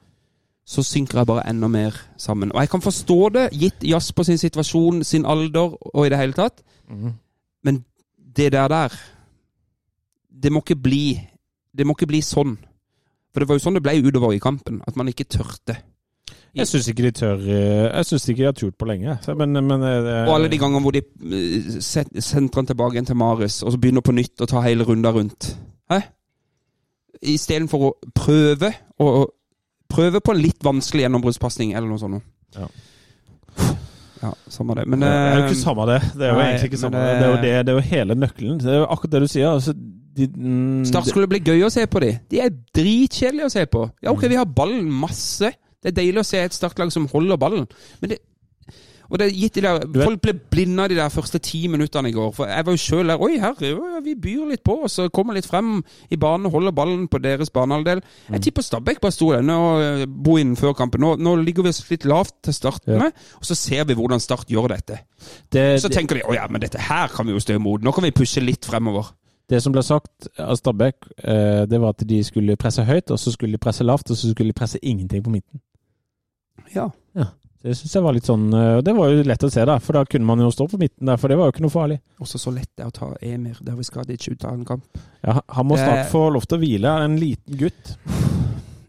så 0.67 0.83
synker 0.83 1.19
jeg 1.19 1.27
bare 1.27 1.47
enda 1.49 1.67
mer 1.67 1.95
sammen. 2.17 2.51
Og 2.51 2.59
jeg 2.61 2.69
kan 2.69 2.81
forstå 2.81 3.29
det, 3.33 3.51
gitt 3.53 3.83
Jasper 3.83 4.23
sin 4.23 4.37
situasjon, 4.37 5.03
sin 5.03 5.25
alder 5.25 5.77
og 5.95 6.05
i 6.05 6.09
det 6.09 6.17
hele 6.19 6.33
tatt. 6.33 6.61
Mm. 6.89 7.13
Men 7.63 7.85
det 8.35 8.51
der 8.51 8.67
der 8.67 8.93
Det 10.39 10.51
må 10.51 10.61
ikke 10.63 10.75
bli 10.81 11.03
Det 11.75 11.85
må 11.85 11.93
ikke 11.97 12.07
bli 12.09 12.21
sånn. 12.23 12.55
For 13.33 13.39
det 13.43 13.47
var 13.49 13.57
jo 13.59 13.63
sånn 13.65 13.75
det 13.77 13.83
ble 13.85 13.97
utover 14.01 14.33
i 14.33 14.39
kampen. 14.41 14.79
At 14.87 14.95
man 14.97 15.07
ikke 15.11 15.27
tørte. 15.29 15.75
Jeg 16.55 16.65
syns 16.65 16.87
ikke 16.89 17.03
de 17.05 17.11
tør 17.13 17.43
eh, 17.45 17.89
Jeg 17.93 18.05
syns 18.09 18.23
ikke 18.31 18.41
de 18.41 18.47
har 18.47 18.55
turt 18.57 18.77
på 18.81 18.87
lenge. 18.89 19.17
Men, 19.37 19.53
men 19.67 19.83
eh, 19.85 20.23
Og 20.25 20.31
alle 20.33 20.49
de 20.49 20.57
gangene 20.57 20.81
hvor 20.81 20.95
de 20.95 21.03
eh, 21.05 21.75
sentrer 21.85 22.63
han 22.63 22.69
tilbake 22.71 22.95
igjen 22.97 23.05
til 23.11 23.19
Marius, 23.21 23.59
og 23.63 23.75
så 23.75 23.77
begynner 23.81 24.01
på 24.01 24.15
nytt 24.17 24.41
å 24.41 24.47
ta 24.49 24.63
hele 24.65 24.87
runda 24.87 25.11
rundt. 25.13 25.51
Hæ? 25.93 25.99
Istedenfor 27.35 27.85
å 27.89 27.91
prøve 28.15 28.71
å 29.01 29.11
Prøve 29.89 30.19
på 30.21 30.35
en 30.35 30.37
litt 30.37 30.61
vanskelig 30.61 31.01
gjennombruddspasning 31.07 31.71
eller 31.73 31.89
noe 31.89 31.97
sånt. 31.97 32.19
Ja. 32.53 32.67
Ja, 34.21 34.29
samme 34.51 34.75
det. 34.77 34.83
Men 34.85 35.01
det 35.01 35.07
er 35.09 35.39
jo 35.39 35.45
ikke 35.47 35.57
samme 35.63 35.85
det. 35.89 35.95
Det 36.13 36.27
er 36.27 36.29
jo 36.29 36.35
nei, 36.37 36.43
egentlig 36.51 36.69
ikke 36.69 36.81
samme 36.83 36.99
det. 37.01 37.07
det- 37.09 37.15
Det 37.19 37.25
er 37.25 37.31
jo, 37.31 37.39
det, 37.41 37.65
det 37.65 37.71
er 37.73 37.77
jo 37.79 37.85
hele 37.95 38.15
nøkkelen. 38.21 38.59
Det 38.61 38.69
er 38.69 38.77
jo 38.83 38.85
akkurat 38.85 39.11
det 39.15 39.21
du 39.23 39.27
sier. 39.33 39.47
Altså, 39.49 39.73
de, 40.17 40.27
mm, 40.27 40.85
Start 40.89 41.09
skulle 41.09 41.29
bli 41.31 41.41
gøy 41.43 41.65
å 41.67 41.71
se 41.73 41.85
på 41.89 42.01
de. 42.03 42.13
De 42.31 42.41
er 42.43 42.53
dritkjedelige 42.75 43.49
å 43.49 43.53
se 43.53 43.65
på. 43.69 43.85
Ja, 44.03 44.13
ok, 44.13 44.27
vi 44.31 44.39
har 44.39 44.49
ballen 44.49 44.89
masse. 44.91 45.53
Det 45.79 45.93
er 45.93 45.99
deilig 46.01 46.23
å 46.23 46.27
se 46.27 46.41
et 46.43 46.55
startlag 46.55 46.91
som 46.91 47.07
holder 47.11 47.39
ballen. 47.39 47.69
Men 48.01 48.15
det 48.15 48.19
og 49.09 49.17
det 49.17 49.25
er 49.25 49.33
gitt 49.33 49.57
de 49.57 49.63
der, 49.65 50.03
Folk 50.03 50.21
ble 50.21 50.35
blinde 50.53 50.83
av 50.83 50.91
de 50.91 50.97
der 50.99 51.09
første 51.09 51.39
ti 51.41 51.63
minuttene 51.71 52.11
i 52.11 52.13
går. 52.13 52.29
For 52.35 52.49
Jeg 52.49 52.65
var 52.65 52.75
jo 52.75 52.81
sjøl 52.81 53.09
der 53.09 53.23
Oi, 53.25 53.39
her, 53.41 53.55
vi 54.05 54.13
byr 54.13 54.51
litt 54.51 54.63
på 54.65 54.75
oss 54.85 54.99
og 55.01 55.11
kommer 55.15 55.37
litt 55.37 55.49
frem 55.49 55.79
i 56.13 56.19
banen 56.19 56.45
og 56.49 56.59
holder 56.59 56.75
ballen 56.77 57.07
på 57.09 57.21
deres 57.23 57.49
banehalvdel. 57.53 58.03
Mm. 58.03 58.37
Jeg 58.37 58.45
tipper 58.47 58.65
Stabæk 58.65 59.01
bare 59.01 59.15
sto 59.15 59.31
der 59.33 59.45
nå, 59.45 59.59
eh, 59.81 60.05
bo 60.05 60.37
inn 60.37 60.55
før 60.59 60.75
kampen. 60.77 61.01
Nå, 61.01 61.15
nå 61.17 61.35
ligger 61.41 61.65
vi 61.65 61.73
litt 61.89 62.05
lavt 62.05 62.35
til 62.45 62.53
startene, 62.53 63.09
og 63.39 63.49
så 63.49 63.57
ser 63.57 63.89
vi 63.89 63.97
hvordan 63.97 64.21
Start 64.21 64.49
gjør 64.51 64.69
dette. 64.75 64.99
det, 65.51 65.81
Så 65.81 65.89
tenker 65.89 66.19
de 66.19 66.27
å 66.29 66.35
ja, 66.35 66.45
men 66.49 66.61
dette 66.61 66.77
her 66.77 67.09
kan 67.09 67.25
vi 67.25 67.33
jo 67.33 67.41
stå 67.41 67.57
imot. 67.57 67.81
Nå 67.81 67.91
kan 67.95 68.05
vi 68.05 68.11
pushe 68.11 68.43
litt 68.43 68.65
fremover. 68.65 69.09
Det 69.49 69.61
som 69.63 69.73
ble 69.73 69.83
sagt 69.85 70.29
av 70.39 70.57
Stabæk, 70.59 71.11
eh, 71.23 71.63
det 71.69 71.79
var 71.81 71.95
at 71.95 72.05
de 72.07 72.21
skulle 72.23 72.57
presse 72.59 72.85
høyt, 72.85 73.11
og 73.11 73.19
så 73.19 73.33
skulle 73.33 73.57
de 73.57 73.61
presse 73.61 73.85
lavt, 73.85 74.11
og 74.11 74.17
så 74.17 74.29
skulle 74.29 74.53
de 74.53 74.59
presse 74.59 74.81
ingenting 74.81 75.23
på 75.25 75.33
midten. 75.33 75.61
Ja. 76.75 76.91
Det 77.59 77.73
syns 77.75 77.91
jeg 77.97 78.03
var 78.05 78.15
litt 78.15 78.27
sånn 78.27 78.45
eh, 78.55 78.77
og 78.79 78.85
Det 78.87 78.93
var 78.95 79.09
jo 79.11 79.23
lett 79.27 79.43
å 79.43 79.49
se, 79.51 79.63
da, 79.67 79.75
for 79.83 79.99
da 79.99 80.05
kunne 80.07 80.27
man 80.27 80.39
jo 80.39 80.51
stå 80.53 80.69
på 80.71 80.79
midten 80.79 81.09
der, 81.09 81.19
for 81.19 81.31
det 81.31 81.35
var 81.39 81.49
jo 81.49 81.55
ikke 81.55 81.65
noe 81.65 81.73
farlig. 81.73 81.97
Også 82.23 82.39
så 82.39 82.53
lett 82.55 82.71
det 82.71 82.85
er 82.85 82.91
å 82.91 82.95
ta 82.95 83.09
Emir 83.25 83.59
Dervis 83.65 83.91
ikke 83.91 84.31
ut 84.31 84.45
av 84.47 84.53
en 84.53 84.67
kamp. 84.67 85.01
Ja, 85.25 85.41
han 85.43 85.67
må 85.67 85.79
snart 85.79 86.07
få 86.13 86.29
lov 86.31 86.47
til 86.47 86.55
å 86.55 86.61
hvile. 86.61 86.93
En 87.03 87.17
liten 87.19 87.59
gutt. 87.59 87.91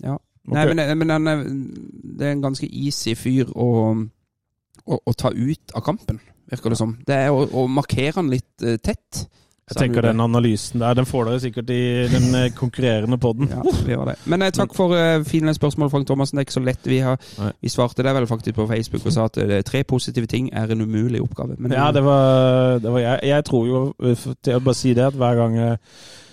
Ja. 0.04 0.14
Okay. 0.46 0.54
Nei, 0.54 0.64
men, 0.70 0.84
men 1.02 1.14
han 1.16 1.30
er, 1.32 1.42
det 2.20 2.28
er 2.28 2.36
en 2.36 2.46
ganske 2.46 2.68
easy 2.70 3.16
fyr 3.18 3.50
å, 3.50 3.68
å, 4.86 5.00
å 5.02 5.16
ta 5.18 5.34
ut 5.34 5.74
av 5.74 5.84
kampen, 5.86 6.22
virker 6.50 6.70
det 6.70 6.78
som. 6.78 6.94
Det 7.06 7.18
er 7.26 7.34
å, 7.34 7.42
å 7.50 7.66
markere 7.70 8.20
han 8.20 8.30
litt 8.30 8.62
eh, 8.62 8.78
tett. 8.78 9.24
Jeg 9.70 9.78
tenker 9.78 10.02
den 10.02 10.20
analysen 10.20 10.82
der, 10.82 10.94
den 10.98 11.06
får 11.06 11.28
dere 11.28 11.40
sikkert 11.42 11.70
i 11.70 11.80
den 12.10 12.34
eh, 12.34 12.48
konkurrerende 12.60 13.18
poden. 13.22 13.50
Ja, 13.52 13.62
vi 13.86 13.94
har 13.94 14.08
det. 14.10 14.16
Men 14.30 14.42
eh, 14.42 14.50
takk 14.54 14.74
for 14.74 14.94
eh, 14.98 15.22
fine 15.28 15.54
spørsmål, 15.54 15.90
Frank 15.92 16.08
Thomassen. 16.10 16.36
Det 16.38 16.42
er 16.42 16.48
ikke 16.48 16.56
så 16.58 16.64
lett. 16.66 16.88
Vi, 16.90 16.98
har, 17.04 17.20
vi 17.62 17.70
svarte 17.70 18.02
det 18.06 18.14
vel 18.16 18.26
faktisk 18.30 18.58
på 18.58 18.66
Facebook 18.70 19.06
og 19.06 19.14
sa 19.14 19.28
at 19.30 19.38
eh, 19.44 19.60
tre 19.66 19.84
positive 19.86 20.26
ting 20.30 20.50
er 20.52 20.72
en 20.74 20.82
umulig 20.82 21.22
oppgave. 21.22 21.54
Men, 21.58 21.72
Ja, 21.78 21.90
det 21.94 22.02
var, 22.04 22.80
det 22.82 22.92
var 22.92 23.04
jeg. 23.04 23.20
Jeg 23.30 23.44
tror 23.46 23.68
jo, 23.70 23.84
eh, 24.02 24.26
til 24.42 24.58
å 24.58 24.64
bare 24.66 24.80
si 24.80 24.94
det, 24.98 25.06
at 25.12 25.18
hver 25.20 25.38
gang 25.38 25.56
jeg 25.60 25.78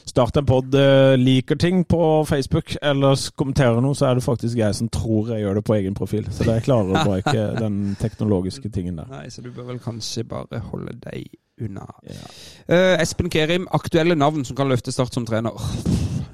starter 0.07 0.41
en 0.41 0.47
pod, 0.47 0.75
eh, 0.75 1.17
liker 1.19 1.55
ting 1.55 1.83
på 1.85 2.25
Facebook 2.25 2.75
eller 2.81 3.19
kommenterer 3.35 3.81
noe, 3.83 3.95
så 3.95 4.09
er 4.09 4.17
det 4.17 4.23
faktisk 4.25 4.57
jeg 4.57 4.75
som 4.75 4.89
tror 4.89 5.33
jeg 5.33 5.43
gjør 5.43 5.59
det 5.59 5.65
på 5.67 5.75
egen 5.77 5.97
profil. 5.97 6.29
Så 6.31 6.47
jeg 6.47 6.65
klarer 6.67 7.01
å 7.03 7.17
ikke 7.19 7.43
den 7.63 7.97
teknologiske 7.99 8.71
tingen 8.73 9.01
der. 9.01 9.09
Nei, 9.11 9.27
så 9.33 9.43
du 9.45 9.51
bør 9.51 9.73
vel 9.73 9.81
kanskje 9.83 10.25
bare 10.27 10.61
holde 10.71 10.95
deg 11.03 11.27
unna. 11.61 11.87
Eh, 12.67 12.95
Espen 13.01 13.31
Kerim, 13.33 13.67
aktuelle 13.73 14.15
navn 14.15 14.45
som 14.45 14.57
kan 14.57 14.69
løfte 14.69 14.93
Start 14.93 15.13
som 15.13 15.25
trener. 15.25 15.55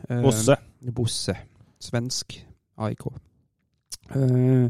Uh, 0.10 0.22
Bosse. 0.22 0.58
Bosse. 0.94 1.36
Svensk 1.84 2.38
AIK. 2.78 3.08
Eh, 4.16 4.68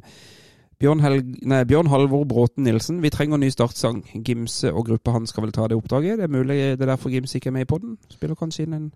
Bjørn, 0.84 1.00
Helg, 1.00 1.28
nei, 1.48 1.62
Bjørn 1.64 1.88
Halvor 1.88 2.26
Bråten 2.28 2.66
Nilsen. 2.68 2.98
Vi 3.00 3.12
trenger 3.14 3.38
en 3.38 3.46
ny 3.46 3.48
startsang. 3.54 4.02
Gimse 4.28 4.68
og 4.74 4.90
gruppa 4.90 5.14
hans 5.16 5.32
skal 5.32 5.46
vel 5.46 5.54
ta 5.56 5.70
det 5.72 5.78
oppdraget. 5.80 6.18
Det 6.20 6.26
er 6.26 6.34
mulig 6.34 6.58
det 6.76 6.84
er 6.84 6.90
derfor 6.90 7.14
Gimse 7.14 7.40
ikke 7.40 7.54
er 7.54 7.56
med 7.56 7.64
i 7.64 7.70
podden. 7.70 7.94
Spiller 8.12 8.36
kanskje 8.36 8.66
inn 8.66 8.76
en 8.76 8.90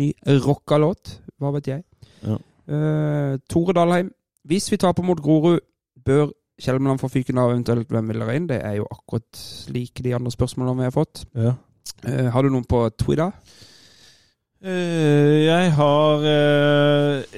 ny 0.00 0.08
rocka 0.42 0.80
låt. 0.82 1.12
Hva 1.38 1.52
vet 1.54 1.70
jeg. 1.70 1.84
Ja. 2.26 2.40
Uh, 2.66 3.38
Tore 3.46 3.76
Dalheim. 3.78 4.10
Hvis 4.50 4.66
vi 4.72 4.80
taper 4.82 5.06
mot 5.06 5.22
Grorud, 5.22 5.60
bør 6.04 6.32
Kjelmeland 6.60 6.98
få 6.98 7.08
fyken 7.08 7.38
av, 7.38 7.54
eventuelt 7.54 7.88
hvem 7.94 8.10
vil 8.10 8.24
dere 8.24 8.34
inn? 8.36 8.50
Det 8.50 8.58
er 8.66 8.80
jo 8.80 8.90
akkurat 8.90 9.44
like 9.70 10.02
de 10.02 10.16
andre 10.18 10.34
spørsmålene 10.34 10.82
vi 10.82 10.88
har 10.88 10.96
fått. 10.98 11.22
Ja. 11.38 11.54
Uh, 12.02 12.26
har 12.34 12.42
du 12.42 12.50
noen 12.50 12.66
på 12.66 12.88
Twitter? 12.98 13.30
Eh, 14.60 15.46
jeg 15.46 15.70
har 15.72 16.20
uh, 16.20 17.36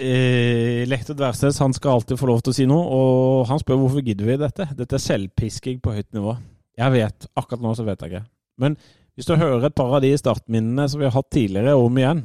Lektor 0.91 1.15
Dversnes, 1.15 1.61
han 1.63 1.75
skal 1.77 2.01
alltid 2.01 2.19
få 2.19 2.27
lov 2.27 2.43
til 2.43 2.51
å 2.51 2.57
si 2.57 2.67
noe. 2.67 2.83
Og 2.83 3.47
han 3.51 3.63
spør 3.63 3.79
hvorfor 3.85 4.03
gidder 4.03 4.27
vi 4.27 4.41
dette. 4.41 4.67
Dette 4.79 4.99
er 4.99 5.05
selvpisking 5.07 5.79
på 5.83 5.95
høyt 5.95 6.11
nivå. 6.17 6.35
Jeg 6.79 6.95
vet, 6.97 7.29
Akkurat 7.39 7.63
nå 7.63 7.75
så 7.79 7.87
vet 7.87 8.03
jeg 8.03 8.15
ikke. 8.15 8.27
Men 8.63 8.77
hvis 9.15 9.29
du 9.29 9.37
hører 9.37 9.69
et 9.69 9.77
par 9.77 9.93
av 9.95 10.03
de 10.03 10.13
startminnene 10.19 10.89
som 10.89 11.03
vi 11.03 11.07
har 11.07 11.15
hatt 11.15 11.31
tidligere, 11.33 11.77
om 11.79 11.99
igjen, 12.01 12.25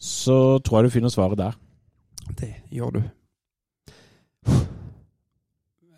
så 0.00 0.58
tror 0.64 0.80
jeg 0.80 0.88
du 0.88 0.96
finner 0.96 1.12
svaret 1.12 1.40
der. 1.42 1.58
Det 2.40 2.54
gjør 2.72 2.96
du. 2.96 3.02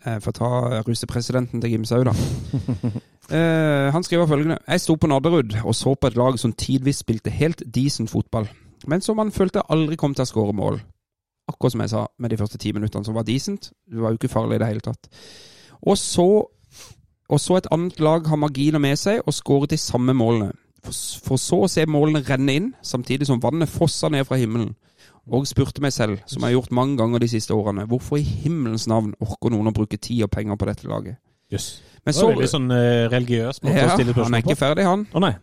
Jeg 0.03 0.23
å 0.27 0.33
ta 0.35 0.49
russepresidenten 0.83 1.61
til 1.63 1.75
Gimsau, 1.75 2.03
da. 2.07 2.13
Eh, 3.31 3.87
han 3.95 4.03
skriver 4.03 4.27
følgende 4.27 4.57
Jeg 4.67 4.81
sto 4.83 4.97
på 4.99 5.07
Nadderud 5.07 5.53
og 5.63 5.75
så 5.79 5.93
på 5.95 6.09
et 6.09 6.17
lag 6.19 6.35
som 6.35 6.51
tidvis 6.59 6.97
spilte 7.05 7.31
helt 7.31 7.61
decent 7.63 8.11
fotball, 8.11 8.49
men 8.85 9.01
som 9.01 9.15
man 9.15 9.31
følte 9.31 9.63
aldri 9.71 9.95
kom 9.95 10.11
til 10.11 10.25
å 10.25 10.27
skåre 10.27 10.53
mål. 10.53 10.81
Akkurat 11.47 11.71
som 11.71 11.81
jeg 11.85 11.93
sa 11.93 12.01
med 12.19 12.33
de 12.33 12.37
første 12.37 12.59
ti 12.59 12.73
minuttene, 12.75 13.07
som 13.07 13.15
var 13.15 13.23
decent. 13.23 13.71
Det 13.87 14.03
var 14.03 14.11
jo 14.11 14.19
ikke 14.19 14.31
farlig 14.33 14.59
i 14.59 14.59
det 14.59 14.69
hele 14.73 14.83
tatt. 14.83 15.07
Og 15.87 15.97
så, 15.97 16.27
og 17.29 17.39
så 17.39 17.57
et 17.57 17.71
annet 17.71 18.03
lag 18.03 18.27
har 18.27 18.43
marginer 18.43 18.83
med 18.83 18.99
seg 18.99 19.23
og 19.23 19.33
skåret 19.39 19.71
de 19.71 19.79
samme 19.79 20.13
målene. 20.19 20.51
For, 20.83 20.99
for 21.23 21.39
så 21.39 21.63
å 21.63 21.71
se 21.71 21.87
målene 21.87 22.25
renne 22.27 22.59
inn, 22.59 22.69
samtidig 22.83 23.31
som 23.31 23.41
vannet 23.43 23.71
fossa 23.71 24.11
ned 24.11 24.27
fra 24.27 24.35
himmelen. 24.35 24.75
Og 25.31 25.47
spurte 25.47 25.79
meg 25.81 25.93
selv, 25.95 26.17
som 26.27 26.41
jeg 26.43 26.51
har 26.51 26.57
gjort 26.57 26.73
mange 26.75 26.97
ganger 26.99 27.19
de 27.23 27.29
siste 27.31 27.55
årene, 27.55 27.85
hvorfor 27.87 28.19
i 28.19 28.25
himmelens 28.27 28.87
navn 28.91 29.13
orker 29.23 29.53
noen 29.53 29.69
å 29.71 29.75
bruke 29.75 29.97
tid 29.97 30.25
og 30.25 30.31
penger 30.33 30.57
på 30.59 30.67
dette 30.67 30.87
laget? 30.89 31.15
Yes. 31.53 31.81
Men 32.03 32.11
Det 32.11 32.17
så, 32.17 32.25
var 32.27 32.35
veldig 32.35 32.49
sånn 32.51 32.71
eh, 32.75 33.05
religiøs 33.13 33.61
måte 33.63 33.77
ja, 33.77 33.85
å 33.87 33.95
stille 33.95 34.11
han 34.11 34.17
spørsmål 34.17 34.35
er 34.35 34.43
på. 34.43 34.49
ikke 34.51 34.59
ferdig, 34.59 34.87
han. 34.89 35.05
Å 35.13 35.21
nei. 35.23 35.33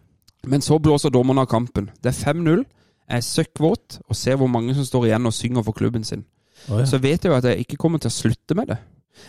Men 0.52 0.64
så 0.64 0.76
blåser 0.78 1.12
dommeren 1.14 1.40
av 1.40 1.48
kampen. 1.48 1.88
Det 2.02 2.12
er 2.12 2.18
5-0. 2.34 2.64
Jeg 3.10 3.16
er 3.22 3.26
søkkvåt 3.26 3.98
og 4.06 4.16
ser 4.16 4.36
hvor 4.40 4.50
mange 4.52 4.74
som 4.76 4.84
står 4.84 5.08
igjen 5.08 5.26
og 5.26 5.34
synger 5.34 5.64
for 5.64 5.76
klubben 5.76 6.04
sin. 6.04 6.26
Oh, 6.68 6.76
ja. 6.78 6.84
Så 6.86 7.00
vet 7.00 7.24
jeg 7.24 7.32
jo 7.32 7.38
at 7.38 7.48
jeg 7.48 7.64
ikke 7.64 7.80
kommer 7.80 7.98
til 8.02 8.12
å 8.12 8.14
slutte 8.14 8.56
med 8.58 8.68
det. 8.74 8.76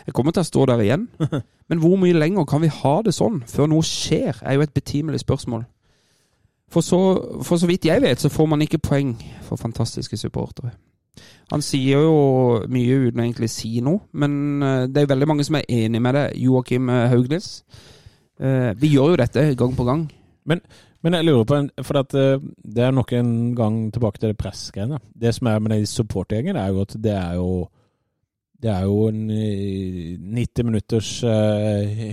Jeg 0.05 0.13
kommer 0.15 0.35
til 0.35 0.43
å 0.43 0.47
stå 0.47 0.65
der 0.69 0.83
igjen. 0.83 1.07
Men 1.71 1.79
hvor 1.79 1.95
mye 1.99 2.15
lenger 2.17 2.45
kan 2.49 2.61
vi 2.63 2.69
ha 2.71 2.95
det 3.05 3.15
sånn 3.15 3.41
før 3.47 3.71
noe 3.71 3.87
skjer, 3.87 4.43
er 4.43 4.59
jo 4.59 4.65
et 4.67 4.75
betimelig 4.75 5.23
spørsmål. 5.23 5.63
For 6.71 6.81
så, 6.85 6.99
for 7.43 7.59
så 7.59 7.67
vidt 7.67 7.85
jeg 7.85 8.01
vet, 8.01 8.21
så 8.21 8.29
får 8.31 8.47
man 8.47 8.61
ikke 8.63 8.79
poeng 8.79 9.15
for 9.43 9.59
fantastiske 9.59 10.17
supportere. 10.17 10.71
Han 11.51 11.63
sier 11.65 11.99
jo 12.05 12.61
mye 12.71 12.99
uten 13.09 13.19
å 13.19 13.25
egentlig 13.25 13.49
si 13.51 13.81
noe, 13.83 14.05
men 14.15 14.63
eh, 14.63 14.85
det 14.87 15.01
er 15.03 15.09
veldig 15.11 15.27
mange 15.27 15.43
som 15.43 15.57
er 15.59 15.67
enig 15.67 15.99
med 16.03 16.15
det. 16.15 16.23
Joakim 16.39 16.87
eh, 16.89 17.09
Haugnes. 17.11 17.49
Eh, 18.39 18.71
Vi 18.79 18.93
gjør 18.93 19.11
jo 19.13 19.19
dette 19.19 19.43
gang 19.59 19.75
på 19.75 19.87
gang. 19.89 20.05
Men 20.47 21.17
jeg 21.17 21.25
lurer 21.25 21.45
på, 21.49 21.57
for 21.83 21.97
at, 21.97 22.13
det 22.13 22.83
er 22.85 22.91
nok 22.93 23.11
en 23.17 23.55
gang 23.57 23.77
tilbake 23.93 24.21
til 24.21 24.31
det 24.31 24.37
pressgreiene. 24.37 24.99
Det 25.17 25.31
som 25.33 25.47
er 25.49 25.59
med 25.59 25.73
de 25.73 25.85
supportergjengen, 25.89 26.55
er 26.61 26.67
jo 26.69 26.83
at 26.85 26.93
det 27.03 27.15
er 27.17 27.35
jo 27.39 27.51
det 28.61 28.69
er 28.69 28.83
jo 28.85 29.07
en 29.09 29.23
eh, 29.33 30.17
90 30.21 30.67
minutters 30.67 31.11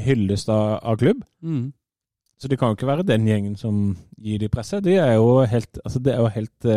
hyllest 0.07 0.49
av, 0.49 0.97
klubb. 0.99 1.21
Så 2.39 2.47
det 2.49 2.59
kan 2.61 2.71
jo 2.71 2.77
ikke 2.79 2.87
være 2.87 3.03
den 3.07 3.25
gjengen 3.27 3.57
som 3.59 3.97
gir 4.23 4.39
de 4.39 4.49
presset. 4.49 4.85
Det 4.85 4.95
er 5.03 5.15
jo 5.17 5.41
helt, 5.51 5.79
altså 5.85 5.99
det 6.03 6.13
er 6.15 6.21
jo 6.23 6.29
helt 6.31 6.69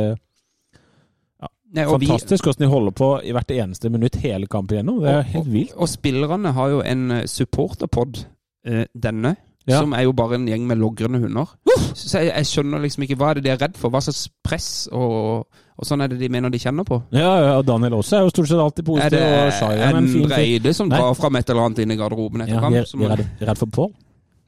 ja, 1.42 1.48
Nei, 1.76 1.86
og 1.86 2.00
fantastisk 2.02 2.48
hvordan 2.48 2.66
de 2.66 2.72
holder 2.72 2.96
på 2.98 3.10
i 3.30 3.32
hvert 3.36 3.54
eneste 3.56 3.92
minutt 3.94 4.18
hele 4.24 4.50
kampen 4.52 4.80
igjennom. 4.80 5.00
Det 5.04 5.14
er 5.14 5.30
helt 5.36 5.52
vilt. 5.54 5.76
Og 5.78 5.90
spillerne 5.92 6.52
har 6.58 6.74
jo 6.74 6.82
en 6.86 7.06
eh, 7.20 7.24
supporterpod, 7.30 8.24
eh, 8.68 8.86
denne, 8.94 9.36
Ja. 9.70 9.78
som 9.78 9.94
er 9.94 10.02
jo 10.08 10.12
bare 10.18 10.40
en 10.40 10.48
gjeng 10.50 10.64
med 10.66 10.80
logrende 10.82 11.20
hunder. 11.22 11.46
Så 11.94 12.18
jeg, 12.18 12.32
jeg 12.34 12.46
skjønner 12.50 12.82
liksom 12.82 13.04
ikke 13.06 13.16
hva 13.22 13.30
er 13.30 13.38
det 13.38 13.44
de 13.46 13.52
er 13.54 13.60
redd 13.62 13.76
for. 13.78 13.94
Hva 13.94 14.02
slags 14.02 14.24
press 14.44 14.88
og, 14.92 15.46
og 15.78 15.86
sånn 15.86 16.02
er 16.02 16.10
det 16.10 16.18
de 16.18 16.30
mener 16.34 16.50
de 16.50 16.58
kjenner 16.58 16.84
på. 16.88 16.98
Ja, 17.14 17.30
ja, 17.46 17.52
og 17.60 17.68
Daniel 17.70 18.00
også 18.00 18.18
er 18.18 18.26
jo 18.26 18.32
stort 18.34 18.50
sett 18.50 18.58
alltid 18.64 18.82
Er 18.82 18.90
positiv. 18.90 19.20
det 19.20 19.28
og 19.46 19.52
shy, 19.60 19.72
en 19.86 20.08
fin 20.10 20.26
fyr. 20.26 20.34
Breide 20.34 20.74
som 20.74 20.90
drar 20.90 21.14
fram 21.14 21.38
et 21.38 21.50
eller 21.54 21.68
annet 21.70 21.84
inn 21.86 21.94
i 21.94 22.00
garderoben 22.02 22.42
etter 22.42 22.58
Ja, 22.58 22.64
kamp? 22.66 22.76
er, 22.76 22.90
er 22.90 23.14
er- 23.14 23.28
er 23.46 23.52
redd 23.52 23.62
for 23.62 23.70
Pål. 23.78 23.92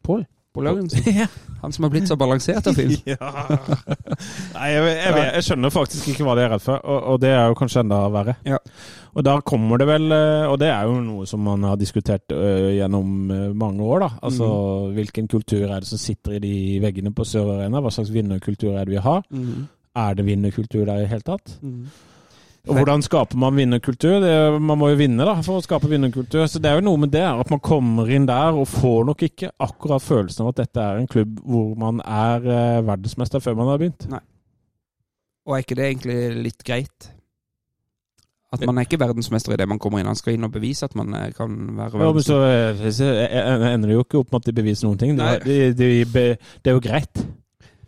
Pål? 0.04 0.26
Pål 0.54 0.70
ja. 1.10 1.28
Han 1.64 1.72
som 1.74 1.86
har 1.86 1.92
blitt 1.94 2.10
så 2.10 2.18
balansert 2.20 2.68
og 2.70 2.76
fin. 2.76 2.92
Nei, 4.56 4.68
jeg, 4.70 4.82
jeg, 4.84 4.98
jeg, 5.00 5.30
jeg 5.38 5.46
skjønner 5.48 5.74
faktisk 5.74 6.10
ikke 6.12 6.28
hva 6.28 6.36
de 6.38 6.44
er 6.44 6.52
redd 6.54 6.64
for, 6.66 6.84
og, 6.84 7.00
og 7.14 7.22
det 7.24 7.32
er 7.34 7.48
jo 7.50 7.58
kanskje 7.58 7.82
enda 7.86 8.02
verre. 8.14 8.36
Ja. 8.46 8.60
Og 9.14 9.26
da 9.26 9.38
kommer 9.46 9.78
det 9.78 9.86
vel 9.86 10.08
eh, 10.10 10.48
Og 10.50 10.56
det 10.62 10.72
er 10.74 10.88
jo 10.90 10.96
noe 11.06 11.28
som 11.30 11.44
man 11.46 11.66
har 11.68 11.78
diskutert 11.78 12.34
eh, 12.34 12.74
gjennom 12.80 13.32
eh, 13.32 13.50
mange 13.58 13.86
år, 13.86 14.06
da. 14.06 14.10
Altså 14.30 14.48
hvilken 14.94 15.30
kultur 15.32 15.68
er 15.68 15.84
det 15.84 15.90
som 15.90 16.02
sitter 16.02 16.38
i 16.38 16.44
de 16.44 16.56
veggene 16.84 17.14
på 17.16 17.26
Sør 17.28 17.56
Arena? 17.58 17.82
Hva 17.84 17.94
slags 17.94 18.14
vinnerkultur 18.14 18.74
er 18.74 18.86
det 18.86 18.98
vi 18.98 19.04
har? 19.06 19.22
Mm. 19.30 19.68
Er 20.04 20.18
det 20.18 20.26
vinnerkultur 20.26 20.84
der 20.84 21.00
i 21.00 21.06
det 21.06 21.14
hele 21.14 21.28
tatt? 21.28 21.58
Mm. 21.62 21.86
Og 22.64 22.78
hvordan 22.78 23.02
skaper 23.04 23.36
man 23.36 23.58
vinnerkultur? 23.60 24.22
Det, 24.24 24.36
man 24.64 24.80
må 24.80 24.88
jo 24.94 25.00
vinne 25.02 25.26
da, 25.28 25.34
for 25.44 25.60
å 25.60 25.64
skape 25.66 25.90
vinnerkultur. 25.92 26.46
Så 26.48 26.62
det 26.64 26.70
er 26.72 26.78
jo 26.80 26.86
noe 26.86 27.02
med 27.02 27.12
det, 27.12 27.24
at 27.28 27.50
man 27.52 27.60
kommer 27.64 28.08
inn 28.08 28.28
der 28.30 28.56
og 28.56 28.70
får 28.72 29.02
nok 29.10 29.26
ikke 29.28 29.50
akkurat 29.66 30.04
følelsen 30.04 30.46
av 30.46 30.54
at 30.54 30.62
dette 30.62 30.86
er 30.86 31.02
en 31.02 31.10
klubb 31.12 31.42
hvor 31.44 31.74
man 31.80 32.00
er 32.00 32.46
eh, 32.48 32.86
verdensmester 32.88 33.44
før 33.44 33.58
man 33.60 33.74
har 33.74 33.82
begynt. 33.82 34.06
Og 35.44 35.58
er 35.58 35.66
ikke 35.66 35.76
det 35.76 35.90
egentlig 35.90 36.46
litt 36.46 36.64
greit? 36.64 37.10
At 38.54 38.64
man 38.64 38.78
er 38.78 38.86
ikke 38.88 39.02
verdensmester 39.02 39.56
i 39.56 39.58
det 39.60 39.68
man 39.68 39.82
kommer 39.82 40.00
inn. 40.00 40.08
Han 40.08 40.16
skal 40.16 40.38
inn 40.38 40.46
og 40.48 40.54
bevise 40.54 40.88
at 40.88 40.96
man 40.96 41.12
eh, 41.20 41.34
kan 41.36 41.58
være 41.76 41.98
verdensmester. 42.00 42.46
Ja, 42.46 42.78
men 42.78 42.94
så, 42.94 42.94
eh, 42.94 42.94
så 42.96 43.10
eh, 43.26 43.66
ender 43.74 43.92
det 43.92 43.98
jo 43.98 44.06
ikke 44.06 44.22
opp 44.22 44.32
med 44.32 44.40
at 44.40 44.48
de 44.48 44.54
beviser 44.62 44.88
noen 44.88 45.02
ting. 45.02 45.18
Det, 45.18 45.26
Nei. 45.26 45.42
de, 45.44 45.58
de, 45.82 46.30
det 46.64 46.72
er 46.72 46.78
jo 46.78 46.86
greit. 46.86 47.26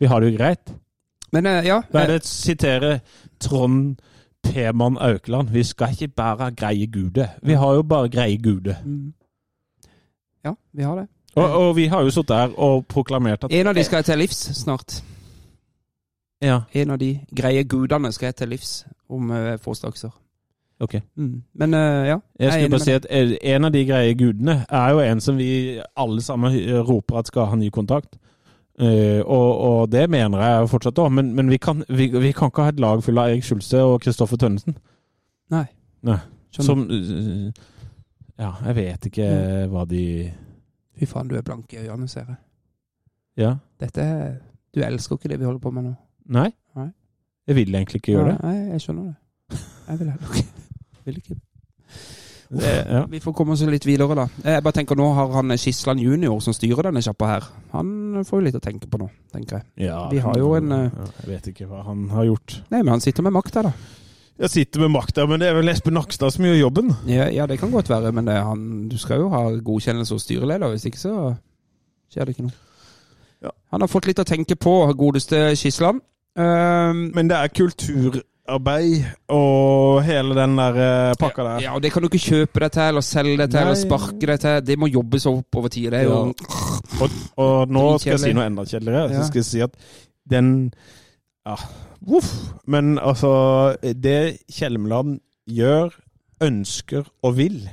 Vi 0.03 0.11
har 0.11 0.19
det 0.19 0.33
jo 0.33 0.41
greit. 0.41 0.75
Men 1.31 1.47
ja, 1.63 1.79
Hva 1.91 2.03
er 2.03 2.11
det 2.11 2.19
å 2.19 2.27
sitere 2.27 2.91
Trond 3.43 3.95
P-mann 4.45 4.97
Aukland? 4.97 5.49
Vi 5.49 5.63
skal 5.63 5.91
ikke 5.91 6.07
bare 6.07 6.51
greie 6.51 6.87
gude. 6.87 7.29
Vi 7.43 7.53
har 7.53 7.73
jo 7.73 7.81
bare 7.83 8.09
greie 8.09 8.37
gude. 8.37 8.77
mm. 8.85 9.13
Ja, 10.45 10.53
vi 10.73 10.83
har 10.83 10.95
det. 10.95 11.07
Og, 11.35 11.67
og 11.67 11.75
vi 11.75 11.85
har 11.85 12.01
jo 12.01 12.09
sittet 12.09 12.29
der 12.29 12.59
og 12.59 12.85
proklamert 12.87 13.43
at 13.43 13.51
En 13.51 13.67
av 13.67 13.75
de 13.75 13.83
skal 13.83 13.97
jeg 13.97 14.05
til 14.05 14.17
livs 14.17 14.37
snart. 14.55 15.03
Ja, 16.41 16.59
En 16.73 16.91
av 16.91 16.99
de 16.99 17.19
greie 17.35 17.63
gudene 17.63 18.11
skal 18.11 18.25
jeg 18.27 18.35
til 18.35 18.49
livs 18.49 18.85
om 19.09 19.31
uh, 19.31 19.57
få 19.61 19.73
straks 19.73 20.03
år. 20.03 20.13
ok. 20.79 20.95
Mm. 21.15 21.43
Men 21.53 21.73
uh, 21.73 21.79
ja. 21.79 22.17
Jeg 22.39 22.51
skulle 22.51 22.69
bare 22.69 22.79
si 22.79 22.91
at 22.91 23.05
eh, 23.09 23.37
en 23.41 23.65
av 23.65 23.71
de 23.71 23.85
greie 23.85 24.15
gudene 24.15 24.65
er 24.69 24.91
jo 24.91 24.99
en 24.99 25.21
som 25.21 25.37
vi 25.37 25.79
alle 25.97 26.21
sammen 26.21 26.53
roper 26.81 27.17
at 27.17 27.27
skal 27.27 27.45
ha 27.45 27.55
ny 27.55 27.69
kontakt. 27.69 28.15
Eh, 28.79 29.21
og, 29.23 29.49
og 29.69 29.91
det 29.91 30.09
mener 30.11 30.41
jeg 30.43 30.69
fortsatt 30.69 30.99
òg, 30.99 31.11
men, 31.15 31.29
men 31.37 31.47
vi, 31.49 31.57
kan, 31.63 31.83
vi, 31.87 32.09
vi 32.11 32.31
kan 32.35 32.49
ikke 32.51 32.65
ha 32.65 32.73
et 32.73 32.79
lag 32.83 33.03
fullt 33.05 33.21
av 33.21 33.29
Erik 33.31 33.45
Skjulse 33.47 33.79
og 33.87 34.01
Kristoffer 34.03 34.37
Tønnesen. 34.41 34.75
Nei. 35.53 35.65
Nei. 36.03 36.17
Som 36.55 36.85
uh, 36.87 37.51
Ja, 38.39 38.51
jeg 38.67 38.75
vet 38.75 39.05
ikke 39.09 39.25
Mm. 39.31 39.71
hva 39.71 39.85
de 39.87 40.01
Fy 40.99 41.05
faen, 41.07 41.27
du 41.27 41.35
er 41.35 41.41
blank 41.43 41.71
i 41.75 41.81
øynene, 41.83 42.07
ser 42.07 42.25
jeg. 42.27 42.37
Ja? 43.37 43.53
Dette 43.79 44.05
Du 44.75 44.79
elsker 44.83 45.15
ikke 45.17 45.29
det 45.33 45.39
vi 45.39 45.45
holder 45.47 45.59
på 45.63 45.71
med 45.75 45.83
nå. 45.89 45.93
Nei? 46.31 46.49
Nei. 46.75 46.89
Jeg 47.47 47.55
vil 47.55 47.75
egentlig 47.75 47.99
ikke 48.01 48.11
gjøre 48.15 48.31
det. 48.33 48.37
Nei, 48.43 48.55
jeg 48.73 48.81
skjønner 48.81 49.03
det. 49.09 49.59
Jeg 49.87 49.99
vil 49.99 50.11
heller 50.11 50.35
ikke. 50.35 50.45
Vil 51.05 51.17
ikke. 51.23 51.35
Det 52.49 52.71
ja. 52.95 53.01
Vi 53.09 53.19
får 53.23 53.33
komme 53.33 53.55
oss 53.55 53.63
litt 53.65 53.85
videre, 53.87 54.15
da. 54.17 54.27
Jeg 54.43 54.63
bare 54.65 54.77
tenker 54.77 54.97
Nå 54.99 55.07
har 55.17 55.31
han 55.33 55.55
Skisland 55.57 56.03
junior 56.03 56.39
som 56.43 56.53
styrer 56.55 56.89
denne 56.89 57.01
sjappa 57.05 57.29
her. 57.31 57.49
Han 57.73 58.23
får 58.27 58.39
jo 58.41 58.45
litt 58.47 58.57
å 58.59 58.63
tenke 58.63 58.89
på 58.91 58.99
nå, 59.01 59.09
tenker 59.33 59.59
jeg. 59.59 59.87
ja, 59.87 59.99
Vi 60.11 60.21
har 60.23 60.37
jo 60.39 60.53
en, 60.57 60.71
eh, 60.71 60.89
ja, 60.89 61.07
Jeg 61.23 61.31
vet 61.33 61.51
ikke 61.53 61.69
hva 61.71 61.83
han 61.87 62.07
har 62.13 62.27
gjort. 62.29 62.59
Nei, 62.69 62.81
men 62.83 62.95
han 62.95 63.03
sitter 63.03 63.25
med 63.25 63.35
makta, 63.35 63.65
da. 63.65 63.73
Jeg 64.35 64.51
sitter 64.51 64.83
med 64.83 64.91
makta, 64.91 65.23
men 65.31 65.39
det 65.39 65.47
er 65.47 65.55
vel 65.55 65.71
Espen 65.71 65.95
Nakstad 65.95 66.33
som 66.35 66.43
gjør 66.43 66.57
jobben. 66.59 66.91
Ja, 67.07 67.29
ja, 67.31 67.45
det 67.47 67.55
kan 67.61 67.71
godt 67.71 67.89
være, 67.89 68.11
men 68.11 68.27
det, 68.27 68.35
han, 68.43 68.89
du 68.91 68.97
skal 68.99 69.23
jo 69.23 69.29
ha 69.31 69.45
godkjennelse 69.63 70.11
hos 70.17 70.25
styreleder. 70.27 70.73
Hvis 70.73 70.89
ikke 70.89 70.99
så 70.99 71.13
skjer 72.11 72.27
det 72.27 72.35
ikke 72.35 72.49
noe. 72.49 72.57
Ja. 73.45 73.53
Han 73.71 73.85
har 73.85 73.91
fått 73.91 74.09
litt 74.09 74.19
å 74.19 74.27
tenke 74.27 74.57
på, 74.59 74.73
godeste 74.99 75.53
Skisland. 75.55 76.03
Um, 76.35 77.11
Men 77.15 77.29
det 77.31 77.37
er 77.39 77.53
kulturarbeid 78.45 79.05
og 79.29 80.03
hele 80.05 80.35
den 80.37 80.55
der 80.57 80.75
eh, 80.75 81.13
pakka 81.19 81.43
der. 81.43 81.61
ja, 81.61 81.73
og 81.75 81.81
Det 81.81 81.91
kan 81.91 82.01
du 82.01 82.07
ikke 82.07 82.19
kjøpe 82.29 82.59
deg 82.59 82.71
til, 82.71 82.81
eller 82.81 83.01
selge 83.01 83.37
deg 83.37 83.49
til, 83.51 83.59
eller 83.59 83.75
sparke 83.75 84.27
deg 84.27 84.39
til. 84.39 84.61
Det 84.65 84.77
må 84.79 84.87
jobbes 84.87 85.25
opp 85.25 85.55
over 85.55 85.67
tid. 85.69 85.91
Det 85.91 85.99
er 85.99 86.03
jo 86.03 86.33
Og, 87.01 87.09
og 87.37 87.67
nå 87.69 87.97
skal 87.99 88.11
jeg 88.13 88.19
si 88.19 88.33
noe 88.33 88.45
enda 88.45 88.65
kjedeligere. 88.65 89.09
Ja. 89.11 89.21
Så 89.21 89.27
skal 89.29 89.39
jeg 89.41 89.45
si 89.45 89.61
at 89.61 89.75
den 90.29 90.73
Ja, 91.45 91.55
voff. 92.01 92.31
Men 92.65 92.97
altså 92.99 93.75
Det 93.81 94.39
Kjelmeland 94.51 95.19
gjør, 95.47 95.93
ønsker 96.41 97.03
og 97.23 97.37
vil, 97.37 97.69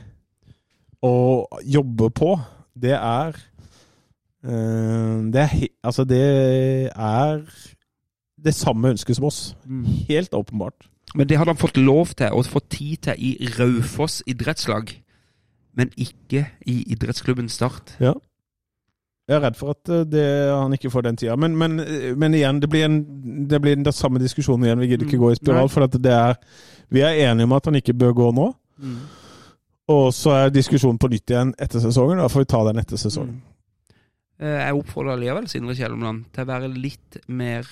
og 1.03 1.49
jobber 1.64 2.09
på, 2.11 2.39
det 2.79 2.93
er 2.93 3.33
eh, 4.45 5.33
Det 5.33 5.41
er 5.41 5.66
Altså, 5.83 6.05
det 6.05 6.91
er 6.95 7.41
det 8.45 8.55
samme 8.55 8.90
ønsket 8.95 9.16
som 9.16 9.24
oss. 9.28 9.40
Helt 10.09 10.34
åpenbart. 10.34 10.88
Men 11.14 11.28
det 11.28 11.36
hadde 11.38 11.53
han 11.53 11.61
fått 11.61 11.76
lov 11.76 12.14
til 12.16 12.32
og 12.32 12.47
fått 12.49 12.68
tid 12.72 12.97
til 13.09 13.14
i 13.18 13.49
Raufoss 13.59 14.22
idrettslag, 14.26 14.95
men 15.76 15.90
ikke 15.97 16.47
i 16.66 16.82
idrettsklubben 16.93 17.49
Start. 17.53 17.97
Ja. 18.01 18.12
Jeg 19.28 19.36
er 19.38 19.45
redd 19.45 19.57
for 19.57 19.70
at 19.70 19.88
eh, 19.88 20.03
det, 20.11 20.24
han 20.51 20.72
ikke 20.74 20.90
får 20.90 21.05
den 21.07 21.16
tida. 21.16 21.36
Men, 21.38 21.55
men, 21.57 21.78
eh, 21.80 22.11
men 22.18 22.34
igjen, 22.34 22.59
det 22.61 22.68
blir, 22.72 22.84
en, 22.88 22.97
det 23.49 23.61
blir 23.62 23.76
den 23.78 23.93
samme 23.95 24.18
diskusjonen 24.18 24.66
igjen. 24.66 24.80
Vi 24.82 24.88
gidder 24.90 25.07
ikke 25.07 25.16
Mm. 25.16 25.22
gå 25.22 25.30
i 25.32 25.38
spiral. 25.38 25.68
Nei. 25.68 25.72
For 25.72 25.84
at 25.86 25.95
det 26.03 26.12
er, 26.12 26.34
vi 26.90 27.01
er 27.07 27.20
enige 27.30 27.45
om 27.47 27.53
at 27.57 27.64
han 27.70 27.78
ikke 27.78 27.95
bør 27.95 28.12
gå 28.18 28.30
nå. 28.34 28.49
Og 29.93 30.12
så 30.14 30.30
er 30.36 30.53
diskusjonen 30.55 30.99
på 30.99 31.09
nytt 31.12 31.30
igjen 31.30 31.55
etter 31.59 31.80
sesongen. 31.82 32.18
Da 32.18 32.28
får 32.32 32.45
vi 32.45 32.51
ta 32.51 32.64
den 32.66 32.82
etter 32.82 33.01
sesongen. 33.01 33.38
Mm. 33.38 33.49
Jeg 34.43 34.74
oppfordrer 34.74 35.20
likevel 35.20 35.47
Sindre 35.49 35.74
Kjellemland 35.78 36.24
til 36.34 36.43
å 36.43 36.49
være 36.49 36.68
litt 36.74 37.20
mer 37.30 37.68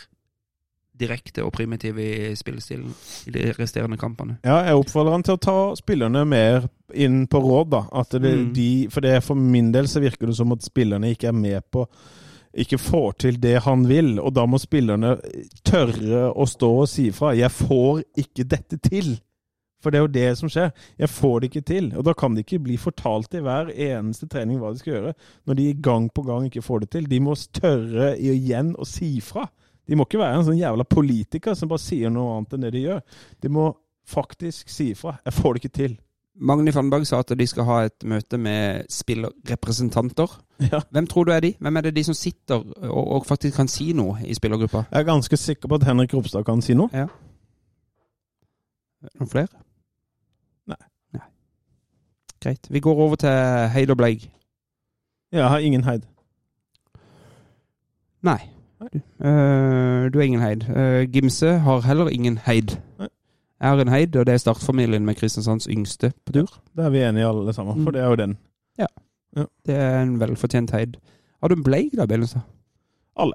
direkte 1.01 1.42
og 1.46 1.53
primitiv 1.57 1.98
i 1.98 2.34
spillestilen 2.38 2.92
i 3.26 3.34
de 3.34 3.46
resterende 3.57 3.96
kampene. 4.01 4.38
Ja, 4.44 4.61
jeg 4.68 4.78
oppfordrer 4.82 5.16
han 5.16 5.24
til 5.26 5.38
å 5.38 5.42
ta 5.42 5.59
spillerne 5.80 6.26
mer 6.28 6.68
inn 6.94 7.24
på 7.30 7.40
råd, 7.42 7.70
da. 7.72 7.82
At 8.03 8.11
det, 8.16 8.34
Mm. 8.36 8.53
de, 8.55 8.70
for 8.90 9.01
det 9.01 9.22
for 9.24 9.34
min 9.34 9.72
del 9.72 9.88
så 9.88 10.01
virker 10.05 10.26
det 10.30 10.36
som 10.36 10.53
at 10.53 10.62
spillerne 10.62 11.11
ikke 11.14 11.28
er 11.32 11.36
med 11.36 11.62
på 11.72 11.86
ikke 12.51 12.78
får 12.82 13.12
til 13.22 13.36
det 13.38 13.61
han 13.62 13.84
vil, 13.86 14.16
og 14.18 14.32
da 14.34 14.42
må 14.44 14.59
spillerne 14.59 15.12
tørre 15.64 16.32
å 16.34 16.46
stå 16.51 16.70
og 16.82 16.88
si 16.90 17.11
fra. 17.14 17.32
'Jeg 17.34 17.51
får 17.51 18.03
ikke 18.18 18.44
dette 18.48 18.76
til'. 18.82 19.20
For 19.80 19.90
det 19.90 19.96
er 19.98 20.03
jo 20.03 20.12
det 20.12 20.38
som 20.38 20.48
skjer. 20.48 20.72
Jeg 20.98 21.09
får 21.09 21.40
det 21.40 21.48
ikke 21.51 21.64
til. 21.64 21.92
Og 21.96 22.05
da 22.05 22.12
kan 22.12 22.34
de 22.34 22.42
ikke 22.44 22.59
bli 22.62 22.76
fortalt 22.76 23.32
i 23.34 23.40
hver 23.40 23.70
eneste 23.72 24.28
trening 24.28 24.59
hva 24.61 24.74
de 24.74 24.78
skal 24.78 24.92
gjøre, 24.92 25.14
når 25.46 25.55
de 25.57 25.74
gang 25.80 26.11
på 26.12 26.24
gang 26.26 26.44
ikke 26.51 26.62
får 26.62 26.80
det 26.80 26.90
til. 26.90 27.07
De 27.09 27.20
må 27.20 27.34
tørre 27.55 28.11
igjen 28.18 28.74
å 28.76 28.84
si 28.84 29.20
fra. 29.24 29.46
De 29.88 29.96
må 29.98 30.06
ikke 30.06 30.20
være 30.20 30.38
en 30.38 30.46
sånn 30.46 30.60
jævla 30.60 30.86
politiker 30.86 31.56
som 31.58 31.70
bare 31.70 31.82
sier 31.82 32.12
noe 32.12 32.36
annet 32.36 32.54
enn 32.56 32.66
det 32.66 32.74
de 32.76 32.84
gjør. 32.84 33.00
De 33.42 33.50
må 33.52 33.70
faktisk 34.10 34.70
si 34.70 34.90
ifra. 34.94 35.16
Jeg 35.26 35.36
får 35.36 35.54
det 35.54 35.62
ikke 35.62 35.76
til. 35.80 35.98
Magni 36.40 36.72
Fannberg 36.72 37.04
sa 37.04 37.18
at 37.20 37.32
de 37.36 37.46
skal 37.46 37.66
ha 37.68 37.78
et 37.84 38.04
møte 38.08 38.38
med 38.40 38.86
spillerrepresentanter. 38.92 40.36
Ja. 40.70 40.80
Hvem 40.92 41.06
tror 41.10 41.26
du 41.28 41.32
er 41.34 41.42
de? 41.44 41.50
Hvem 41.60 41.76
er 41.76 41.86
det 41.88 41.94
de 41.96 42.04
som 42.06 42.16
sitter 42.16 42.62
og, 42.88 43.00
og 43.16 43.26
faktisk 43.28 43.56
kan 43.56 43.68
si 43.68 43.90
noe 43.96 44.22
i 44.24 44.36
spillergruppa? 44.36 44.86
Jeg 44.92 45.02
er 45.02 45.08
ganske 45.08 45.36
sikker 45.36 45.68
på 45.68 45.80
at 45.80 45.88
Henrik 45.88 46.14
Ropstad 46.14 46.46
kan 46.48 46.62
si 46.64 46.76
noe. 46.78 47.08
Noen 49.16 49.30
flere? 49.32 49.62
Nei. 50.70 50.80
Nei. 51.16 51.26
Greit. 52.40 52.70
Vi 52.70 52.80
går 52.84 53.04
over 53.04 53.20
til 53.20 53.36
Heid 53.74 53.92
og 53.92 54.00
Bleig. 54.00 54.30
Jeg 55.32 55.48
har 55.48 55.58
ingen 55.64 55.84
heid. 55.84 56.06
Nei. 58.26 58.40
Du, 58.80 59.00
har 59.22 60.08
du 60.08 60.18
er 60.18 60.22
ingen 60.24 60.40
heid. 60.40 60.62
Eh, 60.70 61.06
Gimse 61.12 61.58
har 61.58 61.80
heller 61.84 62.08
ingen 62.08 62.38
heid. 62.46 62.76
Jeg 63.60 63.68
har 63.68 63.80
en 63.82 63.88
heid, 63.92 64.16
og 64.16 64.26
det 64.26 64.32
er 64.34 64.38
startfamilien 64.40 65.04
med 65.04 65.14
Kristiansands 65.20 65.66
yngste 65.68 66.12
på 66.26 66.32
tur. 66.32 66.48
Det 66.76 66.84
er 66.86 66.90
vi 66.90 67.02
enige 67.04 67.20
i 67.26 67.28
alle 67.28 67.52
sammen, 67.52 67.74
for 67.84 67.90
Mm. 67.90 67.92
det 67.92 68.00
er 68.02 68.08
jo 68.08 68.16
den. 68.16 68.36
Ja 68.78 68.86
Det 69.66 69.74
er 69.76 70.02
en 70.02 70.16
velfortjent 70.20 70.70
heid. 70.70 70.96
Har 71.42 71.48
du 71.48 71.54
en 71.54 71.62
Bleig 71.64 71.90
da, 71.96 72.06
Benestad? 72.06 72.40
Alle. 73.16 73.34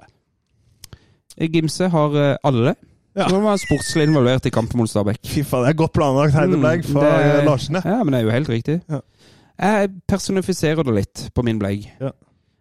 Eh, 1.38 1.48
Gimse 1.52 1.88
har 1.88 2.10
eh, 2.16 2.36
alle. 2.44 2.74
Ja. 3.16 3.28
Som 3.28 3.44
var 3.44 3.56
sportslig 3.56 4.02
involvert 4.08 4.44
i 4.46 4.50
kampen 4.50 4.78
mot 4.78 4.88
Stabæk. 4.90 5.18
Fy 5.24 5.40
faen, 5.42 5.62
det 5.64 5.70
er 5.70 5.78
godt 5.78 5.92
planlagt 5.92 6.34
Heideblegg 6.34 6.84
Mm, 6.84 6.92
fra 6.92 7.00
det- 7.00 7.38
eh, 7.38 7.44
Larsene. 7.46 7.82
Ja, 7.84 8.02
men 8.04 8.12
det 8.12 8.20
er 8.20 8.24
jo 8.24 8.30
helt 8.30 8.48
riktig. 8.48 8.80
Ja. 8.90 9.00
Jeg 9.58 9.90
personifiserer 10.08 10.82
det 10.84 10.94
litt 10.94 11.30
på 11.34 11.42
min 11.42 11.58
Bleig. 11.58 11.86
Ja. 12.00 12.10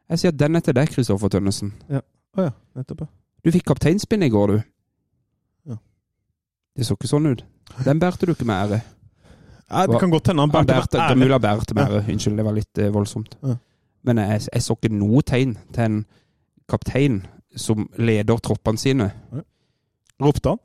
Jeg 0.09 0.19
sier 0.19 0.29
at 0.31 0.37
den 0.39 0.55
er 0.55 0.59
til 0.59 0.73
deg, 0.75 0.87
Kristoffer 0.89 1.27
Tønnesen. 1.27 1.73
Å 2.35 2.47
ja, 2.49 2.53
nettopp. 2.77 3.05
Du 3.45 3.51
fikk 3.53 3.67
kapteinspinn 3.69 4.25
i 4.25 4.31
går, 4.33 4.55
du. 4.55 4.63
Ja. 5.71 5.77
Det 6.75 6.87
så 6.87 6.97
ikke 6.97 7.09
sånn 7.11 7.29
ut. 7.31 7.45
Den 7.85 8.01
bærte 8.01 8.27
du 8.27 8.33
ikke 8.33 8.47
med 8.47 8.55
ære. 8.65 8.81
Ja, 9.65 9.85
det 9.89 9.99
kan 10.01 10.11
godt 10.13 10.29
hende 10.29 10.43
han 10.45 10.51
bærte 10.53 10.67
det 10.93 11.01
er 11.01 11.15
med 11.15 11.25
mulig 11.25 11.37
ære. 11.37 11.39
han 11.39 11.59
bærte 11.59 11.77
med 11.77 11.87
ære. 11.87 12.03
Unnskyld, 12.13 12.37
det 12.37 12.45
var 12.45 12.57
litt 12.57 12.81
eh, 12.81 12.91
voldsomt. 12.93 13.37
Ja. 13.41 13.55
Men 14.05 14.21
jeg, 14.21 14.41
jeg 14.53 14.61
så 14.65 14.75
ikke 14.77 14.93
noe 14.93 15.23
tegn 15.25 15.55
til 15.73 15.83
en 15.85 16.01
kaptein 16.69 17.21
som 17.57 17.87
leder 17.97 18.37
troppene 18.43 18.77
sine. 18.81 19.09
Ropte 20.21 20.53
han? 20.53 20.61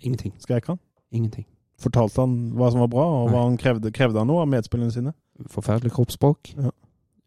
Ingenting. 0.00 0.34
Skrek 0.40 0.68
han? 0.70 0.78
Ingenting. 1.10 1.46
Fortalte 1.80 2.20
han 2.22 2.36
hva 2.58 2.68
som 2.72 2.82
var 2.84 2.90
bra, 2.92 3.06
og 3.22 3.32
hva 3.32 3.46
han 3.46 3.56
krevde? 3.60 3.92
Krevde 3.96 4.20
han 4.20 4.28
noe 4.28 4.44
av 4.44 4.50
medspillerne 4.52 4.92
sine? 4.94 5.14
Forferdelig 5.50 5.94
kroppsspråk. 5.96 6.52
Ja. 6.58 6.70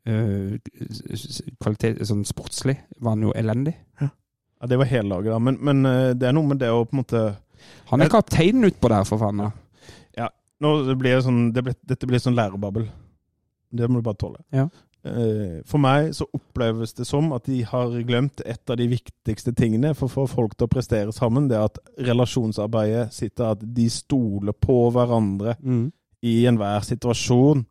Eh, 0.06 0.58
kvalitet, 1.64 2.02
sånn 2.08 2.26
sportslig 2.28 2.76
var 3.00 3.16
han 3.16 3.24
jo 3.28 3.34
elendig. 3.40 3.76
Ja, 4.02 4.10
Det 4.68 4.78
var 4.80 4.86
hele 4.92 5.10
laget, 5.10 5.32
da. 5.34 5.40
Men, 5.40 5.58
men 5.62 5.86
eh, 5.86 6.14
det 6.16 6.28
er 6.30 6.36
noe 6.36 6.48
med 6.54 6.60
det 6.60 6.70
å 6.72 6.86
på 6.86 6.96
en 6.96 7.02
måte 7.04 7.24
Han 7.92 8.02
er 8.04 8.12
kapteinen 8.12 8.68
utpå 8.68 8.90
der, 8.92 9.04
for 9.08 9.18
faen. 9.22 9.38
da. 9.46 9.52
Ja. 10.18 10.30
Nå 10.64 10.74
blir 11.00 11.18
det 11.18 11.24
sånn, 11.26 11.46
det 11.56 11.64
blir, 11.64 11.76
Dette 11.88 12.08
blir 12.08 12.20
sånn 12.24 12.36
lærebabbel. 12.36 12.90
Det 13.74 13.88
må 13.90 14.00
du 14.02 14.06
bare 14.06 14.20
tåle. 14.20 14.44
Ja. 14.54 14.68
Eh, 15.04 15.62
For 15.68 15.80
meg 15.84 16.14
så 16.16 16.28
oppleves 16.36 16.94
det 16.96 17.08
som 17.10 17.32
at 17.36 17.48
de 17.50 17.62
har 17.68 17.96
glemt 18.08 18.40
et 18.46 18.70
av 18.72 18.78
de 18.80 18.88
viktigste 18.92 19.52
tingene 19.56 19.92
for 19.96 20.08
å 20.08 20.14
få 20.14 20.28
folk 20.32 20.56
til 20.56 20.68
å 20.70 20.72
prestere 20.72 21.12
sammen. 21.16 21.50
Det 21.52 21.58
er 21.60 21.66
at 21.68 21.80
relasjonsarbeidet 22.12 23.10
sitter 23.16 23.52
at 23.56 23.64
de 23.76 23.90
stoler 23.92 24.56
på 24.56 24.78
hverandre 24.96 25.58
i 26.24 26.38
enhver 26.48 26.86
situasjon. 26.88 27.66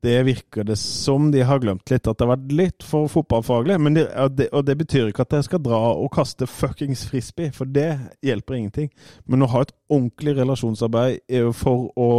Det 0.00 0.16
virker 0.24 0.64
det 0.64 0.78
som 0.80 1.28
de 1.32 1.42
har 1.44 1.60
glemt 1.60 1.90
litt, 1.92 2.06
at 2.08 2.16
det 2.16 2.24
har 2.24 2.32
vært 2.32 2.54
litt 2.56 2.84
for 2.86 3.10
fotballfaglig. 3.12 3.76
Men 3.84 3.98
det, 3.98 4.06
og 4.16 4.64
det, 4.64 4.76
betyr 4.80 5.10
ikke 5.10 5.26
at 5.26 5.36
jeg 5.36 5.48
skal 5.50 5.62
dra 5.64 5.80
og 5.92 6.08
kaste 6.14 6.48
fuckings 6.48 7.04
frisbee, 7.10 7.52
for 7.52 7.68
det 7.68 7.90
hjelper 8.24 8.56
ingenting. 8.56 8.88
Men 9.28 9.44
å 9.44 9.50
ha 9.52 9.64
et 9.66 9.74
ordentlig 9.92 10.38
relasjonsarbeid 10.40 11.20
er 11.28 11.50
for 11.56 11.90
å 12.00 12.10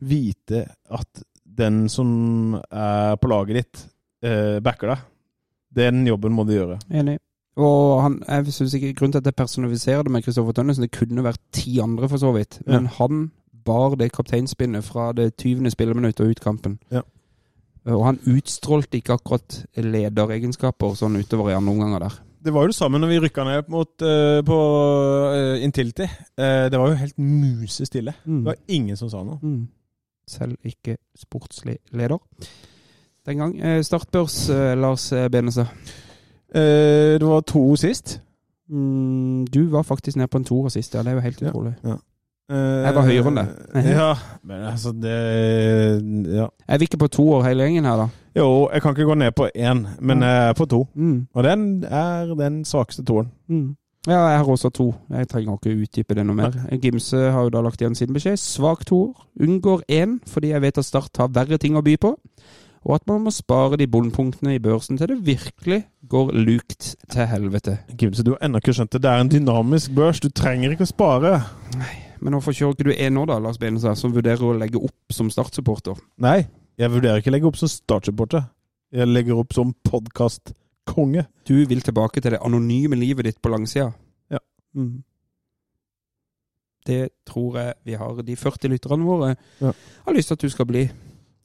vite 0.00 0.64
at 0.88 1.24
den 1.60 1.84
som 1.92 2.54
er 2.56 3.18
på 3.20 3.28
laget 3.28 3.58
ditt, 3.60 3.82
eh, 4.24 4.60
backer 4.64 4.94
deg. 4.94 5.08
Den 5.76 6.06
jobben 6.08 6.32
må 6.32 6.46
du 6.48 6.54
gjøre. 6.56 6.78
Enig. 6.88 7.18
Og 7.60 8.00
han, 8.00 8.22
jeg 8.28 8.54
synes 8.54 8.74
ikke 8.74 8.94
Grunnen 8.96 9.12
til 9.12 9.20
at 9.20 9.28
jeg 9.28 9.36
personifiserer 9.36 10.06
det 10.06 10.12
med 10.14 10.24
Kristoffer 10.24 10.56
Tønnesen, 10.56 10.86
det 10.86 10.94
kunne 10.94 11.26
vært 11.26 11.42
ti 11.52 11.76
andre, 11.82 12.08
for 12.08 12.22
så 12.22 12.32
vidt. 12.32 12.60
Men 12.66 12.88
han 12.96 13.26
bar 13.64 13.96
det 14.00 14.12
kapteinspinnet 14.12 14.84
fra 14.84 15.12
det 15.12 15.32
20. 15.36 15.70
spilleminuttet 15.70 16.20
og 16.24 16.30
ut 16.30 16.40
kampen. 16.40 16.78
Ja. 16.92 17.02
Og 17.90 18.04
han 18.04 18.18
utstrålte 18.28 18.98
ikke 19.00 19.16
akkurat 19.16 19.64
lederegenskaper 19.76 20.94
sånn 20.98 21.16
utover 21.16 21.50
i 21.50 21.56
andre 21.56 21.72
omganger 21.72 22.04
der. 22.04 22.18
Det 22.44 22.52
var 22.54 22.64
jo 22.64 22.72
det 22.72 22.76
samme 22.76 22.98
når 23.00 23.08
vi 23.10 23.18
rykka 23.20 23.44
ned 23.44 23.68
mot, 23.68 23.90
uh, 24.00 24.40
på 24.44 24.58
uh, 25.34 25.64
Intility. 25.64 26.06
Uh, 26.40 26.68
det 26.72 26.78
var 26.80 26.88
jo 26.92 27.00
helt 27.00 27.18
musestille. 27.20 28.14
Det 28.24 28.44
var 28.46 28.56
ingen 28.68 28.96
som 28.96 29.10
sa 29.12 29.20
noe. 29.24 29.38
Mm. 29.42 29.66
Selv 30.30 30.56
ikke 30.64 30.96
sportslig 31.18 31.78
leder. 31.92 32.18
Den 33.26 33.36
gang. 33.42 33.56
Eh, 33.60 33.82
startbørs, 33.84 34.36
eh, 34.50 34.76
Lars 34.78 35.08
Benestad. 35.32 35.66
Eh, 36.54 37.18
det 37.20 37.26
var 37.26 37.40
to 37.44 37.76
sist. 37.76 38.20
Mm, 38.70 39.44
du 39.52 39.66
var 39.68 39.82
faktisk 39.82 40.16
nede 40.16 40.28
på 40.32 40.38
en 40.38 40.46
toer 40.48 40.68
sist, 40.72 40.94
ja. 40.94 41.02
Det 41.02 41.10
er 41.10 41.18
jo 41.18 41.20
helt 41.26 41.42
Ja. 41.42 41.50
utrolig. 41.50 41.74
Eh, 42.50 42.84
Jeg 42.86 42.94
var 42.96 43.06
høyere 43.06 43.30
enn 43.30 43.38
det. 43.38 43.46
ja, 43.94 44.08
men 44.42 44.64
altså 44.72 44.90
det 44.92 45.16
Ja. 46.34 46.48
Er 46.68 46.78
vi 46.78 46.88
ikke 46.88 46.98
på 47.04 47.08
toer 47.14 47.44
hele 47.46 47.66
gjengen 47.68 47.86
her, 47.86 47.96
da? 48.04 48.08
Jo, 48.36 48.68
jeg 48.72 48.82
kan 48.82 48.94
ikke 48.94 49.06
gå 49.10 49.14
ned 49.18 49.32
på 49.38 49.48
én, 49.54 49.84
men 50.00 50.22
jeg 50.22 50.48
er 50.48 50.56
på 50.58 50.66
to. 50.70 50.84
Mm. 50.94 51.26
Og 51.34 51.44
den 51.46 51.84
er 51.84 52.34
den 52.38 52.64
svakeste 52.64 53.04
toeren. 53.06 53.30
Mm. 53.48 53.76
Ja, 54.08 54.20
jeg 54.32 54.38
har 54.38 54.48
også 54.48 54.70
to. 54.72 54.94
Jeg 55.12 55.28
trenger 55.28 55.58
ikke 55.58 55.74
utdype 55.82 56.14
det 56.16 56.24
noe 56.24 56.34
mer. 56.38 56.54
Gimse 56.80 57.18
har 57.34 57.42
jo 57.44 57.50
da 57.52 57.60
lagt 57.60 57.82
igjen 57.82 57.94
sin 57.98 58.14
beskjed. 58.14 58.38
Svak 58.40 58.86
toer. 58.88 59.12
Unngår 59.40 59.82
én, 59.92 60.18
fordi 60.26 60.54
jeg 60.54 60.62
vet 60.62 60.78
at 60.80 60.86
Start 60.88 61.20
har 61.20 61.28
verre 61.28 61.58
ting 61.60 61.76
å 61.76 61.82
by 61.84 61.98
på. 62.00 62.14
Og 62.80 62.94
at 62.96 63.04
man 63.10 63.20
må 63.26 63.30
spare 63.34 63.76
de 63.76 63.84
bondpunktene 63.90 64.54
i 64.56 64.62
børsen 64.62 64.96
til 64.96 65.10
det 65.10 65.18
virkelig 65.26 65.82
går 66.08 66.32
lukt 66.32 66.94
til 67.12 67.26
helvete. 67.28 67.76
Gimse, 68.00 68.24
du 68.24 68.30
har 68.32 68.40
ennå 68.46 68.62
ikke 68.62 68.72
skjønt 68.78 68.94
det. 68.96 69.02
Det 69.04 69.10
er 69.10 69.20
en 69.20 69.32
dynamisk 69.34 69.92
børs. 69.92 70.22
Du 70.24 70.30
trenger 70.32 70.72
ikke 70.72 70.88
å 70.88 70.94
spare. 70.94 71.34
Men 72.20 72.34
hvorfor 72.36 72.52
kjører 72.52 72.74
ikke 72.76 72.88
du 72.90 72.92
én 72.92 73.14
nå, 73.16 73.24
da, 73.30 73.38
Lars 73.40 73.58
Benestad, 73.58 73.96
som 73.96 74.12
vurderer 74.12 74.42
å 74.44 74.56
legge 74.58 74.80
opp 74.80 75.12
som 75.14 75.30
Start-supporter? 75.32 75.96
Nei, 76.20 76.42
jeg 76.80 76.92
vurderer 76.92 77.20
ikke 77.20 77.30
å 77.32 77.34
legge 77.36 77.48
opp 77.48 77.56
som 77.60 77.68
startsupporter. 77.68 78.44
Jeg 78.92 79.06
legger 79.08 79.38
opp 79.40 79.52
som 79.54 79.72
podkastkonge. 79.86 81.26
Du 81.48 81.54
vil 81.68 81.80
tilbake 81.84 82.20
til 82.20 82.34
det 82.34 82.40
anonyme 82.44 82.96
livet 82.98 83.28
ditt 83.28 83.40
på 83.42 83.52
langsida? 83.52 83.92
Ja. 84.32 84.40
Mm. 84.76 85.02
Det 86.86 87.10
tror 87.28 87.58
jeg 87.60 87.74
vi 87.84 87.96
har 88.00 88.22
de 88.24 88.36
40 88.36 88.72
lytterne 88.72 89.04
våre 89.06 89.34
Ja. 89.60 89.72
har 90.06 90.12
lyst 90.16 90.28
til 90.28 90.34
at 90.38 90.40
du 90.40 90.48
skal 90.48 90.66
bli. 90.66 90.86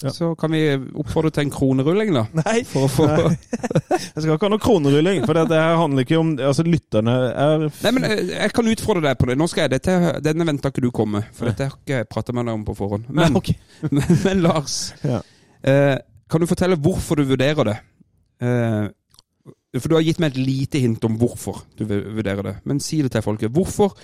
Ja. 0.04 0.12
Så 0.12 0.34
kan 0.36 0.52
vi 0.52 0.60
oppfordre 1.00 1.30
til 1.32 1.46
en 1.46 1.52
kronerulling, 1.56 2.10
da. 2.12 2.26
Nei, 2.42 2.58
For 2.68 2.90
få 2.92 3.06
Nei. 3.08 3.30
jeg 3.96 4.10
skal 4.12 4.34
ikke 4.34 4.48
ha 4.50 4.52
noe 4.52 4.60
kronerulling. 4.64 5.22
For 5.24 5.38
det 5.40 5.56
her 5.56 5.78
handler 5.80 6.04
ikke 6.04 6.18
om 6.20 6.34
Altså, 6.36 6.66
lytterne 6.68 7.14
er 7.32 7.64
Nei, 7.70 7.94
men 7.96 8.08
eh, 8.10 8.24
jeg 8.34 8.52
kan 8.58 8.68
utfordre 8.74 9.06
deg 9.08 9.22
på 9.22 9.30
det. 9.32 9.38
Nå 9.40 9.48
skal 9.48 9.66
jeg 9.70 9.76
dette, 9.78 9.96
Denne 10.26 10.48
venta 10.50 10.74
ikke 10.74 10.84
du 10.84 10.90
komme, 10.96 11.24
for 11.38 11.48
dette 11.48 11.70
har 11.70 11.78
ikke 11.80 12.02
jeg 12.02 12.10
prata 12.12 12.36
med 12.36 12.50
deg 12.50 12.60
om 12.60 12.68
på 12.68 12.76
forhånd. 12.76 13.08
Men, 13.08 13.22
Nei, 13.32 13.40
okay. 13.40 13.56
men, 13.96 14.04
men 14.26 14.44
Lars, 14.50 14.76
Ja. 15.06 15.22
eh, 15.64 15.96
kan 16.28 16.44
du 16.44 16.50
fortelle 16.50 16.76
hvorfor 16.82 17.22
du 17.22 17.28
vurderer 17.32 17.72
det? 17.72 17.78
Eh, 18.44 18.86
for 19.80 19.92
du 19.92 19.96
har 19.98 20.04
gitt 20.06 20.20
meg 20.24 20.34
et 20.36 20.44
lite 20.44 20.80
hint 20.84 21.04
om 21.08 21.16
hvorfor 21.20 21.64
du 21.80 21.86
vurderer 21.88 22.44
det. 22.50 22.56
Men 22.68 22.84
si 22.84 23.00
det 23.04 23.12
til 23.16 23.24
folket. 23.24 23.52
Hvorfor 23.56 23.96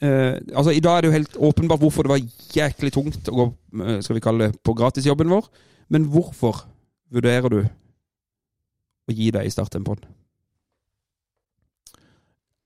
eh, 0.00 0.40
Altså, 0.54 0.70
I 0.70 0.80
dag 0.80 0.96
er 0.96 1.00
det 1.00 1.10
jo 1.10 1.18
helt 1.18 1.36
åpenbart 1.50 1.82
hvorfor 1.82 2.06
det 2.06 2.14
var 2.14 2.26
jæklig 2.56 2.92
tungt 2.94 3.30
å 3.30 3.36
gå 3.38 3.46
eh, 3.84 4.00
skal 4.04 4.18
vi 4.18 4.24
kalle 4.24 4.48
det, 4.48 4.60
på 4.64 4.74
gratisjobben 4.74 5.30
vår. 5.30 5.48
Men 5.92 6.08
hvorfor 6.10 6.64
vurderer 7.12 7.48
du 7.52 7.60
å 7.64 9.14
gi 9.14 9.30
deg 9.34 9.46
i 9.46 9.52
starten 9.52 9.84
på 9.84 9.96
den? 9.98 10.10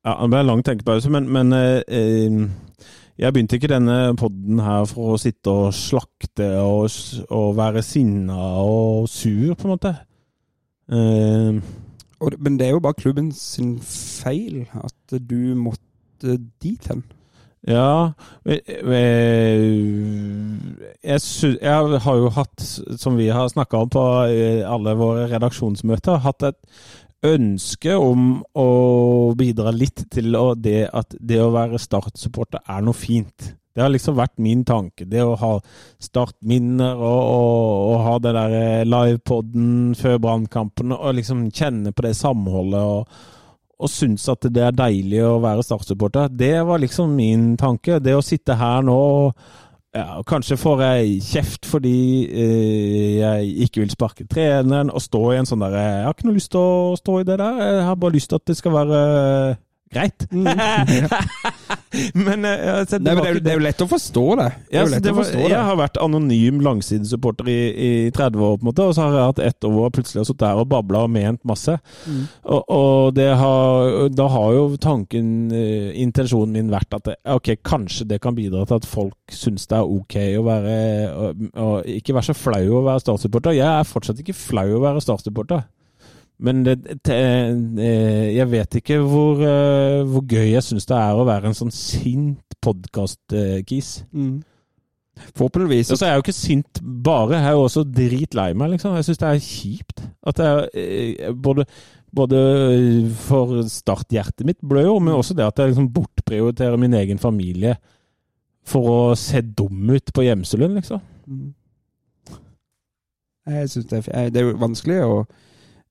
Ja, 0.07 0.15
det 0.23 0.31
ble 0.31 0.41
en 0.41 0.51
lang 0.53 0.65
tenkepause, 0.65 1.11
men, 1.13 1.27
men 1.29 1.53
eh, 1.53 1.83
eh, 1.89 2.37
jeg 3.19 3.35
begynte 3.35 3.59
ikke 3.59 3.73
denne 3.73 4.15
podden 4.17 4.61
her 4.63 4.87
for 4.87 5.17
å 5.17 5.19
sitte 5.21 5.51
og 5.51 5.75
slakte 5.75 6.47
og, 6.63 6.87
og 7.35 7.57
være 7.59 7.83
sinna 7.83 8.39
og 8.63 9.09
sur, 9.11 9.57
på 9.59 9.67
en 9.67 9.75
måte. 9.75 9.95
Eh, 10.89 11.59
men 12.39 12.59
det 12.59 12.69
er 12.69 12.77
jo 12.77 12.83
bare 12.83 12.99
klubben 12.99 13.33
sin 13.35 13.77
feil 13.83 14.65
at 14.75 15.19
du 15.19 15.55
måtte 15.59 16.39
dit 16.63 16.89
hen. 16.91 17.03
Ja 17.67 18.13
jeg, 21.03 21.21
sy- 21.25 21.59
jeg 21.59 22.01
har 22.05 22.17
jo 22.21 22.31
hatt, 22.37 22.63
som 23.01 23.17
vi 23.19 23.29
har 23.35 23.49
snakka 23.51 23.83
om 23.85 23.91
på 23.93 24.05
eh, 24.31 24.63
alle 24.69 24.95
våre 24.99 25.27
redaksjonsmøter, 25.33 26.21
hatt 26.25 26.47
et 26.53 26.59
ønske 27.27 27.97
om 27.99 28.45
å 28.55 28.69
bidra 29.39 29.73
litt 29.75 30.05
til 30.15 30.37
å 30.39 30.53
det 30.55 30.85
at 30.95 31.17
det 31.19 31.41
å 31.43 31.51
være 31.55 31.81
Start-supporter 31.83 32.63
er 32.63 32.85
noe 32.87 32.95
fint. 32.95 33.55
Det 33.75 33.83
har 33.85 33.91
liksom 33.95 34.17
vært 34.19 34.39
min 34.43 34.65
tanke. 34.67 35.05
Det 35.07 35.23
å 35.23 35.37
ha 35.39 35.51
startminner 36.03 36.99
og, 36.99 37.19
og, 37.23 37.75
og 37.93 38.01
ha 38.07 38.15
det 38.23 38.33
der 38.35 38.55
eh, 38.59 38.87
livepoden 38.87 39.97
før 39.99 40.17
brannkampen 40.23 40.95
og 40.97 41.15
liksom 41.19 41.49
kjenne 41.55 41.93
på 41.95 42.07
det 42.07 42.15
samholdet 42.19 42.81
og, 42.83 43.21
og 43.79 43.91
synes 43.93 44.27
at 44.29 44.49
det 44.51 44.63
er 44.65 44.75
deilig 44.75 45.23
å 45.23 45.39
være 45.43 45.63
Start-supporter. 45.63 46.33
Det 46.35 46.57
var 46.67 46.83
liksom 46.83 47.15
min 47.15 47.53
tanke. 47.61 48.01
Det 48.03 48.17
å 48.17 48.25
sitte 48.25 48.57
her 48.59 48.83
nå 48.87 48.99
ja, 49.97 50.19
Kanskje 50.29 50.59
får 50.61 50.83
jeg 50.85 51.13
kjeft 51.25 51.67
fordi 51.67 52.01
eh, 52.29 53.13
jeg 53.23 53.55
ikke 53.65 53.81
vil 53.81 53.95
sparke 53.95 54.27
treneren 54.29 54.91
og 54.93 55.01
stå 55.01 55.23
i 55.33 55.39
en 55.39 55.49
sånn 55.49 55.65
der 55.65 55.79
Jeg 55.79 56.03
har 56.05 56.13
ikke 56.13 56.29
noe 56.29 56.37
lyst 56.37 56.53
til 56.53 56.61
å 56.61 56.99
stå 56.99 57.21
i 57.23 57.29
det 57.29 57.39
der. 57.41 57.63
Jeg 57.63 57.87
har 57.87 57.97
bare 58.03 58.17
lyst 58.19 58.31
til 58.33 58.41
at 58.43 58.51
det 58.51 58.59
skal 58.59 58.77
være 58.77 59.01
greit. 59.93 60.27
men 62.15 62.45
eh, 62.45 62.85
Nei, 62.99 62.99
men 62.99 63.05
det, 63.05 63.13
er, 63.13 63.35
jo- 63.35 63.43
det 63.43 63.53
er 63.53 63.59
jo 63.59 63.65
lett 63.65 63.83
å 63.85 63.89
forstå 63.91 64.25
det. 64.41 64.49
Det 64.69 64.77
ja, 64.77 64.85
det 64.89 65.13
var, 65.13 65.23
forstå 65.23 65.39
det. 65.41 65.51
jeg 65.53 65.65
har 65.69 65.79
vært 65.81 66.01
anonym 66.03 66.61
langsidesupporter 66.65 67.51
i, 67.53 67.59
i 67.73 67.91
30 68.15 68.45
år, 68.45 68.57
på 68.59 68.65
en 68.67 68.71
måte, 68.71 68.87
og 68.89 68.97
så 68.97 69.07
har 69.07 69.17
jeg 69.19 69.31
hatt 69.33 69.43
ett 69.49 69.69
år 69.69 69.79
jeg 69.79 69.95
plutselig 69.99 70.21
har 70.23 70.29
sittet 70.29 70.45
der 70.45 70.63
og 70.63 70.69
babla 70.73 71.05
og 71.07 71.13
ment 71.15 71.43
masse. 71.49 71.77
Mm. 72.07 72.23
Og, 72.45 72.63
og 72.79 73.15
det 73.17 73.29
har, 73.41 73.95
da 74.13 74.29
har 74.35 74.51
jo 74.59 74.67
tanken, 74.83 75.33
eh, 75.55 75.91
intensjonen 76.05 76.57
min 76.59 76.73
vært 76.75 76.99
at 76.99 77.09
det, 77.09 77.17
ok, 77.39 77.55
kanskje 77.67 78.09
det 78.13 78.21
kan 78.25 78.37
bidra 78.37 78.65
til 78.69 78.81
at 78.81 78.89
folk 78.89 79.17
syns 79.35 79.69
det 79.71 79.79
er 79.79 79.89
ok 79.99 80.17
å 80.39 80.45
være 80.47 80.77
og, 81.09 81.43
og 81.61 81.89
ikke 81.99 82.15
være 82.17 82.31
så 82.31 82.37
flau 82.37 82.65
å 82.81 82.85
være 82.87 83.03
startsupporter. 83.05 83.57
Jeg 83.59 83.69
er 83.69 83.89
fortsatt 83.89 84.21
ikke 84.23 84.37
flau 84.37 84.69
å 84.77 84.85
være 84.85 85.03
startsupporter. 85.05 85.67
Men 86.39 86.63
det, 86.63 86.77
eh, 87.11 88.37
jeg 88.37 88.47
vet 88.51 88.77
ikke 88.79 89.01
hvor, 89.03 89.41
eh, 89.43 90.05
hvor 90.07 90.23
gøy 90.23 90.53
jeg 90.53 90.63
syns 90.63 90.87
det 90.87 90.95
er 90.95 91.19
å 91.19 91.27
være 91.27 91.51
en 91.51 91.59
sånn 91.59 91.75
sint 91.75 92.55
podkast-kis. 92.63 93.91
Mm. 94.15 94.39
Forhåpentligvis. 95.35 95.91
Og 95.91 95.99
så 95.99 96.07
er 96.07 96.13
jeg 96.13 96.21
jo 96.21 96.25
ikke 96.27 96.37
sint 96.37 96.81
bare, 96.83 97.41
jeg 97.41 97.49
er 97.49 97.57
jo 97.57 97.65
også 97.67 97.85
dritlei 97.91 98.53
meg, 98.55 98.77
liksom. 98.77 98.95
Jeg 98.95 99.09
syns 99.09 99.23
det 99.23 99.29
er 99.29 99.47
kjipt. 99.49 100.05
At 100.31 100.43
jeg 100.45 100.69
eh, 100.79 101.33
både, 101.35 101.67
både 102.15 102.43
for 103.27 103.59
starthjertet 103.67 104.47
mitt 104.47 104.63
blør 104.63 104.93
jo, 104.93 104.97
men 105.03 105.19
også 105.19 105.35
det 105.35 105.47
at 105.49 105.59
jeg 105.59 105.73
liksom 105.73 105.91
bortprioriterer 105.97 106.79
min 106.79 106.95
egen 107.01 107.19
familie 107.19 107.75
for 108.69 108.93
å 108.93 109.01
se 109.19 109.43
dum 109.43 109.91
ut 109.91 110.15
på 110.15 110.23
gjemselund, 110.29 110.79
liksom. 110.79 111.03
Mm. 111.27 111.51
Jeg 113.49 113.71
synes 113.73 113.91
det, 113.91 114.03
det 114.35 114.43
er 114.43 114.59
vanskelig 114.61 115.03
å 115.03 115.23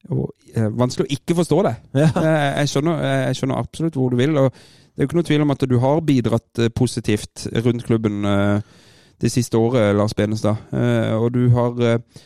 vanskelig 0.08 1.08
å 1.08 1.14
ikke 1.18 1.36
forstå 1.38 1.62
det. 1.68 1.76
Ja. 2.00 2.10
Eh, 2.22 2.50
jeg, 2.62 2.72
skjønner, 2.72 3.04
eh, 3.04 3.22
jeg 3.28 3.40
skjønner 3.40 3.62
absolutt 3.62 3.98
hvor 4.00 4.14
du 4.14 4.20
vil. 4.20 4.38
og 4.40 4.52
Det 4.52 5.02
er 5.02 5.06
jo 5.06 5.10
ikke 5.10 5.20
noe 5.20 5.30
tvil 5.30 5.46
om 5.46 5.54
at 5.56 5.66
du 5.70 5.78
har 5.84 6.04
bidratt 6.08 6.64
eh, 6.64 6.74
positivt 6.74 7.48
rundt 7.66 7.86
klubben 7.88 8.26
eh, 8.26 8.76
det 9.22 9.32
siste 9.34 9.58
året, 9.60 9.96
Lars 9.98 10.16
Benestad. 10.18 10.70
Eh, 10.72 11.14
og 11.18 11.32
du 11.36 11.48
har 11.56 11.82
eh, 11.84 12.26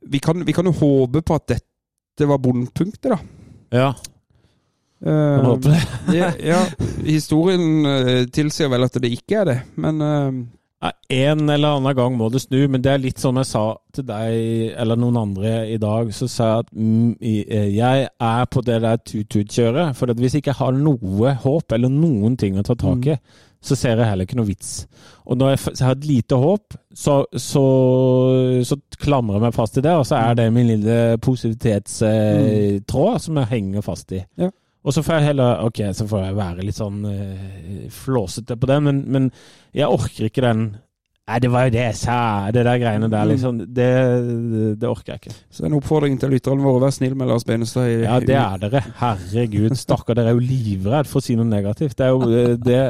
vi, 0.00 0.18
kan, 0.18 0.46
vi 0.46 0.56
kan 0.56 0.66
jo 0.66 0.76
håpe 0.76 1.22
på 1.22 1.36
at 1.36 1.50
dette 1.56 2.28
var 2.28 2.40
bunnpunktet, 2.42 3.12
da. 3.12 3.20
ja. 3.82 3.92
Eh, 5.00 5.44
håper 5.44 5.70
det. 5.70 6.24
ja, 6.50 6.58
historien 7.06 7.86
eh, 7.88 8.26
tilsier 8.28 8.68
vel 8.68 8.84
at 8.84 8.98
det 9.00 9.08
ikke 9.14 9.38
er 9.40 9.46
det, 9.48 9.58
men 9.80 10.02
eh, 10.04 10.40
Nei, 10.80 10.92
En 11.12 11.50
eller 11.50 11.76
annen 11.76 11.96
gang 11.96 12.14
må 12.16 12.30
det 12.32 12.40
snu, 12.40 12.62
men 12.72 12.80
det 12.80 12.94
er 12.94 13.02
litt 13.02 13.20
som 13.20 13.36
jeg 13.36 13.50
sa 13.50 13.64
til 13.92 14.06
deg 14.08 14.72
eller 14.80 14.96
noen 14.96 15.18
andre 15.20 15.68
i 15.68 15.76
dag. 15.82 16.08
Så 16.16 16.28
sa 16.30 16.46
jeg 16.48 16.64
at 16.64 16.70
mm, 16.72 17.10
eh, 17.20 17.68
jeg 17.76 18.08
er 18.08 18.44
på 18.48 18.62
det 18.64 18.78
der 18.86 18.96
tut-tut-kjøret. 19.02 19.92
For 19.98 20.08
hvis 20.16 20.38
jeg 20.38 20.44
ikke 20.44 20.56
har 20.62 20.72
noe 20.76 21.34
håp 21.44 21.76
eller 21.76 21.92
noen 21.92 22.36
ting 22.40 22.56
å 22.56 22.64
ta 22.64 22.74
tak 22.80 23.10
i, 23.12 23.18
så 23.60 23.76
ser 23.76 24.00
jeg 24.00 24.08
heller 24.08 24.24
ikke 24.24 24.38
noe 24.38 24.48
vits. 24.48 24.86
Og 25.28 25.36
når 25.36 25.52
jeg, 25.52 25.84
har 25.84 25.98
et 25.98 26.08
lite 26.08 26.36
håp, 26.40 26.72
så, 26.96 27.18
så, 27.36 27.64
så 28.64 28.80
klamrer 29.04 29.36
jeg 29.36 29.44
meg 29.44 29.58
fast 29.58 29.76
i 29.76 29.84
det, 29.84 29.92
og 30.00 30.06
så 30.08 30.16
er 30.16 30.32
det 30.38 30.48
min 30.54 30.70
lille 30.70 31.18
positivitetstråd 31.20 33.20
som 33.26 33.36
jeg 33.42 33.52
henger 33.52 33.84
fast 33.84 34.16
i. 34.16 34.24
Ja. 34.40 34.48
Og 34.84 34.94
så 34.96 35.02
får 35.04 35.18
jeg 35.18 35.26
heller 35.30 35.64
Ok, 35.66 35.82
så 35.92 36.06
får 36.08 36.22
jeg 36.24 36.36
være 36.38 36.64
litt 36.64 36.78
sånn 36.78 37.02
uh, 37.04 37.88
flåsete 37.92 38.56
på 38.56 38.66
den, 38.70 38.86
men, 38.86 39.02
men 39.12 39.26
jeg 39.76 39.88
orker 39.92 40.30
ikke 40.30 40.46
den 40.46 40.70
Nei, 41.30 41.36
det 41.44 41.50
var 41.52 41.66
jo 41.68 41.70
det 41.70 41.82
jeg 41.84 41.94
sa, 42.00 42.14
det 42.50 42.64
der 42.66 42.78
greiene 42.82 43.06
der, 43.12 43.28
liksom. 43.30 43.58
Det, 43.76 43.84
det 44.82 44.88
orker 44.88 45.12
jeg 45.12 45.20
ikke. 45.20 45.34
så 45.54 45.62
en 45.68 45.76
oppfordring 45.76 46.16
til 46.18 46.32
lytterne 46.34 46.64
våre, 46.64 46.80
vær 46.82 46.94
snill 46.96 47.14
med 47.14 47.28
Lars 47.30 47.44
Benestad. 47.46 47.86
i- 47.86 48.00
Ja, 48.02 48.16
det 48.18 48.34
er 48.34 48.56
dere. 48.64 48.80
Herregud, 48.98 49.76
stakkar. 49.78 50.18
Dere 50.18 50.32
er 50.32 50.34
jo 50.34 50.42
livredd 50.42 51.06
for 51.06 51.20
å 51.20 51.22
si 51.22 51.36
noe 51.38 51.46
negativt. 51.46 51.94
Det 52.00 52.08
er 52.08 52.10
jo 52.10 52.26
eh, 52.34 52.56
det, 52.58 52.80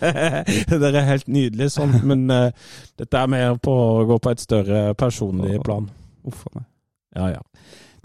Dere 0.70 1.02
er 1.02 1.08
helt 1.10 1.28
nydelige 1.28 1.68
sånn, 1.74 1.98
men 2.08 2.24
uh, 2.32 2.48
dette 3.02 3.20
er 3.20 3.30
mer 3.36 3.58
på 3.60 3.74
å 3.76 4.06
gå 4.08 4.16
på 4.24 4.32
et 4.32 4.40
større 4.46 4.82
personlig 4.96 5.60
plan. 5.66 5.90
Uff 6.30 6.46
a 6.48 6.54
meg. 6.62 6.66
Ja, 7.18 7.28
ja. 7.34 7.44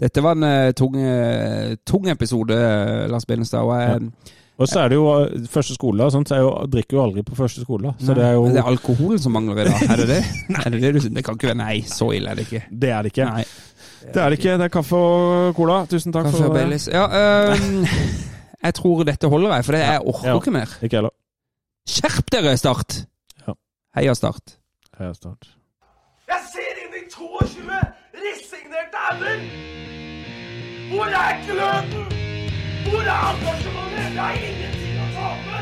Dette 0.00 0.22
var 0.22 0.36
en 0.36 0.44
eh, 0.44 0.72
tung, 0.76 0.96
eh, 1.00 1.76
tung 1.88 2.08
episode, 2.12 2.56
eh, 2.56 3.06
Lars 3.10 3.24
Benestad. 3.26 3.64
Og 3.64 3.80
jeg, 3.80 4.34
Og 4.58 4.68
så 4.68 4.80
er 4.80 4.88
det 4.88 4.96
jo 4.96 5.06
første 5.52 5.74
skole 5.76 6.04
og 6.04 6.12
sånt, 6.12 6.28
så 6.28 6.38
jeg 6.38 6.44
jo, 6.46 6.52
drikker 6.72 6.96
jo 6.96 7.02
aldri 7.02 7.22
på 7.22 7.36
første 7.36 7.60
skole. 7.60 7.92
Så 8.00 8.14
det 8.16 8.24
er 8.24 8.32
jo 8.32 8.44
Men 8.46 8.54
det 8.56 8.62
er 8.62 8.70
alkoholen 8.70 9.18
som 9.20 9.32
mangler 9.32 9.60
i 9.60 9.66
dag. 9.68 9.82
Er 9.92 9.96
det 9.96 10.08
det? 10.08 10.22
er 10.64 10.70
det, 10.70 10.82
det, 10.82 10.92
du, 10.94 11.08
det 11.08 11.24
kan 11.24 11.36
ikke 11.36 11.50
være 11.50 11.60
Nei, 11.60 11.80
så 11.82 12.10
ille 12.16 12.30
er 12.30 12.34
det 12.40 12.46
ikke. 12.48 12.62
Det 12.70 12.90
er 12.90 13.02
det 13.02 13.12
ikke. 13.12 13.24
Nei. 13.24 13.44
Det 14.06 14.22
er 14.22 14.30
det 14.30 14.38
ikke. 14.38 14.56
Det 14.56 14.64
er 14.64 14.72
kaffe 14.72 14.96
og 14.96 15.54
cola. 15.56 15.82
Tusen 15.90 16.12
takk 16.14 16.30
Kaffe 16.30 16.44
for 16.44 16.56
det. 16.56 16.80
Ja, 16.92 17.04
øhm, 17.20 17.84
jeg 18.62 18.74
tror 18.74 19.02
dette 19.04 19.28
holder, 19.28 19.54
jeg, 19.54 19.64
for 19.64 19.72
det, 19.72 19.80
jeg 19.80 20.00
orker 20.06 20.28
Ja. 20.28 20.36
ikke 20.36 20.50
mer. 20.50 20.76
Ikke 20.82 20.96
heller. 20.96 21.14
Skjerp 21.88 22.30
dere, 22.32 22.56
Start! 22.56 23.02
Ja. 23.46 23.52
Heia 23.96 24.14
Start. 24.14 24.56
Er 24.98 25.12
start. 25.12 25.50
Jeg 26.28 26.40
ser 26.52 26.80
inn 26.84 26.96
i 26.96 27.04
22 27.12 27.82
resignerte 28.16 29.04
ender! 29.12 29.85
Hvor 30.90 31.04
er 31.04 31.46
gløden? 31.46 32.04
Hvor 32.90 33.00
er 33.00 33.22
engasjementet? 33.30 34.12
Det 34.12 34.22
er 34.22 34.30
ingenting 34.48 34.96
å 35.02 35.06
tape! 35.16 35.60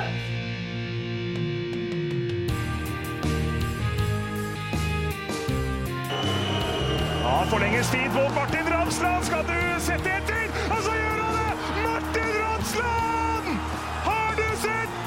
Ja, 7.22 7.36
forlenges 7.52 7.88
tid 7.94 8.08
på 8.12 8.22
Martin 8.34 8.66
Ramsland. 8.74 9.24
Skal 9.24 9.42
du 9.48 9.58
sette 9.80 10.08
etter? 10.18 10.44
Og 10.74 10.80
så 10.84 10.92
gjør 10.92 11.18
han 11.24 11.34
det! 11.40 11.52
Martin 11.86 12.30
Ramsland! 12.42 13.46
Har 14.08 14.30
du 14.40 14.48
sett? 14.66 15.04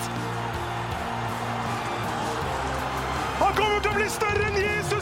Han 3.43 3.51
kommer 3.61 3.80
til 3.86 3.91
å 3.93 3.97
bli 4.01 4.09
større 4.18 4.43
enn 4.49 4.59
Jesus 4.65 4.96